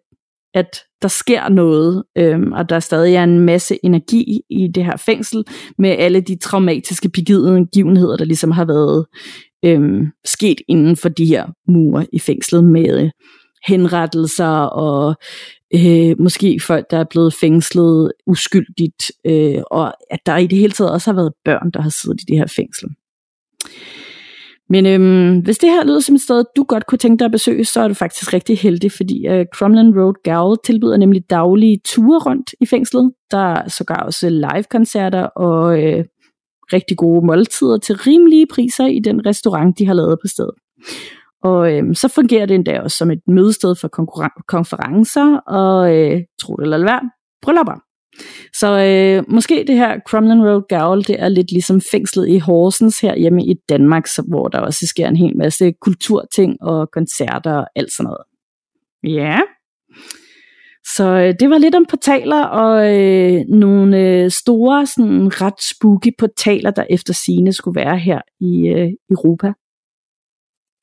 at 0.54 0.80
der 1.02 1.08
sker 1.08 1.50
noget, 1.50 2.04
øh, 2.18 2.40
og 2.52 2.70
der 2.70 2.80
stadig 2.80 3.16
er 3.16 3.24
en 3.24 3.40
masse 3.40 3.78
energi 3.84 4.42
i 4.50 4.68
det 4.68 4.86
her 4.86 4.98
fængsel, 4.98 5.44
med 5.78 5.90
alle 5.90 6.22
de 6.22 6.38
traumatiske 6.38 7.10
begivenheder, 7.10 8.18
der 8.18 8.26
ligesom 8.26 8.52
har 8.52 8.66
været 8.66 9.06
øh, 9.66 10.08
sket 10.26 10.62
inden 10.68 10.96
for 10.96 11.10
de 11.10 11.26
her 11.26 11.48
mure 11.68 12.06
i 12.14 12.20
fængslet 12.20 12.64
med 12.64 13.10
henrettelser 13.68 14.62
og 14.62 15.16
øh, 15.74 16.16
måske 16.20 16.60
folk, 16.68 16.86
der 16.92 16.98
er 16.98 17.06
blevet 17.10 17.34
fængslet 17.34 18.12
uskyldigt, 18.28 19.12
øh, 19.26 19.62
og 19.72 19.94
at 20.12 20.20
der 20.26 20.38
i 20.38 20.48
det 20.48 20.58
hele 20.58 20.72
taget 20.72 20.92
også 20.92 21.12
har 21.12 21.16
været 21.16 21.34
børn, 21.46 21.72
der 21.72 21.82
har 21.82 21.90
siddet 22.02 22.22
i 22.22 22.26
det 22.28 22.38
her 22.38 22.48
fængsel. 22.48 22.90
Men 24.70 24.86
øhm, 24.86 25.40
hvis 25.40 25.58
det 25.58 25.70
her 25.70 25.86
lyder 25.86 26.00
som 26.00 26.16
et 26.16 26.22
sted, 26.22 26.44
du 26.56 26.64
godt 26.64 26.86
kunne 26.86 26.98
tænke 26.98 27.20
dig 27.20 27.26
at 27.26 27.32
besøge, 27.32 27.66
så 27.66 27.82
er 27.82 27.88
du 27.88 27.94
faktisk 27.94 28.34
rigtig 28.34 28.60
heldig, 28.60 28.92
fordi 28.92 29.28
øh, 29.28 29.46
Crumlin 29.56 30.00
Road 30.00 30.14
Gaol 30.24 30.58
tilbyder 30.66 30.98
nemlig 30.98 31.30
daglige 31.30 31.80
ture 31.86 32.20
rundt 32.20 32.56
i 32.62 32.66
fængslet. 32.66 33.12
Der 33.32 33.54
er 33.54 33.70
sågar 33.70 34.04
også 34.04 34.30
live-koncerter 34.30 35.24
og 35.24 35.84
øh, 35.84 36.06
rigtig 36.74 36.98
gode 36.98 37.26
måltider 37.26 37.78
til 37.78 37.96
rimelige 37.96 38.48
priser 38.48 38.86
i 38.86 39.00
den 39.00 39.26
restaurant, 39.26 39.80
de 39.80 39.86
har 39.86 39.94
lavet 39.94 40.18
på 40.22 40.28
stedet. 40.28 40.54
Og 41.44 41.74
øhm, 41.74 41.94
så 41.94 42.08
fungerer 42.08 42.46
det 42.46 42.56
endda 42.56 42.82
også 42.82 42.98
som 42.98 43.12
et 43.12 43.22
mødested 43.28 43.76
for 43.76 43.88
konferencer 44.48 45.38
og, 45.38 45.96
øh, 45.96 46.22
tro 46.42 46.56
det 46.56 46.64
eller 46.64 46.78
hvad, 46.78 47.10
bryllupper. 47.42 47.76
Så 48.54 48.68
øh, 48.68 49.34
måske 49.34 49.64
det 49.68 49.76
her 49.76 50.00
Crumlin 50.08 50.44
Road 50.44 50.62
Gaol, 50.70 51.04
det 51.04 51.22
er 51.22 51.30
lidt 51.30 51.52
ligesom 51.52 51.82
fængslet 51.92 52.30
i 52.30 52.38
Horsens 52.38 53.00
her 53.00 53.16
hjemme 53.16 53.46
i 53.46 53.56
Danmark, 53.70 54.08
så, 54.08 54.24
hvor 54.28 54.48
der 54.48 54.60
også 54.60 54.88
sker 54.88 55.08
en 55.08 55.16
hel 55.16 55.38
masse 55.38 55.74
kulturting 55.82 56.58
og 56.62 56.92
koncerter 56.92 57.54
og 57.54 57.68
alt 57.76 57.92
sådan 57.92 58.04
noget. 58.04 58.24
Ja. 59.18 59.40
Så 60.96 61.04
øh, 61.04 61.34
det 61.40 61.50
var 61.50 61.58
lidt 61.58 61.76
om 61.76 61.86
portaler 61.90 62.44
og 62.44 63.00
øh, 63.00 63.42
nogle 63.48 64.00
øh, 64.00 64.32
store, 64.32 64.86
sådan 64.86 65.42
ret 65.42 65.64
spooky 65.64 66.10
portaler, 66.20 66.72
der 66.72 66.86
efter 66.90 67.14
sine 67.14 67.54
skulle 67.54 67.76
være 67.76 67.98
her 67.98 68.22
i 68.40 68.68
øh, 68.68 68.90
Europa. 69.10 69.54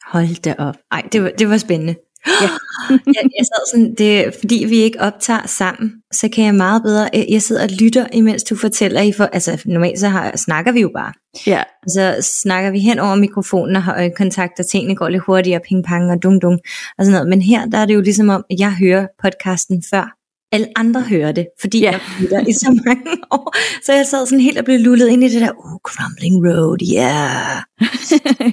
Hold 0.06 0.42
da 0.42 0.54
op. 0.58 0.74
Ej, 0.92 1.02
det 1.12 1.22
var, 1.22 1.30
det 1.38 1.50
var 1.50 1.56
spændende. 1.56 1.94
Ja. 2.26 2.48
jeg, 3.16 3.24
jeg 3.38 3.44
sad 3.44 3.72
sådan, 3.72 3.94
det, 3.94 4.34
fordi 4.40 4.64
vi 4.68 4.76
ikke 4.76 5.00
optager 5.00 5.46
sammen, 5.46 5.92
så 6.12 6.28
kan 6.28 6.44
jeg 6.44 6.54
meget 6.54 6.82
bedre, 6.82 7.08
jeg 7.28 7.42
sidder 7.42 7.62
og 7.62 7.68
lytter, 7.80 8.06
imens 8.12 8.44
du 8.44 8.56
fortæller, 8.56 9.00
I 9.00 9.12
for, 9.12 9.24
altså 9.24 9.62
normalt 9.66 9.98
så 9.98 10.08
har, 10.08 10.36
snakker 10.36 10.72
vi 10.72 10.80
jo 10.80 10.90
bare. 10.94 11.12
Ja. 11.46 11.62
Så 11.88 12.28
snakker 12.42 12.70
vi 12.70 12.78
hen 12.78 12.98
over 12.98 13.14
mikrofonen 13.14 13.76
og 13.76 13.82
har 13.82 13.94
øjenkontakt, 13.94 14.60
og 14.60 14.66
tingene 14.66 14.96
går 14.96 15.08
lidt 15.08 15.22
hurtigere, 15.26 15.60
ping 15.68 15.84
pang 15.84 16.10
og 16.10 16.22
dung 16.22 16.42
dung, 16.42 16.60
og 16.98 17.04
sådan 17.04 17.12
noget. 17.12 17.28
Men 17.28 17.42
her, 17.42 17.66
der 17.66 17.78
er 17.78 17.86
det 17.86 17.94
jo 17.94 18.00
ligesom 18.00 18.28
om, 18.28 18.44
at 18.50 18.60
jeg 18.60 18.72
hører 18.74 19.06
podcasten 19.22 19.82
før, 19.90 20.16
alle 20.52 20.66
andre 20.76 21.00
hører 21.00 21.32
det, 21.32 21.46
fordi 21.60 21.80
ja. 21.80 21.90
jeg 21.90 22.00
lytter 22.20 22.46
i 22.46 22.52
så 22.52 22.80
mange 22.86 23.10
år. 23.36 23.54
Så 23.84 23.92
jeg 23.92 24.06
sad 24.06 24.26
sådan 24.26 24.40
helt 24.40 24.58
og 24.58 24.64
blev 24.64 24.80
lullet 24.80 25.08
ind 25.08 25.24
i 25.24 25.28
det 25.28 25.40
der, 25.40 25.50
oh, 25.50 25.78
Crumbling 25.84 26.46
Road, 26.46 26.78
yeah. 26.94 27.62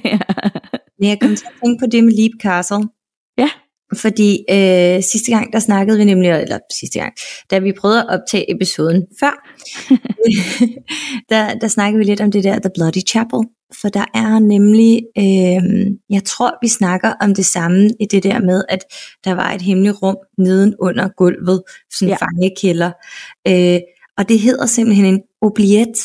ja. 0.12 0.18
Men 1.04 1.10
jeg 1.10 1.20
kom 1.20 1.36
til 1.36 1.46
at 1.46 1.52
tænke 1.64 1.80
på 1.80 1.86
det 1.86 2.04
med 2.04 2.12
Leap 2.12 2.30
Castle. 2.42 2.88
Ja. 3.38 3.50
Fordi 3.96 4.44
øh, 4.50 5.02
sidste 5.02 5.30
gang, 5.30 5.52
der 5.52 5.58
snakkede 5.58 5.98
vi 5.98 6.04
nemlig, 6.04 6.30
eller 6.30 6.58
sidste 6.78 6.98
gang, 6.98 7.12
da 7.50 7.58
vi 7.58 7.72
prøvede 7.72 8.00
at 8.00 8.08
optage 8.08 8.54
episoden 8.54 9.06
før, 9.20 9.34
der, 11.30 11.54
der 11.54 11.68
snakkede 11.68 11.98
vi 11.98 12.04
lidt 12.04 12.20
om 12.20 12.30
det 12.30 12.44
der 12.44 12.58
The 12.58 12.70
Bloody 12.74 13.06
Chapel. 13.08 13.40
For 13.80 13.88
der 13.88 14.04
er 14.14 14.38
nemlig, 14.38 15.02
øh, 15.18 15.92
jeg 16.10 16.24
tror 16.24 16.54
vi 16.62 16.68
snakker 16.68 17.12
om 17.20 17.34
det 17.34 17.46
samme 17.46 17.90
i 18.00 18.06
det 18.10 18.22
der 18.22 18.40
med, 18.40 18.64
at 18.68 18.84
der 19.24 19.32
var 19.34 19.52
et 19.52 19.62
hemmeligt 19.62 20.02
rum 20.02 20.16
neden 20.38 20.74
under 20.80 21.08
gulvet, 21.16 21.62
sådan 21.94 22.08
en 22.08 22.18
ja. 22.20 22.26
fangekælder. 22.26 22.92
Øh, 23.48 23.80
og 24.18 24.28
det 24.28 24.38
hedder 24.38 24.66
simpelthen 24.66 25.06
en 25.06 25.22
obliet. 25.42 25.96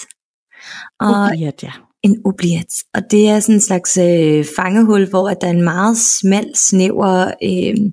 Og 0.99 1.23
obliet, 1.25 1.63
ja 1.63 1.71
en 2.03 2.21
obliat. 2.25 2.73
Og 2.93 3.01
det 3.11 3.29
er 3.29 3.39
sådan 3.39 3.55
en 3.55 3.61
slags 3.61 3.97
øh, 3.97 4.45
fangehul, 4.55 5.09
hvor 5.09 5.29
at 5.29 5.37
der 5.41 5.47
er 5.47 5.51
en 5.51 5.63
meget 5.63 5.97
smal, 5.97 6.51
snæver 6.55 7.31
øh, 7.43 7.91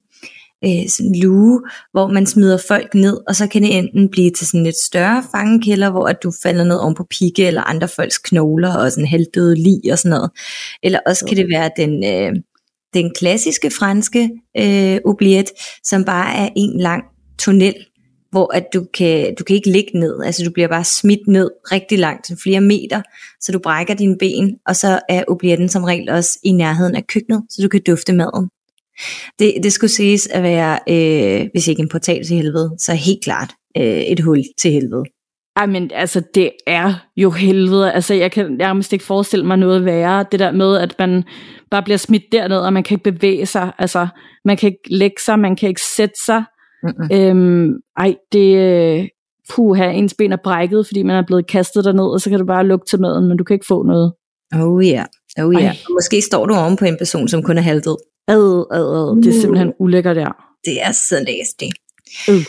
øh, 0.65 0.89
sådan 0.89 1.15
luge, 1.15 1.61
hvor 1.93 2.07
man 2.07 2.27
smider 2.27 2.59
folk 2.69 2.95
ned, 2.95 3.21
og 3.29 3.37
så 3.37 3.47
kan 3.47 3.63
det 3.63 3.79
enten 3.79 4.09
blive 4.09 4.31
til 4.31 4.47
sådan 4.47 4.67
et 4.67 4.77
større 4.85 5.25
fangekælder, 5.33 5.91
hvor 5.91 6.07
at 6.07 6.23
du 6.23 6.33
falder 6.43 6.65
ned 6.65 6.77
oven 6.77 6.95
på 6.95 7.07
pigge, 7.11 7.47
eller 7.47 7.63
andre 7.63 7.89
folks 7.89 8.19
knogler, 8.19 8.77
og 8.77 8.93
sådan 8.93 9.09
halvdøde 9.09 9.55
lig 9.55 9.93
og 9.93 9.99
sådan 9.99 10.17
noget. 10.17 10.31
Eller 10.83 10.99
også 11.07 11.25
kan 11.27 11.37
det 11.37 11.47
være 11.51 11.71
den, 11.77 12.05
øh, 12.05 12.43
den 12.95 13.13
klassiske 13.19 13.71
franske 13.71 14.31
øh, 14.59 14.99
obliat, 15.05 15.51
som 15.85 16.05
bare 16.05 16.35
er 16.35 16.49
en 16.57 16.81
lang 16.81 17.03
tunnel, 17.39 17.75
hvor 18.37 18.55
at 18.55 18.67
du 18.75 18.87
kan, 18.95 19.35
du 19.39 19.45
kan 19.45 19.57
ikke 19.57 19.71
ligge 19.71 19.99
ned, 19.99 20.25
altså 20.25 20.45
du 20.45 20.51
bliver 20.51 20.69
bare 20.69 20.85
smidt 20.85 21.27
ned 21.29 21.51
rigtig 21.73 21.99
langt, 21.99 22.33
flere 22.43 22.61
meter, 22.61 23.03
så 23.41 23.53
du 23.53 23.59
brækker 23.59 23.95
dine 23.95 24.17
ben, 24.19 24.57
og 24.67 24.77
så 24.77 25.01
er 25.09 25.25
oblietten 25.29 25.69
som 25.69 25.85
regel 25.85 26.11
også 26.11 26.39
i 26.45 26.53
nærheden 26.53 26.97
af 26.97 27.07
køkkenet, 27.07 27.43
så 27.51 27.63
du 27.63 27.69
kan 27.69 27.81
dufte 27.87 28.13
maden. 28.13 28.49
Det, 29.39 29.55
det 29.63 29.73
skulle 29.73 29.91
siges 29.91 30.27
at 30.27 30.43
være, 30.43 30.79
øh, 30.89 31.49
hvis 31.53 31.69
ikke 31.69 31.83
en 31.83 31.89
portal 31.89 32.25
til 32.25 32.37
helvede, 32.37 32.75
så 32.79 32.95
helt 32.95 33.25
klart 33.25 33.53
øh, 33.77 34.01
et 34.01 34.21
hul 34.21 34.43
til 34.61 34.71
helvede. 34.71 35.05
Ej, 35.57 35.67
men 35.67 35.91
altså, 35.95 36.23
det 36.35 36.51
er 36.67 36.95
jo 37.17 37.31
helvede. 37.31 37.93
Altså, 37.93 38.15
jeg 38.15 38.33
kan 38.33 38.53
nærmest 38.53 38.93
ikke 38.93 39.05
forestille 39.05 39.47
mig 39.47 39.57
noget 39.57 39.85
værre. 39.85 40.25
Det 40.33 40.41
der 40.41 40.53
med, 40.53 40.77
at 40.77 40.95
man 40.99 41.25
bare 41.71 41.83
bliver 41.83 41.99
smidt 41.99 42.23
derned, 42.33 42.59
og 42.59 42.73
man 42.73 42.83
kan 42.83 42.95
ikke 42.95 43.13
bevæge 43.13 43.47
sig. 43.47 43.73
Altså, 43.79 44.07
man 44.45 44.57
kan 44.57 44.67
ikke 44.67 44.97
lægge 44.97 45.17
sig, 45.25 45.39
man 45.39 45.57
kan 45.57 45.69
ikke 45.69 45.83
sætte 45.97 46.15
sig. 46.27 46.45
Mm-hmm. 46.87 47.17
Øhm, 47.17 47.73
ej, 47.97 48.17
det, 48.33 49.11
puha, 49.51 49.91
ens 49.91 50.15
ben 50.15 50.33
er 50.33 50.37
brækket, 50.45 50.87
fordi 50.87 51.03
man 51.03 51.17
er 51.17 51.23
blevet 51.27 51.47
kastet 51.47 51.85
derned, 51.85 52.05
og 52.05 52.21
så 52.21 52.31
kan 52.31 52.39
du 52.39 52.47
bare 52.47 52.67
lugte 52.67 52.91
til 52.91 53.01
maden, 53.01 53.29
men 53.29 53.37
du 53.37 53.45
kan 53.45 53.55
ikke 53.55 53.67
få 53.69 53.83
noget. 53.83 54.13
Oh 54.55 54.87
ja, 54.87 55.05
yeah. 55.39 55.47
oh 55.47 55.55
ja. 55.55 55.61
Yeah. 55.61 55.77
Måske 55.91 56.23
står 56.23 56.47
du 56.47 56.55
oven 56.55 56.77
på 56.77 56.85
en 56.85 56.97
person, 56.99 57.29
som 57.29 57.43
kun 57.43 57.59
er 57.59 57.63
halvdød. 57.63 57.97
Ad, 58.29 58.65
ad, 58.73 58.87
ad. 58.99 59.17
Det 59.23 59.27
er 59.27 59.37
uh. 59.37 59.41
simpelthen 59.41 59.73
ulækkert 59.81 60.17
der. 60.17 60.33
Det 60.65 60.83
er 60.83 60.93
så 60.93 61.15
nasty. 61.15 61.65
Uh. 62.29 62.45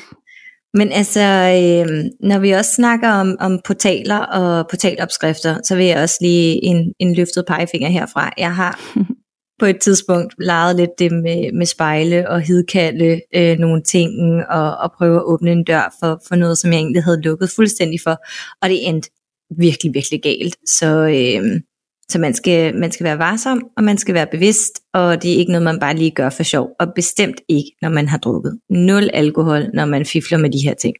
Men 0.74 0.92
altså, 0.92 1.20
øh, 1.20 2.06
når 2.30 2.40
vi 2.40 2.52
også 2.52 2.74
snakker 2.74 3.10
om, 3.10 3.36
om 3.40 3.60
portaler 3.66 4.18
og 4.18 4.68
portalopskrifter, 4.70 5.60
så 5.64 5.76
vil 5.76 5.86
jeg 5.86 6.02
også 6.02 6.18
lige 6.22 6.66
en, 6.66 6.94
en 7.00 7.16
løftet 7.16 7.46
pegefinger 7.48 7.90
herfra. 7.90 8.34
Jeg 8.38 8.56
har 8.56 8.80
på 9.60 9.66
et 9.66 9.80
tidspunkt 9.80 10.34
leget 10.40 10.76
lidt 10.76 11.00
det 11.00 11.12
med, 11.12 11.54
med 11.54 11.66
spejle 11.66 12.30
og 12.30 12.42
hidkalde 12.42 13.22
øh, 13.36 13.58
nogle 13.58 13.84
ting 13.84 14.12
og, 14.50 14.78
og 14.78 14.92
prøve 14.98 15.16
at 15.16 15.24
åbne 15.24 15.52
en 15.52 15.64
dør 15.64 15.96
for, 16.00 16.22
for 16.28 16.36
noget, 16.36 16.58
som 16.58 16.72
jeg 16.72 16.78
egentlig 16.80 17.04
havde 17.04 17.22
lukket 17.22 17.50
fuldstændig 17.56 18.00
for. 18.04 18.18
Og 18.62 18.70
det 18.70 18.88
endte 18.88 19.10
virkelig, 19.58 19.94
virkelig 19.94 20.22
galt. 20.22 20.56
Så, 20.66 20.88
øh, 21.08 21.62
Så 22.10 22.20
man 22.20 22.34
skal, 22.34 22.76
man 22.76 22.92
skal 22.92 23.04
være 23.04 23.18
varsom, 23.20 23.64
og 23.78 23.84
man 23.84 23.98
skal 23.98 24.14
være 24.14 24.28
bevidst, 24.32 24.80
og 24.94 25.24
det 25.24 25.34
er 25.34 25.38
ikke 25.38 25.52
noget, 25.52 25.64
man 25.64 25.80
bare 25.80 25.96
lige 25.96 26.12
gør 26.12 26.30
for 26.30 26.44
sjov, 26.44 26.70
og 26.80 26.88
bestemt 26.96 27.42
ikke, 27.50 27.72
når 27.82 27.90
man 27.90 28.08
har 28.08 28.18
drukket. 28.18 28.60
Nul 28.70 29.10
alkohol, 29.14 29.70
når 29.74 29.86
man 29.86 30.06
fifler 30.06 30.38
med 30.38 30.50
de 30.50 30.68
her 30.68 30.74
ting. 30.74 30.96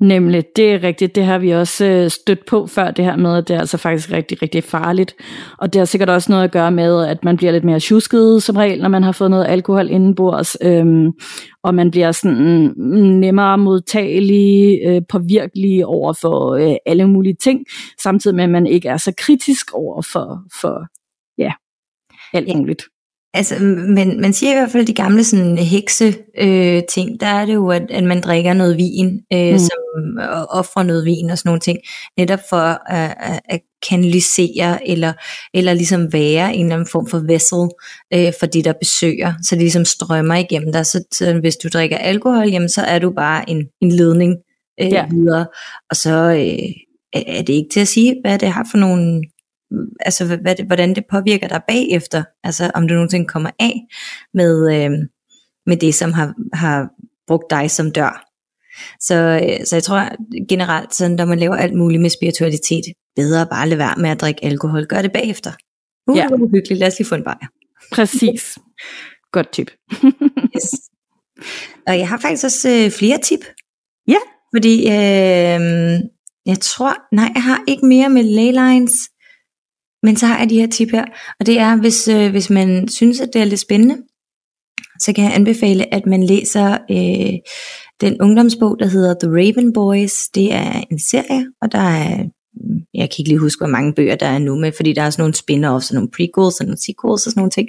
Nemlig, 0.00 0.44
det 0.56 0.72
er 0.72 0.82
rigtigt. 0.82 1.14
Det 1.14 1.24
har 1.24 1.38
vi 1.38 1.50
også 1.50 1.84
øh, 1.84 2.10
stødt 2.10 2.46
på 2.46 2.66
før, 2.66 2.90
det 2.90 3.04
her 3.04 3.16
med, 3.16 3.36
at 3.36 3.48
det 3.48 3.56
er 3.56 3.60
altså 3.60 3.76
faktisk 3.76 4.12
rigtig, 4.12 4.42
rigtig 4.42 4.64
farligt. 4.64 5.14
Og 5.58 5.72
det 5.72 5.78
har 5.78 5.86
sikkert 5.86 6.10
også 6.10 6.32
noget 6.32 6.44
at 6.44 6.52
gøre 6.52 6.70
med, 6.70 7.06
at 7.06 7.24
man 7.24 7.36
bliver 7.36 7.52
lidt 7.52 7.64
mere 7.64 7.80
tjusket 7.80 8.42
som 8.42 8.56
regel, 8.56 8.82
når 8.82 8.88
man 8.88 9.02
har 9.02 9.12
fået 9.12 9.30
noget 9.30 9.46
alkohol 9.46 9.90
indenbords. 9.90 10.56
Øhm, 10.62 11.12
og 11.62 11.74
man 11.74 11.90
bliver 11.90 12.12
sådan 12.12 12.72
nemmere 13.20 13.58
modtagelig, 13.58 14.80
øh, 14.86 15.02
påvirkelig 15.08 15.86
over 15.86 16.12
for 16.12 16.54
øh, 16.54 16.76
alle 16.86 17.08
mulige 17.08 17.36
ting, 17.42 17.64
samtidig 18.02 18.36
med, 18.36 18.44
at 18.44 18.50
man 18.50 18.66
ikke 18.66 18.88
er 18.88 18.96
så 18.96 19.12
kritisk 19.18 19.74
over 19.74 20.02
for, 20.12 20.42
for 20.60 20.86
ja, 21.38 21.52
alt 22.32 22.48
ja. 22.48 22.56
muligt. 22.56 22.82
Altså, 23.34 23.58
men 23.94 24.20
man 24.20 24.32
siger 24.32 24.52
i 24.52 24.54
hvert 24.54 24.70
fald, 24.70 24.86
de 24.86 24.94
gamle 24.94 25.24
sådan 25.24 25.58
hekse 25.58 26.14
øh, 26.38 26.82
ting, 26.90 27.20
der 27.20 27.26
er 27.26 27.46
det 27.46 27.54
jo, 27.54 27.70
at, 27.70 27.90
at 27.90 28.04
man 28.04 28.20
drikker 28.20 28.52
noget 28.52 28.76
vin, 28.76 29.20
øh, 29.32 29.52
mm. 29.52 29.58
som, 29.58 30.18
og 30.18 30.46
offrer 30.50 30.82
noget 30.82 31.04
vin 31.04 31.30
og 31.30 31.38
sådan 31.38 31.48
nogle 31.48 31.60
ting, 31.60 31.78
netop 32.18 32.38
for 32.50 32.90
at, 32.92 33.16
at, 33.20 33.40
at 33.44 33.60
kanalisere, 33.88 34.88
eller, 34.88 35.12
eller 35.54 35.74
ligesom 35.74 36.12
være 36.12 36.54
en 36.54 36.64
eller 36.64 36.74
anden 36.74 36.88
form 36.92 37.06
for 37.06 37.18
vessel 37.18 37.68
øh, 38.14 38.32
for 38.40 38.46
de, 38.46 38.62
der 38.62 38.72
besøger, 38.80 39.34
så 39.42 39.54
det 39.54 39.62
ligesom 39.62 39.84
strømmer 39.84 40.34
igennem 40.34 40.72
dig. 40.72 40.86
Så, 40.86 41.04
så 41.12 41.32
hvis 41.40 41.56
du 41.56 41.68
drikker 41.68 41.96
alkohol, 41.98 42.48
jamen, 42.48 42.68
så 42.68 42.82
er 42.82 42.98
du 42.98 43.10
bare 43.10 43.50
en, 43.50 43.66
en 43.80 43.92
ledning 43.92 44.36
øh, 44.80 44.92
ja. 44.92 45.06
videre, 45.10 45.46
og 45.90 45.96
så 45.96 46.10
øh, 46.10 46.68
er 47.12 47.42
det 47.42 47.52
ikke 47.52 47.70
til 47.72 47.80
at 47.80 47.88
sige, 47.88 48.16
hvad 48.24 48.38
det 48.38 48.48
har 48.48 48.66
for 48.70 48.78
nogle 48.78 49.22
altså 50.00 50.36
hvad 50.36 50.56
det, 50.56 50.66
hvordan 50.66 50.94
det 50.94 51.04
påvirker 51.10 51.48
dig 51.48 51.60
bagefter, 51.68 52.24
altså 52.44 52.70
om 52.74 52.88
du 52.88 52.94
nogensinde 52.94 53.26
kommer 53.26 53.50
af 53.58 53.80
med, 54.34 54.74
øh, 54.74 54.90
med 55.66 55.76
det, 55.76 55.94
som 55.94 56.12
har, 56.12 56.34
har 56.52 56.88
brugt 57.26 57.50
dig 57.50 57.70
som 57.70 57.92
dør. 57.92 58.26
Så, 59.00 59.14
øh, 59.14 59.66
så 59.66 59.76
jeg 59.76 59.82
tror 59.82 60.08
generelt, 60.48 60.94
sådan, 60.94 61.16
når 61.16 61.24
man 61.24 61.38
laver 61.38 61.56
alt 61.56 61.74
muligt 61.74 62.02
med 62.02 62.10
spiritualitet, 62.10 62.84
bedre 63.16 63.46
bare 63.46 63.68
lade 63.68 63.78
være 63.78 63.94
med 63.98 64.10
at 64.10 64.20
drikke 64.20 64.44
alkohol. 64.44 64.86
Gør 64.86 65.02
det 65.02 65.12
bagefter. 65.12 65.52
Uh, 66.06 66.16
ja. 66.16 66.22
det 66.22 66.30
er 66.30 66.34
uhyggeligt. 66.34 66.78
Lad 66.80 66.88
os 66.88 66.98
lige 66.98 67.08
få 67.08 67.14
en 67.14 67.24
bajer. 67.24 67.46
Præcis. 67.92 68.58
Godt 69.32 69.52
tip. 69.52 69.70
yes. 70.56 70.70
Og 71.86 71.98
jeg 71.98 72.08
har 72.08 72.18
faktisk 72.18 72.44
også 72.44 72.68
øh, 72.68 72.90
flere 72.90 73.18
tip. 73.18 73.40
Ja. 74.08 74.20
Fordi 74.54 74.74
øh, 74.86 75.60
jeg 76.46 76.58
tror, 76.60 77.14
nej, 77.14 77.30
jeg 77.34 77.42
har 77.42 77.64
ikke 77.68 77.86
mere 77.86 78.08
med 78.08 78.22
leylines. 78.22 78.92
Men 80.02 80.16
så 80.16 80.26
har 80.26 80.38
jeg 80.38 80.50
de 80.50 80.60
her 80.60 80.66
tip 80.66 80.90
her, 80.90 81.04
og 81.40 81.46
det 81.46 81.58
er, 81.58 81.76
hvis, 81.76 82.08
øh, 82.08 82.30
hvis 82.30 82.50
man 82.50 82.88
synes, 82.88 83.20
at 83.20 83.30
det 83.32 83.40
er 83.40 83.44
lidt 83.44 83.60
spændende, 83.60 83.96
så 85.00 85.12
kan 85.12 85.24
jeg 85.24 85.34
anbefale, 85.34 85.94
at 85.94 86.06
man 86.06 86.22
læser 86.22 86.72
øh, 86.90 87.38
den 88.00 88.20
ungdomsbog, 88.20 88.78
der 88.78 88.86
hedder 88.86 89.14
The 89.20 89.30
Raven 89.30 89.72
Boys. 89.72 90.28
Det 90.28 90.54
er 90.54 90.82
en 90.90 90.98
serie, 90.98 91.46
og 91.62 91.72
der 91.72 91.78
er, 91.78 92.22
mm, 92.54 92.80
jeg 92.94 93.10
kan 93.10 93.16
ikke 93.18 93.28
lige 93.28 93.38
huske, 93.38 93.60
hvor 93.60 93.70
mange 93.76 93.94
bøger 93.94 94.16
der 94.16 94.26
er 94.26 94.38
nu 94.38 94.54
med, 94.56 94.72
fordi 94.76 94.92
der 94.92 95.02
er 95.02 95.10
sådan 95.10 95.22
nogle 95.22 95.34
spin-offs 95.34 95.90
og 95.90 95.94
nogle 95.94 96.10
prequels 96.16 96.60
og 96.60 96.66
nogle 96.66 96.78
sequels 96.78 97.26
og 97.26 97.30
sådan 97.32 97.40
nogle 97.40 97.50
ting. 97.50 97.68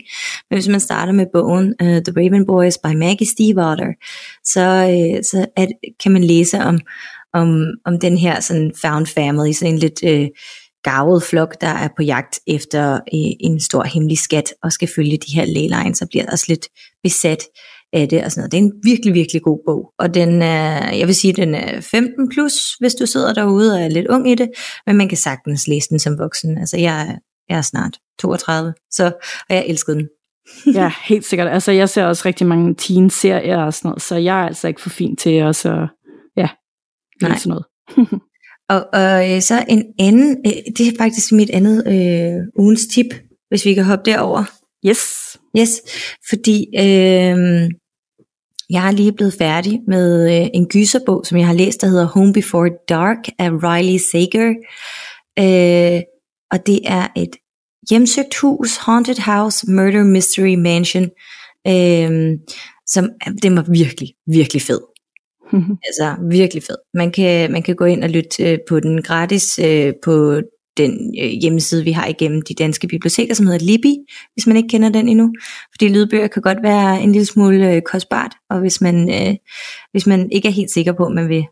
Men 0.50 0.58
hvis 0.58 0.68
man 0.68 0.80
starter 0.80 1.14
med 1.14 1.26
bogen 1.34 1.68
uh, 1.82 1.88
The 1.88 2.14
Raven 2.18 2.46
Boys 2.46 2.78
by 2.78 2.94
Maggie 2.96 3.28
Stiefvater, 3.28 3.92
så, 4.44 4.66
øh, 4.94 5.24
så 5.24 5.46
at, 5.56 5.70
kan 6.04 6.12
man 6.12 6.24
læse 6.24 6.60
om, 6.60 6.80
om, 7.34 7.68
om 7.86 8.00
den 8.00 8.18
her 8.18 8.40
sådan 8.40 8.72
found 8.82 9.06
family, 9.08 9.52
sådan 9.52 9.74
en 9.74 9.80
lidt... 9.80 10.00
Øh, 10.06 10.28
gavet 10.84 11.24
flok, 11.24 11.62
der 11.62 11.68
er 11.68 11.90
på 11.98 12.04
jagt 12.04 12.40
efter 12.48 12.94
øh, 12.94 13.32
en 13.40 13.60
stor 13.60 13.84
hemmelig 13.84 14.18
skat, 14.18 14.54
og 14.64 14.72
skal 14.72 14.90
følge 14.96 15.18
de 15.18 15.36
her 15.36 15.46
leylines, 15.46 16.02
og 16.02 16.08
bliver 16.10 16.26
også 16.32 16.46
lidt 16.48 16.68
besat 17.04 17.44
af 17.94 18.10
det 18.10 18.24
og 18.24 18.32
sådan 18.32 18.42
noget. 18.42 18.52
Det 18.52 18.58
er 18.58 18.62
en 18.62 18.74
virkelig, 18.84 19.14
virkelig 19.14 19.42
god 19.42 19.60
bog, 19.68 19.94
og 20.00 20.14
den 20.14 20.42
er, 20.42 20.96
jeg 20.96 21.08
vil 21.08 21.16
sige, 21.16 21.34
den 21.34 21.56
er 21.56 21.82
15 21.82 22.30
plus, 22.30 22.74
hvis 22.80 22.96
du 22.96 23.06
sidder 23.06 23.34
derude 23.34 23.74
og 23.74 23.82
er 23.82 23.90
lidt 23.90 24.08
ung 24.08 24.32
i 24.32 24.36
det, 24.36 24.50
men 24.88 24.98
man 24.98 25.10
kan 25.10 25.18
sagtens 25.18 25.68
læse 25.68 25.90
den 25.90 26.00
som 26.00 26.20
voksen. 26.20 26.58
Altså 26.58 26.78
jeg, 26.78 27.18
jeg 27.50 27.58
er 27.58 27.62
snart 27.62 27.98
32, 28.20 28.74
så, 28.92 29.06
og 29.50 29.56
jeg 29.56 29.66
elskede 29.68 29.98
den. 29.98 30.08
ja, 30.80 30.92
helt 31.04 31.26
sikkert. 31.26 31.48
Altså 31.48 31.72
jeg 31.72 31.90
ser 31.90 32.06
også 32.06 32.24
rigtig 32.26 32.48
mange 32.48 32.76
teen-serier 32.76 33.58
og 33.58 33.74
sådan 33.74 33.90
noget, 33.90 34.02
så 34.02 34.16
jeg 34.16 34.42
er 34.42 34.48
altså 34.48 34.68
ikke 34.68 34.82
for 34.82 34.90
fin 34.90 35.16
til 35.16 35.34
at 35.34 35.56
så, 35.56 35.88
ja, 36.38 36.50
Nej. 37.22 37.38
sådan 37.38 37.50
noget. 37.50 37.66
Og, 38.72 38.86
og 38.94 39.32
øh, 39.32 39.42
så 39.42 39.66
en 39.70 39.84
anden, 40.00 40.38
øh, 40.46 40.54
det 40.78 40.88
er 40.88 40.98
faktisk 40.98 41.32
mit 41.32 41.50
andet 41.50 41.88
øh, 41.88 42.64
ugens 42.64 42.88
tip, 42.88 43.06
hvis 43.50 43.66
vi 43.66 43.74
kan 43.74 43.84
hoppe 43.84 44.12
derover. 44.12 44.44
Yes. 44.86 45.38
Yes, 45.58 45.82
fordi 46.30 46.66
øh, 46.78 47.70
jeg 48.70 48.88
er 48.88 48.92
lige 48.92 49.14
blevet 49.14 49.34
færdig 49.34 49.80
med 49.88 50.36
øh, 50.36 50.50
en 50.54 50.66
gyserbog, 50.68 51.26
som 51.26 51.38
jeg 51.38 51.48
har 51.48 51.54
læst, 51.54 51.82
der 51.82 51.88
hedder 51.88 52.06
Home 52.06 52.34
Before 52.34 52.70
Dark 52.90 53.18
af 53.40 53.50
Riley 53.52 54.00
Sager. 54.12 54.50
Øh, 55.40 56.02
og 56.52 56.68
det 56.68 56.80
er 56.86 57.08
et 57.16 57.36
hjemsøgt 57.90 58.36
hus, 58.42 58.78
haunted 58.78 59.22
house, 59.26 59.72
murder 59.72 60.04
mystery 60.04 60.56
mansion, 60.56 61.10
øh, 61.68 62.40
som 62.88 63.10
den 63.44 63.56
var 63.56 63.66
virkelig, 63.72 64.10
virkelig 64.28 64.62
fed. 64.62 64.91
altså 65.88 66.16
virkelig 66.30 66.64
fed. 66.64 66.76
Man 66.94 67.12
kan, 67.12 67.52
man 67.52 67.64
kan 67.64 67.76
gå 67.76 67.86
ind 67.86 68.04
og 68.04 68.10
lytte 68.10 68.52
øh, 68.52 68.60
på 68.70 68.80
den 68.80 69.02
gratis 69.02 69.60
øh, 69.60 69.94
på 70.04 70.42
den 70.78 71.16
øh, 71.22 71.30
hjemmeside, 71.30 71.84
vi 71.84 71.92
har 71.92 72.08
igennem 72.08 72.42
de 72.42 72.54
danske 72.54 72.88
biblioteker, 72.88 73.34
som 73.34 73.46
hedder 73.46 73.66
Libby, 73.66 73.96
hvis 74.34 74.48
man 74.48 74.58
ikke 74.58 74.70
kender 74.70 74.90
den 74.90 75.08
endnu. 75.08 75.34
Fordi 75.74 75.88
lydbøger 75.88 76.28
kan 76.28 76.42
godt 76.42 76.64
være 76.64 77.02
en 77.02 77.12
lille 77.12 77.26
smule 77.26 77.76
øh, 77.76 77.82
kostbart, 77.82 78.32
og 78.50 78.60
hvis 78.60 78.82
man, 78.82 79.10
øh, 79.10 79.36
hvis 79.92 80.08
man 80.08 80.32
ikke 80.32 80.48
er 80.48 80.52
helt 80.52 80.72
sikker 80.72 80.94
på, 80.94 81.06
at 81.06 81.14
man 81.14 81.30
vil, 81.30 81.46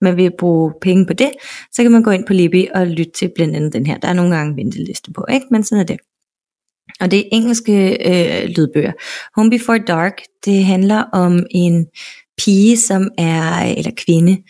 man 0.00 0.16
vil 0.16 0.32
bruge 0.38 0.72
penge 0.82 1.06
på 1.06 1.12
det, 1.12 1.30
så 1.72 1.82
kan 1.82 1.92
man 1.92 2.02
gå 2.02 2.10
ind 2.10 2.26
på 2.26 2.32
Libby 2.32 2.66
og 2.74 2.86
lytte 2.86 3.12
til 3.12 3.30
blandt 3.34 3.56
andet 3.56 3.72
den 3.72 3.86
her. 3.86 3.98
Der 3.98 4.08
er 4.08 4.12
nogle 4.12 4.36
gange 4.36 4.56
venteliste 4.56 5.12
på, 5.12 5.26
ikke? 5.32 5.46
men 5.50 5.64
sådan 5.64 5.82
er 5.82 5.86
det. 5.86 5.98
Og 7.00 7.10
det 7.10 7.18
er 7.18 7.28
engelske 7.32 7.72
øh, 7.90 8.48
lydbøger. 8.48 8.92
Home 9.36 9.50
Before 9.50 9.78
Dark, 9.78 10.22
det 10.44 10.64
handler 10.64 11.02
om 11.12 11.46
en 11.50 11.86
pige, 12.38 12.76
som 12.76 13.10
er, 13.18 13.74
eller 13.76 13.90
kvinde, 13.96 14.42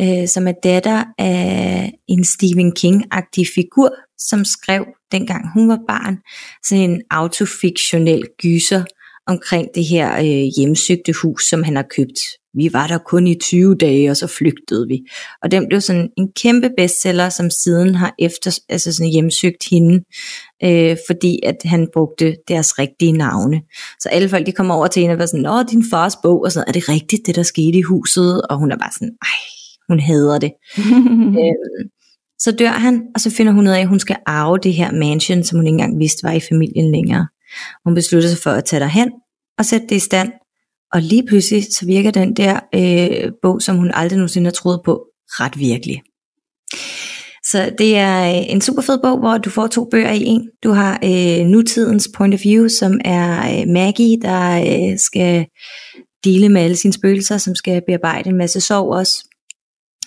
øh, 0.00 0.28
som 0.28 0.48
er 0.48 0.52
datter 0.62 1.04
af 1.18 1.92
en 2.08 2.24
Stephen 2.24 2.72
King-agtig 2.72 3.44
figur, 3.54 3.94
som 4.18 4.44
skrev, 4.44 4.86
dengang 5.12 5.52
hun 5.54 5.68
var 5.68 5.78
barn, 5.88 6.18
sådan 6.64 6.90
en 6.90 7.02
autofiktionel 7.10 8.26
gyser 8.42 8.84
omkring 9.26 9.68
det 9.74 9.84
her 9.84 10.18
øh, 10.18 10.50
hjemsøgte 10.56 11.12
hus, 11.22 11.48
som 11.48 11.62
han 11.62 11.76
har 11.76 11.86
købt. 11.96 12.18
Vi 12.54 12.72
var 12.72 12.86
der 12.86 12.98
kun 12.98 13.26
i 13.26 13.34
20 13.34 13.74
dage, 13.74 14.10
og 14.10 14.16
så 14.16 14.26
flygtede 14.26 14.88
vi. 14.88 14.98
Og 15.42 15.50
den 15.50 15.68
blev 15.68 15.80
sådan 15.80 16.08
en 16.18 16.28
kæmpe 16.36 16.70
bestseller, 16.76 17.28
som 17.28 17.50
siden 17.50 17.94
har 17.94 18.14
efter, 18.18 18.58
altså 18.68 18.92
sådan 18.92 19.12
hjemsøgt 19.12 19.68
hende, 19.70 20.04
øh, 20.64 20.96
fordi 21.08 21.40
at 21.42 21.56
han 21.64 21.88
brugte 21.92 22.36
deres 22.48 22.78
rigtige 22.78 23.12
navne. 23.12 23.62
Så 24.00 24.08
alle 24.08 24.28
folk, 24.28 24.46
de 24.46 24.52
kommer 24.52 24.74
over 24.74 24.86
til 24.86 25.00
hende 25.00 25.12
og 25.12 25.18
var 25.18 25.26
sådan, 25.26 25.46
åh, 25.46 25.64
din 25.70 25.84
fars 25.90 26.16
bog, 26.22 26.42
og 26.44 26.52
sådan, 26.52 26.68
er 26.68 26.72
det 26.72 26.88
rigtigt, 26.88 27.26
det 27.26 27.36
der 27.36 27.42
skete 27.42 27.78
i 27.78 27.82
huset? 27.82 28.42
Og 28.42 28.58
hun 28.58 28.72
er 28.72 28.76
bare 28.76 28.92
sådan, 28.92 29.12
ej, 29.22 29.40
hun 29.88 30.00
hader 30.00 30.38
det. 30.38 30.52
øh, 31.42 31.88
så 32.38 32.52
dør 32.52 32.68
han, 32.68 33.02
og 33.14 33.20
så 33.20 33.30
finder 33.30 33.52
hun 33.52 33.66
ud 33.66 33.72
af, 33.72 33.80
at 33.80 33.88
hun 33.88 34.00
skal 34.00 34.16
arve 34.26 34.58
det 34.58 34.74
her 34.74 34.92
mansion, 34.92 35.44
som 35.44 35.58
hun 35.58 35.66
ikke 35.66 35.74
engang 35.74 35.98
vidste 35.98 36.24
var 36.24 36.32
i 36.32 36.40
familien 36.40 36.92
længere. 36.92 37.26
Hun 37.84 37.94
beslutter 37.94 38.28
sig 38.28 38.38
for 38.38 38.50
at 38.50 38.64
tage 38.64 38.80
derhen 38.80 39.10
og 39.58 39.64
sætte 39.64 39.86
det 39.86 39.96
i 39.96 39.98
stand. 39.98 40.32
Og 40.92 41.02
lige 41.02 41.26
pludselig 41.28 41.64
så 41.70 41.86
virker 41.86 42.10
den 42.10 42.36
der 42.36 42.60
øh, 42.74 43.32
bog, 43.42 43.62
som 43.62 43.76
hun 43.76 43.90
aldrig 43.94 44.16
nogensinde 44.16 44.46
har 44.46 44.52
troet 44.52 44.80
på, 44.84 45.06
ret 45.28 45.58
virkelig. 45.58 46.02
Så 47.44 47.70
det 47.78 47.96
er 47.96 48.28
øh, 48.28 48.52
en 48.52 48.60
super 48.60 48.82
fed 48.82 48.98
bog, 49.02 49.18
hvor 49.18 49.38
du 49.38 49.50
får 49.50 49.66
to 49.66 49.88
bøger 49.90 50.12
i 50.12 50.22
en. 50.24 50.50
Du 50.64 50.70
har 50.70 50.98
øh, 51.04 51.46
nutidens 51.46 52.08
point 52.16 52.34
of 52.34 52.44
view, 52.44 52.68
som 52.68 53.00
er 53.04 53.60
øh, 53.60 53.68
Maggie, 53.68 54.20
der 54.22 54.60
øh, 54.60 54.98
skal 54.98 55.46
dele 56.24 56.48
med 56.48 56.62
alle 56.62 56.76
sine 56.76 56.92
spøgelser, 56.92 57.38
som 57.38 57.54
skal 57.54 57.82
bearbejde 57.86 58.30
en 58.30 58.36
masse 58.36 58.60
sorg 58.60 58.92
også. 58.92 59.24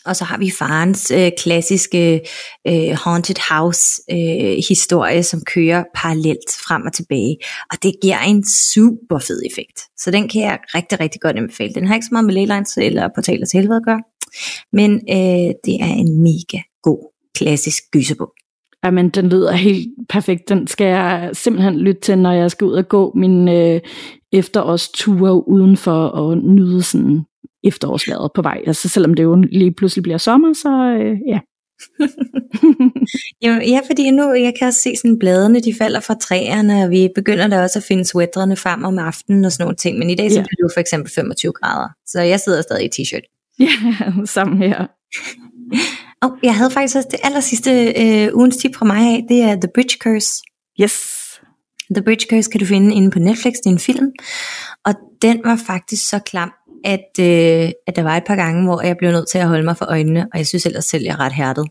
Og 0.06 0.16
så 0.16 0.24
har 0.24 0.38
vi 0.38 0.52
farens 0.60 1.12
øh, 1.12 1.32
klassiske 1.38 2.22
øh, 2.68 2.98
haunted 3.04 3.36
house 3.50 4.02
øh, 4.12 4.58
historie, 4.70 5.24
som 5.24 5.42
kører 5.42 5.84
parallelt 5.96 6.52
frem 6.68 6.82
og 6.86 6.94
tilbage. 6.94 7.38
Og 7.72 7.84
det 7.84 7.94
giver 8.02 8.20
en 8.20 8.44
super 8.74 9.20
fed 9.20 9.42
effekt. 9.52 9.80
Så 9.98 10.12
den 10.12 10.28
kan 10.28 10.42
jeg 10.42 10.60
rigtig, 10.76 11.00
rigtig 11.00 11.22
godt 11.22 11.38
anbefale. 11.38 11.74
Den 11.74 11.88
har 11.88 11.96
ikke 11.96 12.06
så 12.06 12.14
meget 12.14 12.26
med 12.26 12.34
Leylines 12.34 12.78
eller 12.78 13.10
Portaler 13.16 13.46
til 13.46 13.60
helvede 13.60 13.78
at 13.78 13.86
gøre. 13.86 14.02
Men 14.74 14.92
øh, 14.94 15.54
det 15.66 15.76
er 15.82 15.94
en 16.04 16.22
mega 16.22 16.62
god 16.84 17.12
klassisk 17.36 17.84
gyserbog. 17.92 18.32
Jamen, 18.86 19.10
den 19.10 19.30
lyder 19.30 19.52
helt 19.52 19.88
perfekt. 20.10 20.50
Den 20.50 20.68
skal 20.68 20.88
jeg 20.88 21.30
simpelthen 21.34 21.80
lytte 21.80 22.02
til, 22.02 22.18
når 22.18 22.32
jeg 22.32 22.52
skal 22.52 22.66
ud 22.66 22.74
og 22.74 22.88
gå 22.88 23.14
min 23.16 23.48
øh, 23.48 23.82
efterårsture 24.34 25.48
udenfor 25.48 26.06
og 26.08 26.38
nyde 26.38 26.84
sådan 26.84 27.22
efterårsvejret 27.66 28.32
på 28.36 28.42
vej. 28.42 28.62
Altså 28.68 28.90
selvom 28.90 29.14
det 29.14 29.24
jo 29.24 29.36
lige 29.36 29.74
pludselig 29.74 30.04
bliver 30.04 30.18
sommer, 30.18 30.54
så 30.54 30.70
øh, 31.02 31.18
ja. 31.28 31.40
Jamen, 33.42 33.62
ja, 33.68 33.80
fordi 33.90 34.12
nu, 34.12 34.34
jeg 34.34 34.54
kan 34.60 34.68
også 34.68 34.80
se 34.84 34.96
sådan 34.96 35.20
bladene, 35.20 35.60
de 35.60 35.74
falder 35.74 36.00
fra 36.00 36.14
træerne, 36.22 36.84
og 36.84 36.90
vi 36.90 37.10
begynder 37.16 37.48
da 37.48 37.62
også 37.64 37.80
at 37.80 37.84
finde 37.84 38.06
sweatrene 38.06 38.56
frem 38.56 38.84
om 38.84 39.00
aftenen 39.00 39.46
og 39.46 39.52
sådan 39.52 39.64
nogle 39.64 39.76
ting, 39.76 40.00
men 40.00 40.10
i 40.10 40.16
dag 40.16 40.32
så 40.32 40.36
Ja. 40.36 40.42
bliver 40.42 40.56
det 40.58 40.64
jo 40.64 40.70
for 40.76 40.80
eksempel 40.80 41.12
25 41.16 41.52
grader, 41.54 41.90
så 42.08 42.22
jeg 42.22 42.40
sidder 42.40 42.62
stadig 42.62 42.86
i 42.86 42.90
t-shirt. 43.02 43.56
Ja, 43.60 43.68
sammen 44.36 44.58
her. 44.58 44.86
Og 46.22 46.32
jeg 46.44 46.56
havde 46.56 46.72
faktisk 46.72 46.96
også 46.96 47.08
det 47.12 47.20
aller 47.24 47.40
sidste 47.40 47.72
øh, 48.02 48.36
ugens 48.36 48.58
tip 48.58 48.76
fra 48.76 48.86
mig 48.86 48.98
af, 48.98 49.26
det 49.30 49.42
er 49.42 49.56
The 49.56 49.70
Bridge 49.74 49.98
Curse. 50.04 50.44
Yes. 50.82 51.12
The 51.96 52.04
Bridge 52.04 52.26
Curse 52.30 52.50
kan 52.52 52.60
du 52.60 52.66
finde 52.66 52.96
inde 52.96 53.12
på 53.12 53.20
Netflix, 53.20 53.54
det 53.54 53.66
er 53.66 53.70
en 53.70 53.80
film, 53.80 54.12
og 54.86 54.94
den 55.22 55.42
var 55.46 55.56
faktisk 55.68 56.10
så 56.10 56.20
klam, 56.20 56.52
at, 56.86 57.10
øh, 57.20 57.72
at 57.88 57.96
der 57.96 58.04
var 58.04 58.18
et 58.18 58.24
par 58.28 58.36
gange, 58.36 58.64
hvor 58.64 58.82
jeg 58.82 58.98
blev 58.98 59.12
nødt 59.12 59.30
til 59.30 59.38
at 59.38 59.48
holde 59.48 59.64
mig 59.64 59.78
for 59.78 59.86
øjnene, 59.86 60.28
og 60.34 60.38
jeg 60.38 60.48
synes 60.48 60.66
ellers 60.66 60.86
selv, 60.86 61.04
jeg 61.04 61.12
er 61.12 61.20
ret 61.20 61.34
hærdet. 61.34 61.68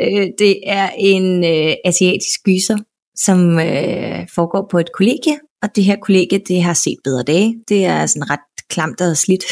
Øh, 0.00 0.26
det 0.38 0.60
er 0.66 0.90
en 0.98 1.44
øh, 1.44 1.74
asiatisk 1.84 2.40
gyser, 2.44 2.78
som 3.16 3.58
øh, 3.58 4.26
foregår 4.34 4.68
på 4.70 4.78
et 4.78 4.92
kollegie, 4.92 5.38
og 5.62 5.76
det 5.76 5.84
her 5.84 5.96
kollegie, 6.02 6.38
det 6.48 6.62
har 6.62 6.74
set 6.74 6.98
bedre 7.04 7.22
dage. 7.22 7.54
Det 7.68 7.84
er 7.84 8.06
sådan 8.06 8.30
ret 8.30 8.68
klamt 8.70 9.00
og 9.00 9.16
slidt. 9.16 9.44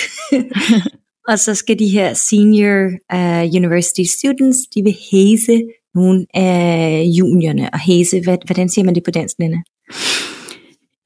og 1.29 1.39
så 1.39 1.55
skal 1.55 1.79
de 1.79 1.89
her 1.89 2.15
senior 2.15 2.85
uh, 3.15 3.45
university 3.61 4.03
students, 4.19 4.59
de 4.75 4.83
vil 4.83 4.97
hæse 5.11 5.63
nogle 5.95 6.27
af 6.35 7.03
juniorne, 7.19 7.71
og 7.73 7.79
hæse, 7.79 8.21
hvad, 8.25 8.39
hvordan 8.47 8.69
siger 8.69 8.85
man 8.85 8.95
det 8.95 9.03
på 9.05 9.11
dansk, 9.11 9.37
Lene? 9.39 9.63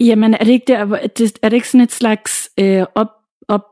Jamen, 0.00 0.34
er 0.34 0.44
det 0.44 0.52
ikke 0.52 0.64
der, 0.68 0.78
er 0.78 1.08
er 1.42 1.48
det 1.48 1.52
ikke 1.52 1.68
sådan 1.68 1.84
et 1.84 1.92
slags 1.92 2.48
øh, 2.58 2.84
op, 2.94 3.08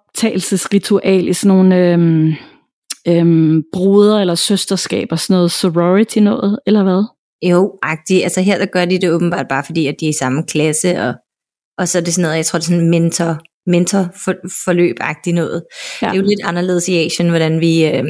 optagelsesritual 0.09 1.29
i 1.29 1.33
sådan 1.33 1.57
nogle 1.57 1.77
øhm, 1.77 2.33
øhm, 3.09 3.63
broder- 3.73 4.21
eller 4.21 4.35
søsterskaber, 4.35 5.17
sådan 5.17 5.35
noget 5.35 5.53
sorority 5.53 6.19
noget, 6.19 6.59
eller 6.67 6.83
hvad? 6.83 7.05
Jo, 7.51 7.79
agtigt. 7.83 8.23
Altså 8.23 8.41
her 8.41 8.59
der 8.59 8.67
gør 8.67 8.85
de 8.85 9.01
det 9.01 9.13
åbenbart 9.13 9.47
bare 9.49 9.65
fordi, 9.65 9.87
at 9.87 9.95
de 10.01 10.07
er 10.07 10.11
i 10.11 10.13
samme 10.13 10.43
klasse, 10.43 11.01
og, 11.03 11.15
og 11.79 11.89
så 11.89 11.99
er 11.99 12.03
det 12.03 12.15
sådan 12.15 12.23
noget, 12.23 12.37
jeg 12.37 12.47
tror 12.47 12.59
det 12.59 12.65
er 12.65 12.71
sådan 12.71 12.91
mentor, 12.91 13.39
mentor 13.71 14.09
for, 14.25 14.35
forløb-agtigt 14.65 15.35
noget. 15.35 15.63
Ja. 16.03 16.07
Det 16.07 16.13
er 16.13 16.21
jo 16.21 16.27
lidt 16.27 16.41
anderledes 16.45 16.89
i 16.89 16.97
Asien, 16.97 17.29
hvordan 17.29 17.61
vi, 17.61 17.87
øh, 17.87 18.05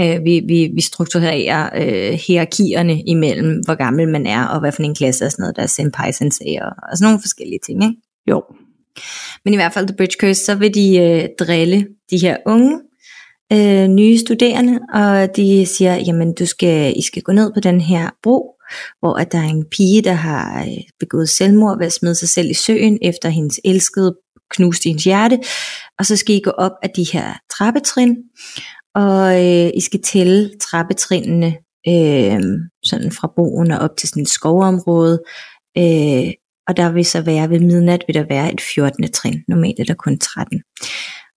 øh, 0.00 0.24
vi, 0.24 0.42
vi, 0.48 0.70
vi 0.74 0.80
strukturerer 0.80 1.70
øh, 1.76 2.18
hierarkierne 2.26 3.02
imellem, 3.06 3.60
hvor 3.64 3.74
gammel 3.74 4.08
man 4.08 4.26
er, 4.26 4.44
og 4.46 4.60
hvad 4.60 4.72
for 4.72 4.82
en 4.82 4.94
klasse 4.94 5.24
og 5.24 5.30
sådan 5.30 5.42
noget, 5.42 5.56
der 5.56 5.62
er 5.62 5.66
senpai 5.66 6.12
sensei, 6.12 6.56
og, 6.56 6.72
og 6.90 6.96
sådan 6.96 7.06
nogle 7.06 7.22
forskellige 7.22 7.60
ting, 7.66 7.84
ikke? 7.84 7.96
Jo. 8.30 8.42
Men 9.44 9.54
i 9.54 9.56
hvert 9.56 9.72
fald 9.72 9.86
The 9.86 9.96
Bridge 9.96 10.16
Curse, 10.20 10.44
så 10.44 10.54
vil 10.54 10.74
de 10.74 10.98
øh, 10.98 11.28
drille 11.38 11.86
de 12.10 12.18
her 12.18 12.36
unge, 12.46 12.80
øh, 13.52 13.88
nye 13.88 14.18
studerende, 14.18 14.80
og 14.94 15.36
de 15.36 15.66
siger, 15.66 15.94
jamen 15.94 16.34
du 16.34 16.46
skal, 16.46 16.94
I 16.96 17.02
skal 17.02 17.22
gå 17.22 17.32
ned 17.32 17.52
på 17.52 17.60
den 17.60 17.80
her 17.80 18.10
bro, 18.22 18.52
hvor 19.00 19.14
at 19.14 19.32
der 19.32 19.38
er 19.38 19.48
en 19.48 19.64
pige, 19.76 20.02
der 20.02 20.12
har 20.12 20.60
øh, 20.60 20.82
begået 21.00 21.28
selvmord 21.28 21.78
ved 21.78 21.86
at 21.86 21.92
smide 21.92 22.14
sig 22.14 22.28
selv 22.28 22.50
i 22.50 22.54
søen, 22.54 22.98
efter 23.02 23.28
hendes 23.28 23.60
elskede 23.64 24.16
knuste 24.50 24.88
hendes 24.88 25.04
hjerte, 25.04 25.38
og 25.98 26.06
så 26.06 26.16
skal 26.16 26.34
I 26.34 26.40
gå 26.40 26.50
op 26.50 26.72
af 26.82 26.90
de 26.90 27.06
her 27.12 27.32
trappetrin, 27.58 28.16
og 28.94 29.44
øh, 29.44 29.70
I 29.74 29.80
skal 29.80 30.02
tælle 30.02 30.50
trappetrinene 30.60 31.56
øh, 31.88 32.40
sådan 32.84 33.12
fra 33.12 33.32
broen 33.36 33.70
og 33.70 33.78
op 33.78 33.96
til 33.98 34.08
sådan 34.08 34.22
et 34.22 34.28
skovområde, 34.28 35.22
øh, 35.78 36.32
og 36.68 36.76
der 36.76 36.92
vil 36.92 37.04
så 37.04 37.20
være 37.20 37.50
ved 37.50 37.60
midnat, 37.60 38.04
vil 38.06 38.14
der 38.14 38.24
være 38.28 38.52
et 38.52 38.60
14. 38.74 39.12
trin. 39.12 39.42
Normalt 39.48 39.80
er 39.80 39.84
der 39.84 39.94
kun 39.94 40.18
13. 40.18 40.62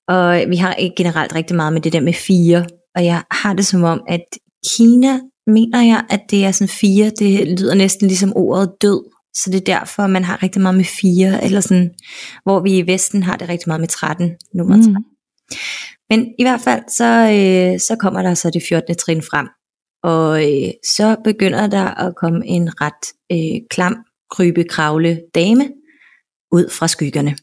Og 0.08 0.44
vi 0.50 0.56
har 0.56 0.74
ikke 0.74 0.96
generelt 0.98 1.36
rigtig 1.36 1.56
meget 1.56 1.74
med 1.74 1.82
det 1.82 1.94
der 1.94 2.02
med 2.02 2.14
fire, 2.14 2.66
og 2.96 3.06
jeg 3.06 3.24
har 3.32 3.54
det 3.54 3.66
som 3.66 3.84
om, 3.84 4.02
at 4.08 4.26
Kina 4.76 5.20
mener 5.48 5.82
jeg, 5.82 6.04
at 6.10 6.22
det 6.32 6.46
er 6.46 6.52
sådan 6.52 6.70
fire, 6.70 7.10
det 7.10 7.60
lyder 7.60 7.74
næsten 7.74 8.08
ligesom 8.08 8.34
ordet 8.36 8.72
død, 8.82 9.04
så 9.36 9.50
det 9.52 9.56
er 9.56 9.80
derfor, 9.80 10.08
man 10.08 10.24
har 10.24 10.44
rigtig 10.44 10.62
meget 10.62 10.76
med 10.76 10.86
fire, 10.86 11.44
eller 11.44 11.62
sådan, 11.62 11.92
hvor 12.44 12.60
vi 12.60 12.78
i 12.78 12.88
Vesten 12.88 13.24
har 13.24 13.36
det 13.38 13.50
rigtig 13.50 13.70
meget 13.70 13.80
med 13.80 13.88
13, 13.88 14.32
nummer 14.54 14.76
13. 14.76 14.92
Mm. 14.92 15.04
Men 16.10 16.34
i 16.40 16.44
hvert 16.44 16.62
fald, 16.62 16.84
så, 16.98 17.06
øh, 17.06 17.80
så 17.80 17.96
kommer 18.00 18.22
der 18.22 18.34
så 18.34 18.50
det 18.50 18.64
14. 18.70 18.96
trin 18.96 19.22
frem. 19.22 19.48
Og 20.04 20.32
øh, 20.44 20.72
så 20.86 21.16
begynder 21.24 21.68
der 21.68 21.86
at 21.86 22.16
komme 22.16 22.48
en 22.48 22.82
ret 22.82 23.04
øh, 23.32 23.62
klam, 23.70 23.96
krybe, 24.32 24.64
kravle 24.64 25.22
dame 25.36 25.70
ud 26.52 26.70
fra 26.70 26.88
skyggerne. 26.88 27.36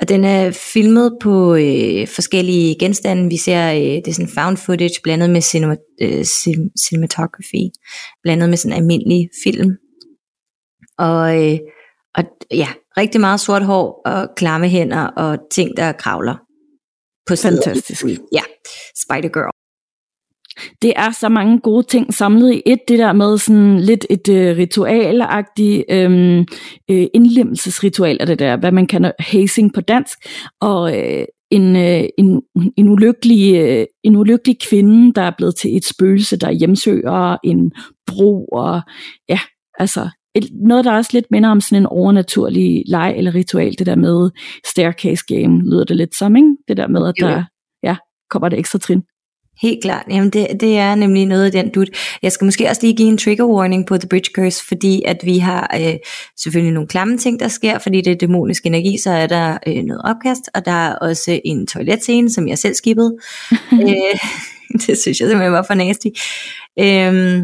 Og 0.00 0.08
den 0.08 0.24
er 0.24 0.50
filmet 0.50 1.18
på 1.22 1.54
øh, 1.54 2.08
forskellige 2.08 2.76
genstande. 2.78 3.28
Vi 3.28 3.36
ser, 3.36 3.72
øh, 3.72 3.80
det 3.80 4.08
er 4.08 4.12
sådan 4.12 4.34
found 4.38 4.56
footage 4.56 5.00
blandet 5.02 5.30
med 5.30 5.40
cinema, 5.40 5.76
øh, 6.02 6.20
cin- 6.20 6.72
cinematography, 6.86 7.70
blandet 8.22 8.48
med 8.48 8.56
sådan 8.56 8.76
almindelig 8.76 9.30
film. 9.44 9.70
Og, 10.98 11.44
øh, 11.44 11.58
og 12.14 12.24
ja, 12.50 12.68
rigtig 12.96 13.20
meget 13.20 13.40
sort 13.40 13.64
hår 13.64 14.02
og 14.04 14.28
klamme 14.36 14.68
hænder 14.68 15.04
og 15.06 15.38
ting, 15.50 15.76
der 15.76 15.92
kravler. 15.92 16.36
På. 17.26 17.36
Fantastisk. 17.36 18.04
Ja, 18.32 18.42
Spider 19.04 19.28
Girl. 19.28 19.57
Det 20.82 20.92
er 20.96 21.10
så 21.10 21.28
mange 21.28 21.58
gode 21.58 21.86
ting 21.86 22.14
samlet 22.14 22.52
i 22.52 22.62
et, 22.66 22.78
det 22.88 22.98
der 22.98 23.12
med 23.12 23.38
sådan 23.38 23.80
lidt 23.80 24.06
et 24.10 24.28
øh, 24.28 24.56
ritualagtigt 24.56 25.84
øhm, 25.90 26.38
øh, 26.90 27.06
indlemmelsesritual 27.14 28.16
af 28.20 28.26
det 28.26 28.38
der, 28.38 28.56
hvad 28.56 28.72
man 28.72 28.86
kalder 28.86 29.12
hazing 29.18 29.74
på 29.74 29.80
dansk, 29.80 30.18
og 30.60 30.98
øh, 30.98 31.24
en, 31.50 31.76
øh, 31.76 32.04
en, 32.18 32.42
en, 32.76 32.88
ulykkelig, 32.88 33.54
øh, 33.54 33.86
en 34.04 34.16
ulykkelig 34.16 34.56
kvinde, 34.70 35.12
der 35.12 35.22
er 35.22 35.32
blevet 35.38 35.56
til 35.56 35.76
et 35.76 35.84
spøgelse, 35.84 36.36
der 36.36 36.50
hjemsøger 36.50 37.36
en 37.44 37.72
bro, 38.06 38.44
og 38.44 38.80
ja, 39.28 39.38
altså 39.78 40.08
et, 40.34 40.50
noget, 40.52 40.84
der 40.84 40.92
også 40.92 41.10
lidt 41.12 41.30
minder 41.30 41.50
om 41.50 41.60
sådan 41.60 41.82
en 41.82 41.86
overnaturlig 41.86 42.82
leg 42.86 43.14
eller 43.16 43.34
ritual, 43.34 43.74
det 43.78 43.86
der 43.86 43.96
med 43.96 44.30
staircase 44.66 45.24
game, 45.28 45.70
lyder 45.70 45.84
det 45.84 45.96
lidt 45.96 46.16
som, 46.16 46.36
ikke? 46.36 46.56
Det 46.68 46.76
der 46.76 46.86
med, 46.86 47.08
at 47.08 47.14
der 47.20 47.44
ja, 47.82 47.96
kommer 48.30 48.48
det 48.48 48.58
ekstra 48.58 48.78
trin. 48.78 49.02
Helt 49.62 49.82
klart. 49.82 50.04
Jamen 50.10 50.30
det, 50.30 50.46
det 50.60 50.78
er 50.78 50.94
nemlig 50.94 51.26
noget 51.26 51.44
af 51.44 51.52
den 51.52 51.70
dut. 51.70 51.88
Jeg 52.22 52.32
skal 52.32 52.44
måske 52.44 52.68
også 52.68 52.82
lige 52.82 52.96
give 52.96 53.08
en 53.08 53.18
trigger 53.18 53.44
warning 53.44 53.86
på 53.86 53.98
The 53.98 54.08
Bridge 54.08 54.30
Curse, 54.34 54.66
fordi 54.68 55.02
at 55.06 55.16
vi 55.24 55.38
har 55.38 55.76
øh, 55.80 55.94
selvfølgelig 56.36 56.72
nogle 56.74 56.88
klamme 56.88 57.18
ting, 57.18 57.40
der 57.40 57.48
sker, 57.48 57.78
fordi 57.78 58.00
det 58.00 58.10
er 58.10 58.16
dæmonisk 58.16 58.66
energi, 58.66 58.98
så 58.98 59.10
er 59.10 59.26
der 59.26 59.58
øh, 59.66 59.82
noget 59.84 60.02
opkast, 60.04 60.50
og 60.54 60.64
der 60.64 60.72
er 60.72 60.94
også 60.94 61.40
en 61.44 61.66
toiletscene, 61.66 62.30
som 62.30 62.48
jeg 62.48 62.58
selv 62.58 62.74
skippede. 62.74 63.16
øh, 63.72 64.18
det 64.86 64.98
synes 64.98 65.06
jeg 65.06 65.28
simpelthen 65.28 65.52
var 65.52 65.64
for 65.66 65.74
nasty. 65.74 66.08
Øh, 66.78 67.42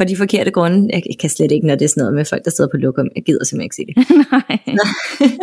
for 0.00 0.04
de 0.04 0.16
forkerte 0.16 0.50
grunde. 0.50 0.88
Jeg, 0.92 1.02
jeg 1.06 1.18
kan 1.20 1.30
slet 1.30 1.52
ikke, 1.52 1.66
når 1.66 1.74
det 1.74 1.84
er 1.84 1.88
sådan 1.88 2.00
noget 2.00 2.14
med 2.14 2.24
folk, 2.24 2.44
der 2.44 2.50
sidder 2.50 2.70
på 2.70 2.76
lokum. 2.76 3.08
Jeg 3.16 3.24
gider 3.24 3.44
simpelthen 3.44 3.66
ikke 3.66 3.76
se 3.76 3.86
det. 3.86 3.96
Nej. 4.32 4.58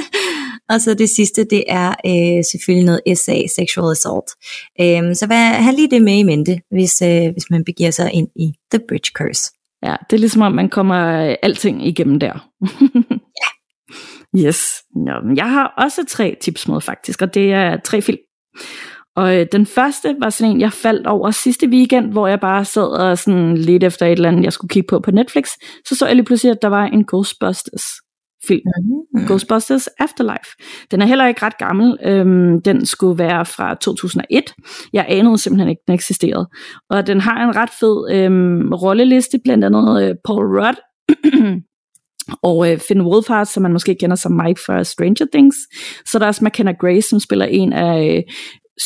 og 0.72 0.82
så 0.82 0.94
det 0.94 1.10
sidste, 1.10 1.44
det 1.44 1.64
er 1.68 1.90
øh, 1.90 2.44
selvfølgelig 2.52 2.86
noget 2.86 3.18
SA, 3.18 3.38
sexual 3.62 3.92
assault. 3.92 4.30
Øhm, 4.82 5.14
så 5.14 5.26
hvad, 5.28 5.38
have 5.38 5.76
lige 5.76 5.92
det 5.92 6.02
med 6.02 6.18
i 6.18 6.24
mente, 6.24 6.62
hvis, 6.72 7.02
øh, 7.02 7.32
hvis 7.32 7.50
man 7.50 7.64
begiver 7.64 7.92
sig 7.92 8.12
ind 8.14 8.28
i 8.36 8.54
The 8.72 8.82
Bridge 8.88 9.12
Curse. 9.16 9.52
Ja, 9.84 9.96
det 10.10 10.16
er 10.16 10.20
ligesom 10.20 10.42
om, 10.42 10.52
man 10.52 10.70
kommer 10.70 11.30
øh, 11.30 11.36
alting 11.42 11.88
igennem 11.88 12.20
der. 12.20 12.50
ja. 13.44 13.50
Yes. 14.48 14.62
Nå, 14.96 15.14
jeg 15.36 15.50
har 15.52 15.74
også 15.78 16.06
tre 16.10 16.36
tips 16.42 16.68
med 16.68 16.82
faktisk, 16.82 17.22
og 17.22 17.34
det 17.34 17.54
er 17.54 17.78
tre 17.84 18.02
film. 18.02 18.20
Og 19.18 19.40
øh, 19.40 19.46
den 19.52 19.66
første 19.66 20.16
var 20.20 20.30
sådan 20.30 20.52
en, 20.52 20.62
jeg 20.62 20.74
faldt 20.74 21.08
over 21.08 21.32
sidste 21.32 21.68
weekend, 21.68 22.12
hvor 22.12 22.28
jeg 22.28 22.40
bare 22.40 22.66
sad 22.66 22.88
og 22.88 23.18
sådan 23.18 23.58
lidt 23.58 23.84
efter 23.84 24.06
et 24.06 24.12
eller 24.12 24.30
andet, 24.30 24.44
jeg 24.44 24.54
skulle 24.54 24.70
kigge 24.70 24.88
på 24.88 25.00
på 25.00 25.12
Netflix. 25.12 25.48
Så 25.86 25.96
så 25.96 26.06
jeg 26.06 26.16
lige 26.16 26.26
pludselig, 26.26 26.52
at 26.52 26.62
der 26.62 26.68
var 26.68 26.86
en 26.86 27.06
Ghostbusters 27.06 27.84
film. 28.48 28.62
Mm. 29.14 29.26
Ghostbusters 29.26 29.88
Afterlife. 29.88 30.52
Den 30.92 31.02
er 31.02 31.06
heller 31.06 31.28
ikke 31.28 31.46
ret 31.46 31.58
gammel. 31.58 31.98
Øhm, 32.04 32.62
den 32.62 32.86
skulle 32.86 33.18
være 33.18 33.46
fra 33.46 33.76
2001. 33.76 34.44
Jeg 34.94 35.06
anede 35.10 35.38
simpelthen 35.38 35.70
ikke, 35.70 35.82
den 35.88 35.94
eksisterede. 35.94 36.50
Og 36.90 37.08
den 37.08 37.22
har 37.22 37.44
en 37.44 37.56
ret 37.56 37.70
fed 37.80 38.12
øhm, 38.12 38.74
rolleliste, 38.74 39.40
blandt 39.44 39.66
andet 39.66 40.04
øh, 40.04 40.16
Paul 40.26 40.46
Rudd 40.60 40.78
og 42.50 42.72
øh, 42.72 42.80
Finn 42.88 43.02
Wolfhard, 43.02 43.46
som 43.46 43.64
man 43.64 43.74
måske 43.74 43.96
kender 44.00 44.16
som 44.16 44.32
Mike 44.32 44.62
fra 44.66 44.84
Stranger 44.84 45.26
Things. 45.34 45.56
Så 46.12 46.20
der 46.20 46.26
er 46.26 46.28
også 46.28 46.46
McKenna 46.46 46.72
Grace, 46.72 47.10
som 47.10 47.20
spiller 47.20 47.46
en 47.46 47.74
af 47.74 48.16
øh, 48.16 48.24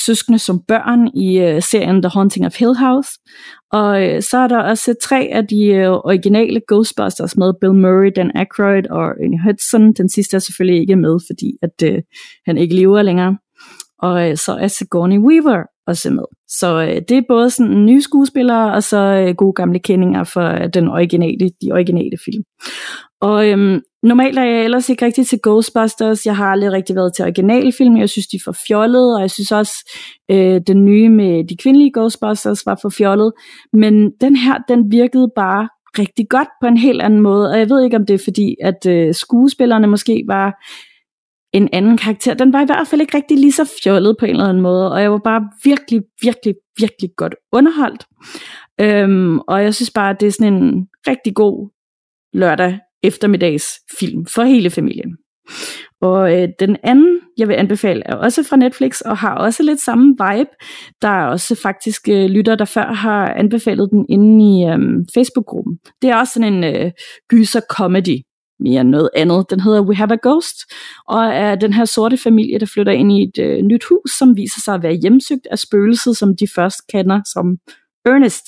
søskende 0.06 0.39
som 0.39 0.62
børn 0.68 1.08
i 1.08 1.39
øh, 1.39 1.62
serien 1.62 2.02
The 2.02 2.10
Haunting 2.10 2.46
of 2.46 2.60
Hill 2.60 2.76
House. 2.76 3.10
Og 3.72 4.04
øh, 4.04 4.22
så 4.22 4.38
er 4.38 4.48
der 4.48 4.58
også 4.58 4.96
tre 5.04 5.30
af 5.32 5.48
de 5.48 5.66
øh, 5.66 5.92
originale 5.92 6.62
Ghostbusters 6.68 7.38
med 7.38 7.54
Bill 7.62 7.74
Murray, 7.74 8.12
Dan 8.16 8.32
Aykroyd 8.36 8.88
og 8.89 9.06
Ernie 9.24 9.44
Hudson. 9.44 9.94
Den 9.94 10.10
sidste 10.10 10.36
er 10.36 10.39
selvfølgelig 10.39 10.82
ikke 10.82 10.96
med, 10.96 11.20
fordi 11.30 11.52
at 11.62 11.84
øh, 11.84 12.02
han 12.46 12.58
ikke 12.58 12.76
lever 12.76 13.02
længere. 13.02 13.38
Og 14.00 14.30
øh, 14.30 14.38
så 14.38 14.58
er 14.62 14.68
Sigourney 14.68 15.18
Weaver 15.18 15.64
også 15.88 16.10
med. 16.10 16.24
Så 16.48 16.82
øh, 16.82 17.02
det 17.10 17.18
er 17.18 17.22
både 17.28 17.50
sådan 17.50 17.86
nye 17.86 18.02
skuespillere, 18.02 18.74
og 18.74 18.84
så 18.84 18.98
øh, 18.98 19.36
gode 19.36 19.54
gamle 19.54 19.80
kendinger 19.80 20.24
for 20.24 20.42
øh, 20.42 20.70
den 20.74 20.88
originale, 20.88 21.50
de 21.62 21.72
originale 21.72 22.18
film. 22.26 22.44
Og 23.22 23.49
øhm, 23.49 23.82
normalt 24.03 24.39
er 24.39 24.43
jeg 24.43 24.63
ellers 24.63 24.89
ikke 24.89 25.05
rigtig 25.05 25.28
til 25.28 25.39
Ghostbusters. 25.43 26.26
Jeg 26.26 26.38
har 26.38 26.45
aldrig 26.45 26.72
rigtig 26.72 26.95
været 26.95 27.13
til 27.15 27.24
originalfilm. 27.24 27.97
Jeg 27.97 28.09
synes, 28.09 28.28
de 28.28 28.38
er 28.38 28.41
for 28.45 28.55
fjollede, 28.67 29.15
og 29.15 29.22
jeg 29.22 29.32
synes 29.32 29.51
også, 29.51 29.91
øh, 30.32 30.61
den 30.67 30.86
nye 30.86 31.09
med 31.09 31.47
de 31.47 31.57
kvindelige 31.57 31.91
Ghostbusters 31.93 32.65
var 32.65 32.80
for 32.82 32.89
fjollet. 32.89 33.34
Men 33.74 34.11
den 34.22 34.36
her, 34.36 34.57
den 34.67 34.91
virkede 34.91 35.32
bare 35.36 35.69
rigtig 35.99 36.30
godt 36.30 36.47
på 36.61 36.67
en 36.67 36.78
helt 36.78 37.01
anden 37.01 37.22
måde. 37.22 37.49
Og 37.49 37.59
jeg 37.59 37.69
ved 37.69 37.84
ikke, 37.84 37.97
om 37.97 38.05
det 38.05 38.13
er 38.13 38.24
fordi, 38.24 38.55
at 38.63 38.86
øh, 38.88 39.13
skuespillerne 39.13 39.88
måske 39.88 40.24
var 40.28 40.63
en 41.53 41.69
anden 41.74 41.97
karakter. 41.97 42.34
Den 42.34 42.53
var 42.53 42.61
i 42.61 42.65
hvert 42.65 42.88
fald 42.88 43.01
ikke 43.01 43.17
rigtig 43.17 43.38
lige 43.38 43.51
så 43.51 43.72
fjollet 43.84 44.15
på 44.19 44.26
en 44.26 44.32
eller 44.32 44.47
anden 44.47 44.63
måde, 44.63 44.91
og 44.91 45.01
jeg 45.01 45.11
var 45.11 45.22
bare 45.24 45.41
virkelig, 45.63 46.01
virkelig, 46.22 46.55
virkelig 46.80 47.09
godt 47.17 47.36
underholdt. 47.51 48.05
Øhm, 48.82 49.39
og 49.39 49.63
jeg 49.63 49.76
synes 49.76 49.91
bare, 49.91 50.09
at 50.09 50.19
det 50.19 50.28
er 50.28 50.32
sådan 50.32 50.53
en 50.53 50.88
rigtig 51.07 51.36
god 51.36 51.69
lørdag 52.34 52.80
eftermiddagsfilm 53.04 54.26
for 54.26 54.43
hele 54.43 54.70
familien. 54.70 55.18
Og 56.02 56.41
øh, 56.41 56.49
den 56.60 56.78
anden, 56.84 57.20
jeg 57.38 57.47
vil 57.47 57.54
anbefale, 57.54 58.02
er 58.06 58.16
også 58.16 58.43
fra 58.43 58.56
Netflix, 58.56 59.02
og 59.02 59.18
har 59.18 59.36
også 59.36 59.64
lidt 59.64 59.82
samme 59.82 60.08
vibe. 60.10 60.49
Der 61.02 61.08
er 61.08 61.26
også 61.26 61.56
faktisk 61.56 62.10
øh, 62.10 62.26
lytter, 62.26 62.56
der 62.56 62.66
før 62.66 62.93
har 62.93 63.34
anbefalet 63.34 63.89
den 63.91 64.06
inde 64.10 64.45
i 64.45 64.66
øh, 64.66 64.80
Facebook-gruppen. 65.14 65.78
Det 66.02 66.10
er 66.10 66.16
også 66.16 66.34
sådan 66.34 66.54
en 66.54 66.64
øh, 66.64 66.91
gyser-comedy, 67.30 68.22
mere 68.60 68.82
end 68.82 68.89
noget 68.89 69.10
andet. 69.16 69.45
Den 69.49 69.60
hedder 69.60 69.82
We 69.82 69.95
Have 69.95 70.14
a 70.14 70.18
Ghost, 70.24 70.58
og 71.08 71.24
er 71.26 71.56
den 71.56 71.74
her 71.74 71.86
sorte 71.86 72.18
familie, 72.18 72.60
der 72.60 72.66
flytter 72.66 72.93
ind 72.93 73.12
i 73.12 73.24
et 73.24 73.38
øh, 73.39 73.62
nyt 73.62 73.84
hus, 73.89 74.12
som 74.20 74.38
viser 74.38 74.62
sig 74.66 74.74
at 74.74 74.84
være 74.84 74.93
hjemsøgt 74.93 75.47
af 75.52 75.60
spøgelset, 75.60 76.18
som 76.18 76.36
de 76.36 76.47
først 76.56 76.80
kender 76.91 77.22
som 77.34 77.58
Ernest. 78.06 78.45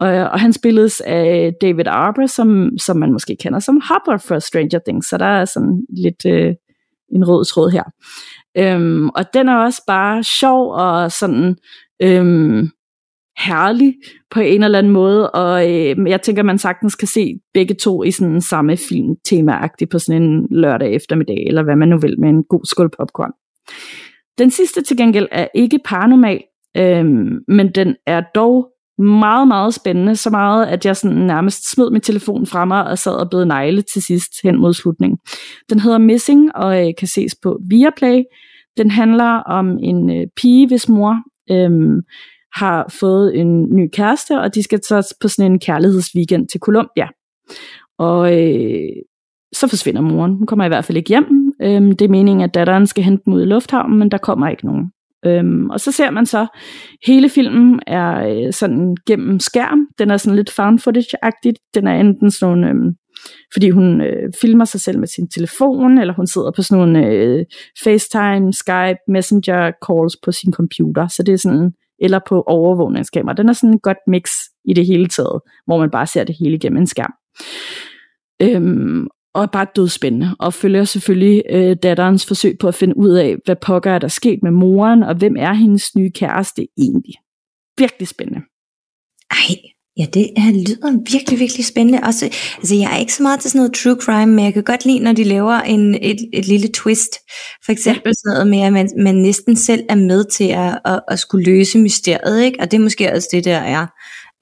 Og, 0.00 0.08
og 0.08 0.40
han 0.40 0.52
spilles 0.52 1.00
af 1.00 1.52
David 1.60 1.86
Arbor, 1.86 2.26
som, 2.26 2.78
som 2.78 2.96
man 2.96 3.12
måske 3.12 3.36
kender 3.40 3.58
som 3.58 3.80
Hopper 3.88 4.16
for 4.16 4.38
Stranger 4.38 4.80
Things, 4.86 5.08
så 5.08 5.18
der 5.18 5.24
er 5.24 5.44
sådan 5.44 5.86
lidt 5.96 6.26
øh, 6.26 6.54
en 7.14 7.28
rød 7.28 7.44
tråd 7.44 7.70
her. 7.70 7.84
Øhm, 8.58 9.08
og 9.08 9.24
den 9.34 9.48
er 9.48 9.56
også 9.56 9.82
bare 9.86 10.22
sjov 10.22 10.72
og 10.72 11.12
sådan 11.12 11.56
øhm, 12.02 12.70
herlig 13.38 13.94
på 14.30 14.40
en 14.40 14.62
eller 14.62 14.78
anden 14.78 14.92
måde, 14.92 15.30
og 15.30 15.70
øh, 15.70 15.96
jeg 16.06 16.22
tænker, 16.22 16.42
man 16.42 16.58
sagtens 16.58 16.94
kan 16.94 17.08
se 17.08 17.34
begge 17.54 17.74
to 17.74 18.02
i 18.02 18.10
sådan 18.10 18.40
samme 18.40 18.76
film 18.76 19.16
temaagtigt 19.24 19.90
på 19.90 19.98
sådan 19.98 20.22
en 20.22 20.46
lørdag 20.50 20.94
eftermiddag, 20.94 21.46
eller 21.46 21.62
hvad 21.62 21.76
man 21.76 21.88
nu 21.88 21.98
vil, 21.98 22.20
med 22.20 22.28
en 22.28 22.44
god 22.44 22.64
skål 22.64 22.90
popcorn. 22.98 23.32
Den 24.38 24.50
sidste 24.50 24.82
til 24.82 24.96
gengæld 24.96 25.28
er 25.32 25.46
ikke 25.54 25.78
paranormal, 25.84 26.42
øhm, 26.76 27.38
men 27.48 27.72
den 27.74 27.96
er 28.06 28.22
dog 28.34 28.68
meget, 29.02 29.48
meget 29.48 29.74
spændende, 29.74 30.16
så 30.16 30.30
meget, 30.30 30.66
at 30.66 30.86
jeg 30.86 30.96
sådan 30.96 31.16
nærmest 31.16 31.70
smed 31.72 31.90
min 31.90 32.00
telefon 32.00 32.46
fra 32.46 32.64
mig 32.64 32.86
og 32.86 32.98
sad 32.98 33.12
og 33.12 33.30
blev 33.30 33.44
negle 33.44 33.82
til 33.82 34.02
sidst 34.02 34.32
hen 34.42 34.60
mod 34.60 34.74
slutningen. 34.74 35.18
Den 35.70 35.80
hedder 35.80 35.98
Missing 35.98 36.56
og 36.56 36.86
øh, 36.86 36.92
kan 36.98 37.08
ses 37.08 37.34
på 37.42 37.58
Viaplay. 37.70 38.22
Den 38.76 38.90
handler 38.90 39.34
om 39.34 39.78
en 39.82 40.10
øh, 40.10 40.26
pige, 40.36 40.66
hvis 40.66 40.88
mor 40.88 41.16
øh, 41.50 42.02
har 42.54 42.94
fået 43.00 43.38
en 43.40 43.76
ny 43.76 43.88
kæreste, 43.92 44.40
og 44.40 44.54
de 44.54 44.62
skal 44.62 44.80
så 44.82 45.16
på 45.20 45.28
sådan 45.28 45.52
en 45.52 45.58
kærlighedsweekend 45.58 46.48
til 46.48 46.60
Colombia. 46.60 47.08
Og 47.98 48.38
øh, 48.38 48.88
så 49.52 49.68
forsvinder 49.68 50.00
moren. 50.00 50.34
Hun 50.34 50.46
kommer 50.46 50.64
i 50.64 50.68
hvert 50.68 50.84
fald 50.84 50.98
ikke 50.98 51.08
hjem. 51.08 51.52
Øhm, 51.62 51.92
det 51.92 52.04
er 52.04 52.08
meningen, 52.08 52.44
at 52.44 52.54
datteren 52.54 52.86
skal 52.86 53.04
hente 53.04 53.22
dem 53.24 53.34
ud 53.34 53.42
i 53.42 53.44
lufthavnen, 53.44 53.98
men 53.98 54.10
der 54.10 54.18
kommer 54.18 54.48
ikke 54.48 54.66
nogen. 54.66 54.92
Øhm, 55.26 55.70
og 55.70 55.80
så 55.80 55.92
ser 55.92 56.10
man 56.10 56.26
så, 56.26 56.46
hele 57.06 57.28
filmen 57.28 57.80
er 57.86 58.28
øh, 58.28 58.52
sådan 58.52 58.96
gennem 59.06 59.40
skærm. 59.40 59.86
Den 59.98 60.10
er 60.10 60.16
sådan 60.16 60.36
lidt 60.36 60.50
found 60.50 60.78
footage-agtigt. 60.78 61.70
Den 61.74 61.86
er 61.86 62.00
enten 62.00 62.30
sådan 62.30 62.58
nogle, 62.58 62.68
øhm, 62.68 62.94
fordi 63.52 63.70
hun 63.70 64.00
øh, 64.00 64.32
filmer 64.40 64.64
sig 64.64 64.80
selv 64.80 64.98
med 64.98 65.08
sin 65.08 65.28
telefon, 65.28 65.98
eller 65.98 66.14
hun 66.14 66.26
sidder 66.26 66.50
på 66.56 66.62
sådan 66.62 66.78
nogle 66.78 67.06
øh, 67.06 67.44
FaceTime, 67.84 68.52
Skype, 68.52 69.00
Messenger 69.08 69.72
calls 69.86 70.16
på 70.24 70.32
sin 70.32 70.52
computer. 70.52 71.08
Så 71.08 71.22
det 71.22 71.32
er 71.32 71.38
sådan 71.38 71.72
eller 72.02 72.20
på 72.28 72.42
overvågningskamera. 72.46 73.34
Den 73.34 73.48
er 73.48 73.52
sådan 73.52 73.74
et 73.74 73.82
godt 73.82 73.98
mix 74.06 74.30
i 74.64 74.74
det 74.74 74.86
hele 74.86 75.06
taget, 75.06 75.40
hvor 75.66 75.78
man 75.78 75.90
bare 75.90 76.06
ser 76.06 76.24
det 76.24 76.36
hele 76.40 76.58
gennem 76.58 76.80
en 76.80 76.86
skærm. 76.86 77.12
Øhm, 78.42 79.06
og 79.34 79.50
bare 79.50 79.66
dødspændende, 79.76 80.36
og 80.38 80.54
følger 80.54 80.84
selvfølgelig 80.84 81.42
øh, 81.50 81.76
datterens 81.82 82.26
forsøg 82.26 82.58
på 82.58 82.68
at 82.68 82.74
finde 82.74 82.96
ud 82.96 83.10
af, 83.10 83.36
hvad 83.44 83.56
pokker 83.56 83.90
er 83.90 83.98
der 83.98 84.08
sket 84.08 84.38
med 84.42 84.50
moren, 84.50 85.02
og 85.02 85.14
hvem 85.14 85.36
er 85.38 85.52
hendes 85.52 85.94
nye 85.96 86.10
kæreste 86.10 86.66
egentlig. 86.78 87.14
Virkelig 87.78 88.08
spændende. 88.08 88.40
Ej, 89.30 89.54
Ja, 89.98 90.06
det 90.14 90.30
er, 90.36 90.52
lyder 90.52 91.12
virkelig, 91.12 91.38
virkelig 91.38 91.66
spændende. 91.66 92.00
Også, 92.02 92.24
altså, 92.58 92.74
jeg 92.74 92.92
er 92.94 92.98
ikke 92.98 93.14
så 93.14 93.22
meget 93.22 93.40
til 93.40 93.50
sådan 93.50 93.58
noget 93.58 93.74
true 93.74 93.96
crime, 94.00 94.32
men 94.32 94.44
jeg 94.44 94.54
kan 94.54 94.62
godt 94.62 94.84
lide, 94.84 94.98
når 94.98 95.12
de 95.12 95.24
laver 95.24 95.52
en, 95.52 95.94
et, 95.94 96.16
et 96.32 96.48
lille 96.48 96.68
twist. 96.68 97.18
For 97.64 97.72
eksempel 97.72 98.08
ja. 98.08 98.12
sådan 98.12 98.34
noget 98.34 98.46
med, 98.46 98.60
at 98.60 98.72
man, 98.72 98.88
man 99.04 99.14
næsten 99.14 99.56
selv 99.56 99.84
er 99.88 99.94
med 99.94 100.24
til 100.24 100.48
at, 100.48 100.78
at, 100.84 101.00
at 101.08 101.18
skulle 101.18 101.44
løse 101.44 101.78
mysteriet. 101.78 102.44
Ikke? 102.44 102.60
Og 102.60 102.70
det 102.70 102.76
er 102.76 102.82
måske 102.82 103.12
også 103.12 103.28
det, 103.32 103.44
der 103.44 103.56
er, 103.56 103.86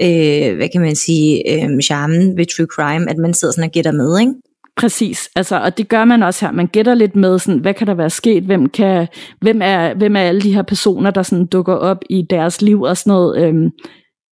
øh, 0.02 0.56
hvad 0.56 0.68
kan 0.68 0.80
man 0.80 0.96
sige, 0.96 1.52
øh, 1.52 1.80
charmen 1.80 2.36
ved 2.36 2.46
true 2.46 2.66
crime, 2.66 3.10
at 3.10 3.18
man 3.18 3.34
sidder 3.34 3.52
sådan 3.52 3.64
og 3.64 3.70
gætter 3.70 3.92
med. 3.92 4.20
Ikke? 4.20 4.32
Præcis, 4.78 5.28
altså, 5.36 5.60
og 5.60 5.78
det 5.78 5.88
gør 5.88 6.04
man 6.04 6.22
også 6.22 6.46
her. 6.46 6.52
Man 6.52 6.66
gætter 6.66 6.94
lidt 6.94 7.16
med, 7.16 7.38
sådan, 7.38 7.60
hvad 7.60 7.74
kan 7.74 7.86
der 7.86 7.94
være 7.94 8.10
sket? 8.10 8.44
Hvem, 8.44 8.68
kan, 8.68 9.08
hvem, 9.40 9.60
er, 9.62 9.94
hvem 9.94 10.16
er 10.16 10.20
alle 10.20 10.40
de 10.40 10.54
her 10.54 10.62
personer, 10.62 11.10
der 11.10 11.22
sådan 11.22 11.46
dukker 11.46 11.74
op 11.74 11.98
i 12.10 12.26
deres 12.30 12.62
liv 12.62 12.82
og 12.82 12.96
sådan 12.96 13.10
noget? 13.10 13.42
Øhm, 13.42 13.70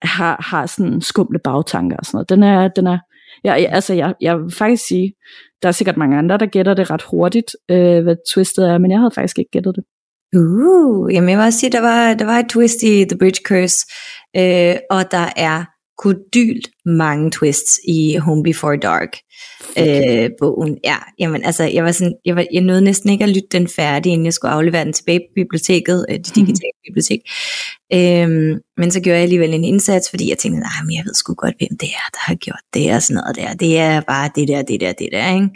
har, 0.03 0.47
har 0.51 0.67
sådan 0.67 1.01
skumle 1.01 1.39
bagtanker 1.45 1.97
og 1.97 2.05
sådan 2.05 2.17
noget. 2.17 2.29
Den 2.31 2.43
er, 2.43 2.69
den 2.69 2.87
er, 2.87 2.99
jeg, 3.45 3.69
altså 3.71 3.95
jeg, 3.95 4.15
jeg 4.21 4.39
vil 4.39 4.55
faktisk 4.55 4.83
sige, 4.89 5.13
der 5.63 5.69
er 5.69 5.73
sikkert 5.73 5.97
mange 5.97 6.19
andre, 6.19 6.39
der 6.39 6.47
gætter 6.47 6.75
det 6.75 6.91
ret 6.91 7.03
hurtigt, 7.03 7.57
øh, 7.71 8.03
hvad 8.03 8.17
twistet 8.35 8.69
er, 8.69 8.79
men 8.79 8.91
jeg 8.91 8.99
havde 8.99 9.15
faktisk 9.15 9.39
ikke 9.39 9.51
gættet 9.51 9.77
det. 9.77 9.85
Uh, 10.37 11.15
jamen 11.15 11.31
jeg 11.31 11.39
vil 11.39 11.45
også 11.45 11.59
sige, 11.59 11.73
der 11.73 11.81
var, 11.81 12.15
der 12.15 12.25
var 12.25 12.39
et 12.39 12.49
twist 12.49 12.83
i 12.83 13.05
The 13.05 13.19
Bridge 13.19 13.41
Curse, 13.49 13.87
øh, 14.37 14.77
og 14.91 15.11
der 15.11 15.27
er 15.37 15.65
kodylt 15.99 16.69
mange 16.85 17.31
twists 17.31 17.81
i 17.89 18.17
Home 18.17 18.43
Before 18.43 18.77
Dark 18.77 19.17
øh, 19.79 20.31
bogen. 20.41 20.79
Ja, 20.85 20.97
jamen 21.19 21.45
altså, 21.45 21.65
jeg 21.65 21.85
var 21.85 21.93
sådan, 21.93 22.15
jeg, 22.25 22.37
var, 22.37 22.47
jeg 22.53 22.63
nåede 22.63 22.81
næsten 22.81 23.11
ikke 23.11 23.25
at 23.25 23.31
lytte 23.31 23.49
den 23.53 23.69
færdig, 23.69 24.13
inden 24.13 24.25
jeg 24.25 24.33
skulle 24.33 24.53
aflevere 24.53 24.85
den 24.85 24.93
tilbage 24.93 25.19
på 25.19 25.33
biblioteket, 25.35 26.07
øh, 26.09 26.15
det 26.19 26.37
mhm. 26.37 26.47
digitale 26.47 26.79
bibliotek. 26.87 27.21
Øhm, 27.93 28.61
men 28.77 28.91
så 28.91 29.01
gjorde 29.01 29.17
jeg 29.17 29.23
alligevel 29.23 29.55
en 29.55 29.65
indsats, 29.65 30.11
fordi 30.11 30.31
jeg 30.31 30.39
tænkte, 30.39 30.61
nej, 30.61 30.83
men 30.85 30.97
jeg 30.97 31.05
ved 31.05 31.15
sgu 31.15 31.35
godt, 31.35 31.55
hvem 31.59 31.79
det 31.81 31.89
er, 31.89 32.09
der 32.13 32.21
har 32.21 32.35
gjort 32.35 32.65
det 32.75 32.95
og 32.95 33.03
sådan 33.03 33.23
noget 33.23 33.37
der. 33.37 33.55
Det 33.55 33.79
er 33.79 34.01
bare 34.01 34.31
det 34.37 34.49
der, 34.49 34.63
det 34.63 34.81
der, 34.81 34.93
det 34.93 35.09
der, 35.13 35.35
ikke? 35.35 35.49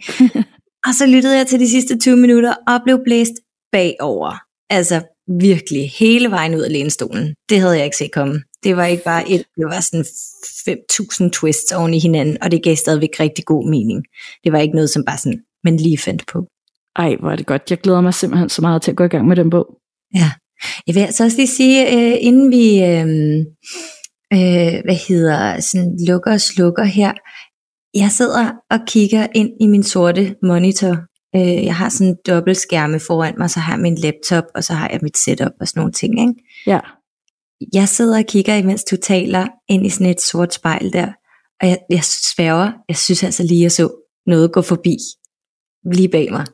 og 0.87 0.95
så 0.99 1.07
lyttede 1.07 1.37
jeg 1.37 1.47
til 1.47 1.61
de 1.61 1.69
sidste 1.69 1.99
20 1.99 2.17
minutter 2.17 2.55
og 2.69 2.81
blev 2.85 2.99
blæst 3.05 3.33
bagover. 3.73 4.35
Altså 4.71 5.01
virkelig 5.41 5.91
hele 5.99 6.31
vejen 6.31 6.55
ud 6.55 6.61
af 6.61 6.73
lænestolen. 6.73 7.35
Det 7.49 7.61
havde 7.61 7.77
jeg 7.77 7.85
ikke 7.85 7.97
set 7.97 8.13
komme. 8.13 8.43
Det 8.63 8.77
var 8.77 8.85
ikke 8.85 9.05
bare 9.05 9.31
et, 9.31 9.45
det 9.57 9.65
var 9.65 9.81
sådan 9.81 10.05
5.000 10.05 11.31
twists 11.31 11.73
oven 11.73 11.95
i 11.95 11.99
hinanden, 11.99 12.43
og 12.43 12.51
det 12.51 12.63
gav 12.63 12.77
stadigvæk 12.77 13.21
rigtig 13.21 13.45
god 13.45 13.71
mening. 13.71 14.05
Det 14.45 14.53
var 14.53 14.59
ikke 14.59 14.75
noget, 14.75 14.91
som 14.91 15.05
bare 15.05 15.19
sådan, 15.19 15.41
man 15.65 15.77
lige 15.77 15.99
fandt 15.99 16.27
på. 16.27 16.47
Ej, 16.97 17.17
hvor 17.21 17.31
er 17.31 17.37
det 17.37 17.47
godt. 17.47 17.71
Jeg 17.71 17.79
glæder 17.79 18.01
mig 18.01 18.15
simpelthen 18.15 18.49
så 18.49 18.63
meget 18.63 18.83
til 18.83 18.91
at 18.91 18.97
gå 18.97 19.05
i 19.05 19.09
gang 19.09 19.29
med 19.29 19.37
den 19.37 19.51
bog. 19.51 19.67
Ja. 20.15 20.31
Jeg 20.87 20.95
vil 20.95 21.01
altså 21.01 21.25
også 21.25 21.37
lige 21.37 21.47
sige, 21.47 21.87
øh, 21.97 22.17
inden 22.21 22.51
vi 22.51 22.83
øh, 22.83 23.07
øh, 24.33 24.83
hvad 24.85 25.09
hedder, 25.09 25.61
sådan 25.61 25.97
lukker 26.09 26.33
og 26.33 26.41
slukker 26.41 26.85
her, 26.85 27.13
jeg 27.95 28.11
sidder 28.11 28.51
og 28.71 28.79
kigger 28.87 29.27
ind 29.35 29.51
i 29.61 29.67
min 29.67 29.83
sorte 29.83 30.35
monitor. 30.43 30.97
Øh, 31.37 31.65
jeg 31.65 31.77
har 31.77 31.89
sådan 31.89 32.07
en 32.07 32.17
dobbelt 32.27 32.57
skærme 32.57 33.01
foran 33.01 33.35
mig, 33.39 33.51
så 33.51 33.61
har 33.61 33.73
jeg 33.73 33.83
min 33.83 33.95
laptop, 33.95 34.45
og 34.55 34.65
så 34.65 34.73
har 34.73 34.89
jeg 34.89 34.99
mit 35.03 35.19
setup 35.19 35.53
og 35.61 35.69
sådan 35.69 35.81
nogle 35.81 35.93
ting. 35.93 36.21
Ikke? 36.21 36.35
Ja 36.67 36.81
jeg 37.75 37.89
sidder 37.89 38.19
og 38.19 38.25
kigger, 38.29 38.55
imens 38.55 38.85
du 38.85 38.97
taler, 38.97 39.49
ind 39.69 39.87
i 39.87 39.91
sådan 39.91 40.07
et 40.07 40.21
sort 40.21 40.55
spejl 40.55 40.93
der, 40.93 41.07
og 41.61 41.69
jeg, 41.69 41.79
jeg 41.91 42.05
sværger, 42.05 42.73
jeg 42.89 42.97
synes 42.97 43.25
altså 43.25 43.43
lige, 43.43 43.63
jeg 43.63 43.73
så 43.73 43.91
noget 44.27 44.53
gå 44.53 44.63
forbi, 44.63 44.97
lige 45.93 46.09
bag 46.09 46.33
mig, 46.33 46.47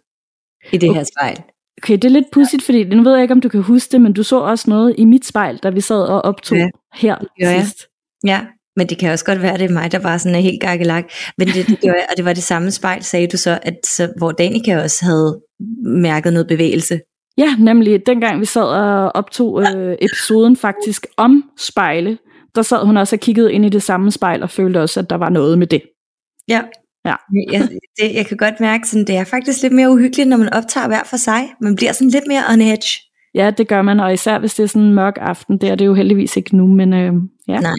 i 0.73 0.77
det 0.77 0.91
okay. 0.91 0.99
her 0.99 1.05
spejl. 1.05 1.43
Okay, 1.83 1.95
det 1.95 2.05
er 2.05 2.09
lidt 2.09 2.27
pudsigt, 2.33 2.63
fordi 2.63 2.85
nu 2.85 3.03
ved 3.03 3.13
jeg 3.13 3.23
ikke, 3.23 3.33
om 3.33 3.41
du 3.41 3.49
kan 3.49 3.63
huske 3.63 3.93
det, 3.93 4.01
men 4.01 4.13
du 4.13 4.23
så 4.23 4.41
også 4.41 4.71
noget 4.71 4.95
i 4.99 5.05
mit 5.05 5.27
spejl, 5.27 5.57
da 5.57 5.71
vi 5.71 5.81
sad 5.81 6.03
og 6.03 6.23
optog 6.23 6.59
ja, 6.59 6.69
her 6.95 7.19
det 7.19 7.63
sidst. 7.63 7.87
Ja, 8.27 8.47
men 8.77 8.87
det 8.87 8.99
kan 8.99 9.13
også 9.13 9.25
godt 9.25 9.43
være, 9.43 9.53
at 9.53 9.61
det 9.61 9.71
er 9.71 9.75
mig, 9.75 9.93
der 9.93 9.99
bare 9.99 10.19
sådan 10.19 10.37
er 10.37 10.41
helt 10.41 10.61
gakkelak. 10.61 11.05
Men 11.39 11.49
det, 11.49 11.67
det 11.67 11.81
gjorde 11.81 11.99
jeg, 11.99 12.07
og 12.11 12.17
det 12.17 12.25
var 12.25 12.33
det 12.33 12.43
samme 12.43 12.71
spejl, 12.71 13.03
sagde 13.03 13.27
du 13.27 13.37
så, 13.37 13.59
at 13.63 13.75
så, 13.87 14.13
hvor 14.19 14.33
Danika 14.33 14.83
også 14.83 15.05
havde 15.05 15.41
mærket 15.85 16.33
noget 16.33 16.49
bevægelse. 16.49 17.01
Ja, 17.39 17.57
nemlig 17.59 18.07
dengang 18.07 18.41
vi 18.41 18.45
sad 18.45 18.63
og 18.63 19.17
optog 19.17 19.63
øh, 19.63 19.97
episoden 20.01 20.57
faktisk 20.57 21.07
om 21.17 21.51
spejle, 21.59 22.19
der 22.55 22.63
sad 22.63 22.85
hun 22.87 22.97
også 22.97 23.17
og 23.17 23.21
kiggede 23.21 23.53
ind 23.53 23.65
i 23.65 23.69
det 23.69 23.83
samme 23.83 24.11
spejl 24.11 24.43
og 24.43 24.51
følte 24.51 24.83
også, 24.83 25.01
at 25.01 25.11
der 25.11 25.17
var 25.17 25.29
noget 25.29 25.59
med 25.59 25.67
det. 25.67 25.83
Ja, 26.49 26.63
Ja. 27.07 27.15
jeg, 27.53 27.69
det, 28.01 28.15
jeg 28.15 28.27
kan 28.27 28.37
godt 28.37 28.61
mærke, 28.61 28.87
at 29.01 29.07
det 29.07 29.17
er 29.17 29.25
faktisk 29.25 29.63
lidt 29.63 29.73
mere 29.73 29.91
uhyggeligt, 29.91 30.29
når 30.29 30.37
man 30.37 30.55
optager 30.55 30.87
hver 30.89 31.05
for 31.05 31.17
sig. 31.17 31.49
Man 31.61 31.77
bliver 31.77 31.93
sådan 31.93 32.11
lidt 32.11 32.27
mere 32.27 32.43
on 32.53 32.61
edge. 32.61 32.89
Ja, 33.35 33.51
det 33.51 33.69
gør 33.69 33.83
man, 33.83 34.01
og 34.01 34.13
især 34.13 34.39
hvis 34.39 34.55
det 34.55 34.63
er 34.63 34.67
sådan 34.67 34.83
en 34.83 34.95
mørk 34.95 35.15
aften. 35.21 35.59
Det 35.59 35.69
er 35.69 35.75
det 35.75 35.87
jo 35.87 35.95
heldigvis 35.95 36.37
ikke 36.37 36.57
nu, 36.57 36.67
men 36.67 36.93
øh, 36.93 37.13
ja. 37.49 37.61
Nej, 37.61 37.73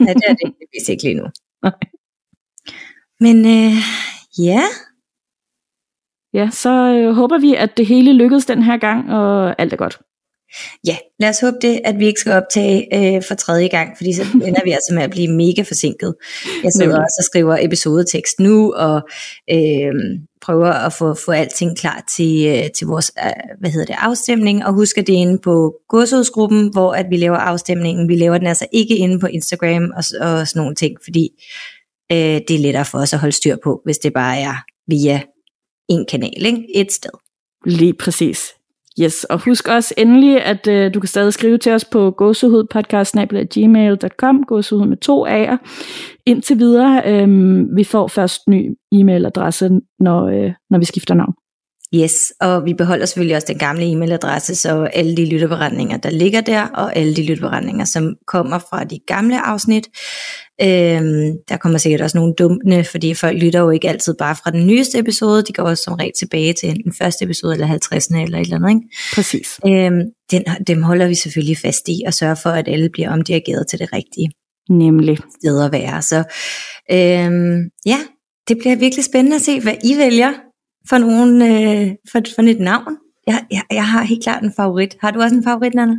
ja, 0.00 0.04
det 0.04 0.22
er 0.28 0.34
det 0.34 0.38
heldigvis 0.44 0.88
ikke 0.88 1.02
lige 1.02 1.14
nu. 1.14 1.24
Nej. 1.62 1.72
Men 3.20 3.36
øh, 3.46 3.72
ja, 4.38 4.62
ja, 6.34 6.48
så 6.52 6.70
øh, 6.70 7.14
håber 7.14 7.38
vi, 7.38 7.54
at 7.54 7.76
det 7.76 7.86
hele 7.86 8.12
lykkedes 8.12 8.46
den 8.46 8.62
her 8.62 8.76
gang, 8.76 9.12
og 9.12 9.60
alt 9.60 9.72
er 9.72 9.76
godt. 9.76 9.98
Ja, 10.86 10.96
lad 11.20 11.28
os 11.28 11.40
håbe 11.40 11.56
det, 11.62 11.80
at 11.84 11.98
vi 11.98 12.06
ikke 12.06 12.20
skal 12.20 12.32
optage 12.32 12.86
øh, 13.16 13.22
for 13.28 13.34
tredje 13.34 13.68
gang, 13.68 13.96
fordi 13.96 14.12
så 14.12 14.22
ender 14.48 14.60
vi 14.64 14.70
altså 14.70 14.94
med 14.94 15.02
at 15.02 15.10
blive 15.10 15.32
mega 15.32 15.62
forsinket. 15.62 16.14
Jeg 16.62 16.72
sidder 16.72 16.86
Nemlig. 16.86 17.04
også 17.04 17.16
og 17.20 17.24
skriver 17.24 17.56
episodetekst 17.60 18.40
nu, 18.40 18.72
og 18.72 19.08
øh, 19.50 19.92
prøver 20.42 20.72
at 20.72 20.92
få, 20.92 21.14
få 21.14 21.32
alting 21.32 21.78
klar 21.78 22.04
til, 22.16 22.46
øh, 22.46 22.70
til 22.76 22.86
vores 22.86 23.12
øh, 23.24 23.30
hvad 23.60 23.70
hedder 23.70 23.86
det, 23.86 23.96
afstemning, 23.98 24.64
og 24.64 24.72
husk 24.72 24.98
at 24.98 25.06
det 25.06 25.14
er 25.14 25.18
inde 25.18 25.38
på 25.38 25.74
godsudgruppen, 25.88 26.70
hvor 26.72 26.92
at 26.92 27.06
vi 27.10 27.16
laver 27.16 27.36
afstemningen. 27.36 28.08
Vi 28.08 28.16
laver 28.16 28.38
den 28.38 28.46
altså 28.46 28.66
ikke 28.72 28.96
inde 28.96 29.18
på 29.18 29.26
Instagram 29.26 29.92
og, 29.96 30.04
og 30.20 30.48
sådan 30.48 30.60
nogle 30.60 30.74
ting, 30.74 30.96
fordi 31.04 31.28
øh, 32.12 32.40
det 32.48 32.50
er 32.50 32.58
lettere 32.58 32.84
for 32.84 32.98
os 32.98 33.12
at 33.12 33.18
holde 33.18 33.36
styr 33.36 33.56
på, 33.64 33.80
hvis 33.84 33.98
det 33.98 34.12
bare 34.12 34.38
er 34.38 34.54
via 34.88 35.20
en 35.88 36.06
kanal, 36.10 36.46
ikke? 36.46 36.66
et 36.74 36.92
sted. 36.92 37.10
Lige 37.66 37.94
præcis. 37.94 38.54
Yes, 39.00 39.24
og 39.24 39.44
husk 39.44 39.68
også 39.68 39.94
endelig, 39.98 40.42
at 40.42 40.66
øh, 40.66 40.94
du 40.94 41.00
kan 41.00 41.08
stadig 41.08 41.32
skrive 41.32 41.58
til 41.58 41.72
os 41.72 41.84
på 41.84 42.10
gåsehudpodcast.gmail.com, 42.10 44.42
gåsehud 44.42 44.86
med 44.86 44.96
to 44.96 45.26
A'er. 45.26 45.56
Indtil 46.26 46.58
videre, 46.58 47.02
øh, 47.06 47.28
vi 47.76 47.84
får 47.84 48.08
først 48.08 48.48
ny 48.48 48.76
e-mailadresse, 48.94 49.80
når, 50.00 50.26
øh, 50.26 50.52
når 50.70 50.78
vi 50.78 50.84
skifter 50.84 51.14
navn. 51.14 51.34
Yes, 51.94 52.14
og 52.40 52.64
vi 52.64 52.74
beholder 52.74 53.06
selvfølgelig 53.06 53.36
også 53.36 53.46
den 53.48 53.58
gamle 53.58 53.84
e-mailadresse, 53.92 54.54
så 54.54 54.84
alle 54.84 55.16
de 55.16 55.24
lytterberetninger, 55.30 55.96
der 55.96 56.10
ligger 56.10 56.40
der, 56.40 56.66
og 56.66 56.96
alle 56.96 57.16
de 57.16 57.26
lytterberetninger, 57.26 57.84
som 57.84 58.14
kommer 58.26 58.58
fra 58.58 58.84
de 58.84 58.98
gamle 59.06 59.40
afsnit. 59.40 59.88
Øhm, 60.62 61.32
der 61.48 61.56
kommer 61.56 61.78
sikkert 61.78 62.00
også 62.00 62.18
nogle 62.18 62.34
dumme, 62.38 62.84
fordi 62.84 63.14
folk 63.14 63.42
lytter 63.42 63.60
jo 63.60 63.70
ikke 63.70 63.88
altid 63.88 64.14
bare 64.18 64.36
fra 64.36 64.50
den 64.50 64.66
nyeste 64.66 64.98
episode, 64.98 65.42
de 65.42 65.52
går 65.52 65.62
også 65.62 65.82
som 65.82 65.94
regel 65.94 66.12
tilbage 66.18 66.52
til 66.52 66.68
enten 66.68 66.92
første 66.92 67.24
episode 67.24 67.54
eller 67.54 67.66
50. 67.66 68.06
eller 68.06 68.38
et 68.38 68.44
eller 68.44 68.56
andet. 68.56 68.70
Ikke? 68.70 68.88
Præcis. 69.14 69.60
Øhm, 69.66 70.00
den, 70.30 70.44
dem 70.66 70.82
holder 70.82 71.08
vi 71.08 71.14
selvfølgelig 71.14 71.58
fast 71.58 71.88
i, 71.88 72.02
og 72.06 72.14
sørger 72.14 72.34
for, 72.34 72.50
at 72.50 72.68
alle 72.68 72.88
bliver 72.92 73.10
omdirigeret 73.10 73.66
til 73.68 73.78
det 73.78 73.92
rigtige 73.92 74.30
Nemlig. 74.70 75.18
sted 75.40 75.64
at 75.64 75.72
være. 75.72 76.02
Så 76.02 76.16
øhm, 76.92 77.60
ja, 77.86 77.98
det 78.48 78.58
bliver 78.58 78.76
virkelig 78.76 79.04
spændende 79.04 79.36
at 79.36 79.42
se, 79.42 79.60
hvad 79.60 79.74
I 79.84 79.98
vælger 79.98 80.32
for, 80.88 80.98
nogen, 80.98 81.42
øh, 81.42 81.94
for, 82.12 82.20
for 82.34 82.42
et 82.42 82.60
navn. 82.60 82.96
Jeg, 83.26 83.44
jeg, 83.50 83.62
jeg 83.70 83.88
har 83.88 84.02
helt 84.02 84.22
klart 84.22 84.42
en 84.42 84.52
favorit. 84.56 84.96
Har 85.00 85.10
du 85.10 85.20
også 85.20 85.36
en 85.36 85.44
favorit, 85.44 85.74
Nana? 85.74 85.96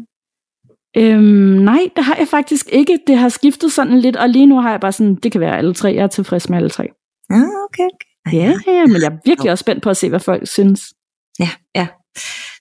Øhm, 0.98 1.64
nej, 1.64 1.90
det 1.96 2.04
har 2.04 2.16
jeg 2.16 2.28
faktisk 2.28 2.70
ikke. 2.70 3.00
Det 3.08 3.18
har 3.18 3.30
skiftet 3.30 3.72
sådan 3.72 4.00
lidt, 4.00 4.16
og 4.16 4.30
lige 4.30 4.46
nu 4.46 4.62
har 4.62 4.72
jeg 4.72 4.80
bare 4.80 4.92
sådan, 4.92 5.16
det 5.16 5.32
kan 5.32 5.42
være 5.42 5.58
alle 5.58 5.74
tre. 5.74 5.94
Jeg 5.96 6.04
er 6.04 6.08
tilfreds 6.08 6.50
med 6.50 6.58
alle 6.58 6.70
tre. 6.70 6.84
Ah, 7.30 7.38
okay, 7.38 7.90
okay. 8.28 8.38
Ja, 8.38 8.54
ja, 8.68 8.86
men 8.86 8.96
jeg 8.96 9.12
er 9.12 9.18
virkelig 9.26 9.52
også 9.52 9.62
spændt 9.62 9.84
på 9.84 9.90
at 9.90 9.98
se, 9.98 10.10
hvad 10.10 10.20
folk 10.20 10.48
synes. 10.48 10.82
Ja, 11.40 11.50
ja. 11.76 11.88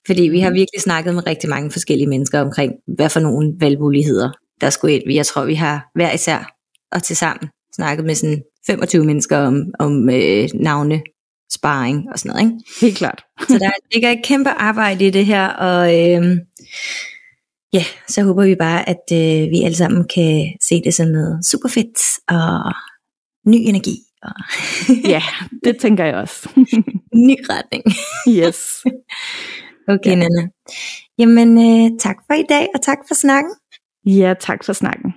Fordi 0.07 0.22
vi 0.22 0.41
har 0.41 0.51
virkelig 0.51 0.81
snakket 0.81 1.14
med 1.14 1.27
rigtig 1.27 1.51
mange 1.51 1.70
forskellige 1.70 2.09
mennesker 2.09 2.41
omkring, 2.41 2.72
hvad 2.97 3.09
for 3.09 3.20
nogle 3.20 3.53
valgmuligheder, 3.61 4.31
der 4.61 4.70
skulle 4.70 4.95
ind. 4.95 5.12
Jeg 5.12 5.27
tror, 5.27 5.45
vi 5.45 5.55
har 5.55 5.91
hver 5.95 6.12
især 6.12 6.55
og 6.93 7.03
til 7.03 7.16
sammen 7.16 7.49
snakket 7.77 8.05
med 8.05 8.14
sådan 8.14 8.43
25 8.66 9.05
mennesker 9.05 9.39
om, 9.39 9.62
om 9.79 10.11
øh, 10.11 10.49
navne, 10.55 11.03
sparring 11.55 12.05
og 12.12 12.18
sådan 12.18 12.30
noget. 12.36 12.44
Ikke? 12.46 12.64
Helt 12.80 12.96
klart. 12.96 13.24
Så 13.48 13.59
der 13.59 13.70
ligger 13.92 14.11
et 14.11 14.24
kæmpe 14.24 14.50
arbejde 14.50 15.07
i 15.07 15.11
det 15.11 15.26
her, 15.26 15.46
og 15.48 16.00
øh, 16.00 16.36
ja, 17.72 17.84
så 18.09 18.22
håber 18.22 18.44
vi 18.46 18.55
bare, 18.55 18.88
at 18.88 19.05
øh, 19.12 19.50
vi 19.50 19.62
alle 19.64 19.76
sammen 19.76 20.05
kan 20.14 20.52
se 20.68 20.82
det 20.84 20.94
som 20.94 21.09
noget 21.09 21.46
super 21.46 21.68
fedt 21.68 21.98
og 22.28 22.72
ny 23.46 23.57
energi 23.57 23.96
og 24.22 24.32
Ja, 25.12 25.22
det 25.64 25.76
tænker 25.80 26.05
jeg 26.05 26.14
også. 26.14 26.48
ny 27.28 27.36
retning. 27.50 27.84
yes. 28.28 28.84
Okay, 29.88 30.11
Ja. 30.11 30.14
Nana. 30.16 30.48
Jamen, 31.18 31.59
øh, 31.59 31.90
tak 32.00 32.16
for 32.26 32.34
i 32.34 32.44
dag, 32.48 32.68
og 32.74 32.82
tak 32.82 32.98
for 33.09 33.14
snakken. 33.14 33.52
Ja, 34.07 34.34
tak 34.40 34.64
for 34.64 34.72
snakken. 34.72 35.14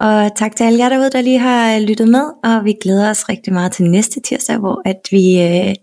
Og 0.00 0.36
tak 0.36 0.56
til 0.56 0.64
alle 0.64 0.78
jer 0.78 0.88
derude, 0.88 1.10
der 1.10 1.20
lige 1.20 1.38
har 1.38 1.76
øh, 1.76 1.82
lyttet 1.82 2.08
med, 2.08 2.24
og 2.44 2.64
vi 2.64 2.74
glæder 2.82 3.10
os 3.10 3.28
rigtig 3.28 3.52
meget 3.52 3.72
til 3.72 3.90
næste 3.90 4.20
tirsdag, 4.20 4.58
hvor 4.58 4.82
at 4.84 5.00
vi 5.10 5.40
øh, 5.40 5.74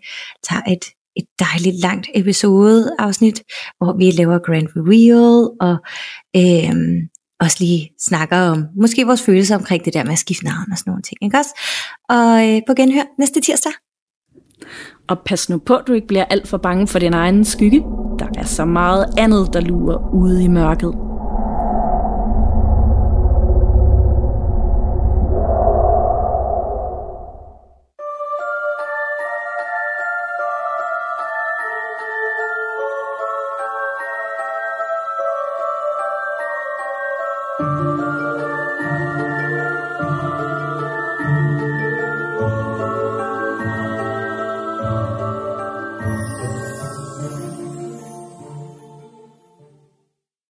tager 0.49 0.61
et, 0.67 0.85
et 1.15 1.25
dejligt 1.39 1.81
langt 1.81 2.07
episode 2.15 2.95
afsnit, 2.99 3.43
hvor 3.77 3.97
vi 3.97 4.11
laver 4.11 4.39
grand 4.39 4.67
reveal, 4.75 5.49
og 5.61 5.75
øh, 6.35 6.73
også 7.39 7.57
lige 7.59 7.89
snakker 7.99 8.37
om 8.37 8.65
måske 8.75 9.05
vores 9.05 9.21
følelser 9.21 9.55
omkring 9.55 9.85
det 9.85 9.93
der 9.93 10.03
med 10.03 10.11
at 10.11 10.19
skifte 10.19 10.45
navn 10.45 10.71
og 10.71 10.77
sådan 10.77 10.91
nogle 10.91 11.03
ting, 11.03 11.17
ikke 11.23 11.37
også? 11.37 11.53
Og 12.09 12.47
øh, 12.47 12.61
på 12.67 12.73
genhør 12.73 13.03
næste 13.19 13.41
tirsdag. 13.41 13.71
Og 15.09 15.17
pas 15.25 15.49
nu 15.49 15.57
på, 15.57 15.75
at 15.75 15.87
du 15.87 15.93
ikke 15.93 16.07
bliver 16.07 16.25
alt 16.25 16.47
for 16.47 16.57
bange 16.57 16.87
for 16.87 16.99
din 16.99 17.13
egen 17.13 17.45
skygge. 17.45 17.79
Der 18.19 18.27
er 18.37 18.45
så 18.45 18.65
meget 18.65 19.05
andet, 19.17 19.49
der 19.53 19.61
lurer 19.61 20.13
ude 20.13 20.43
i 20.43 20.47
mørket. 20.47 21.08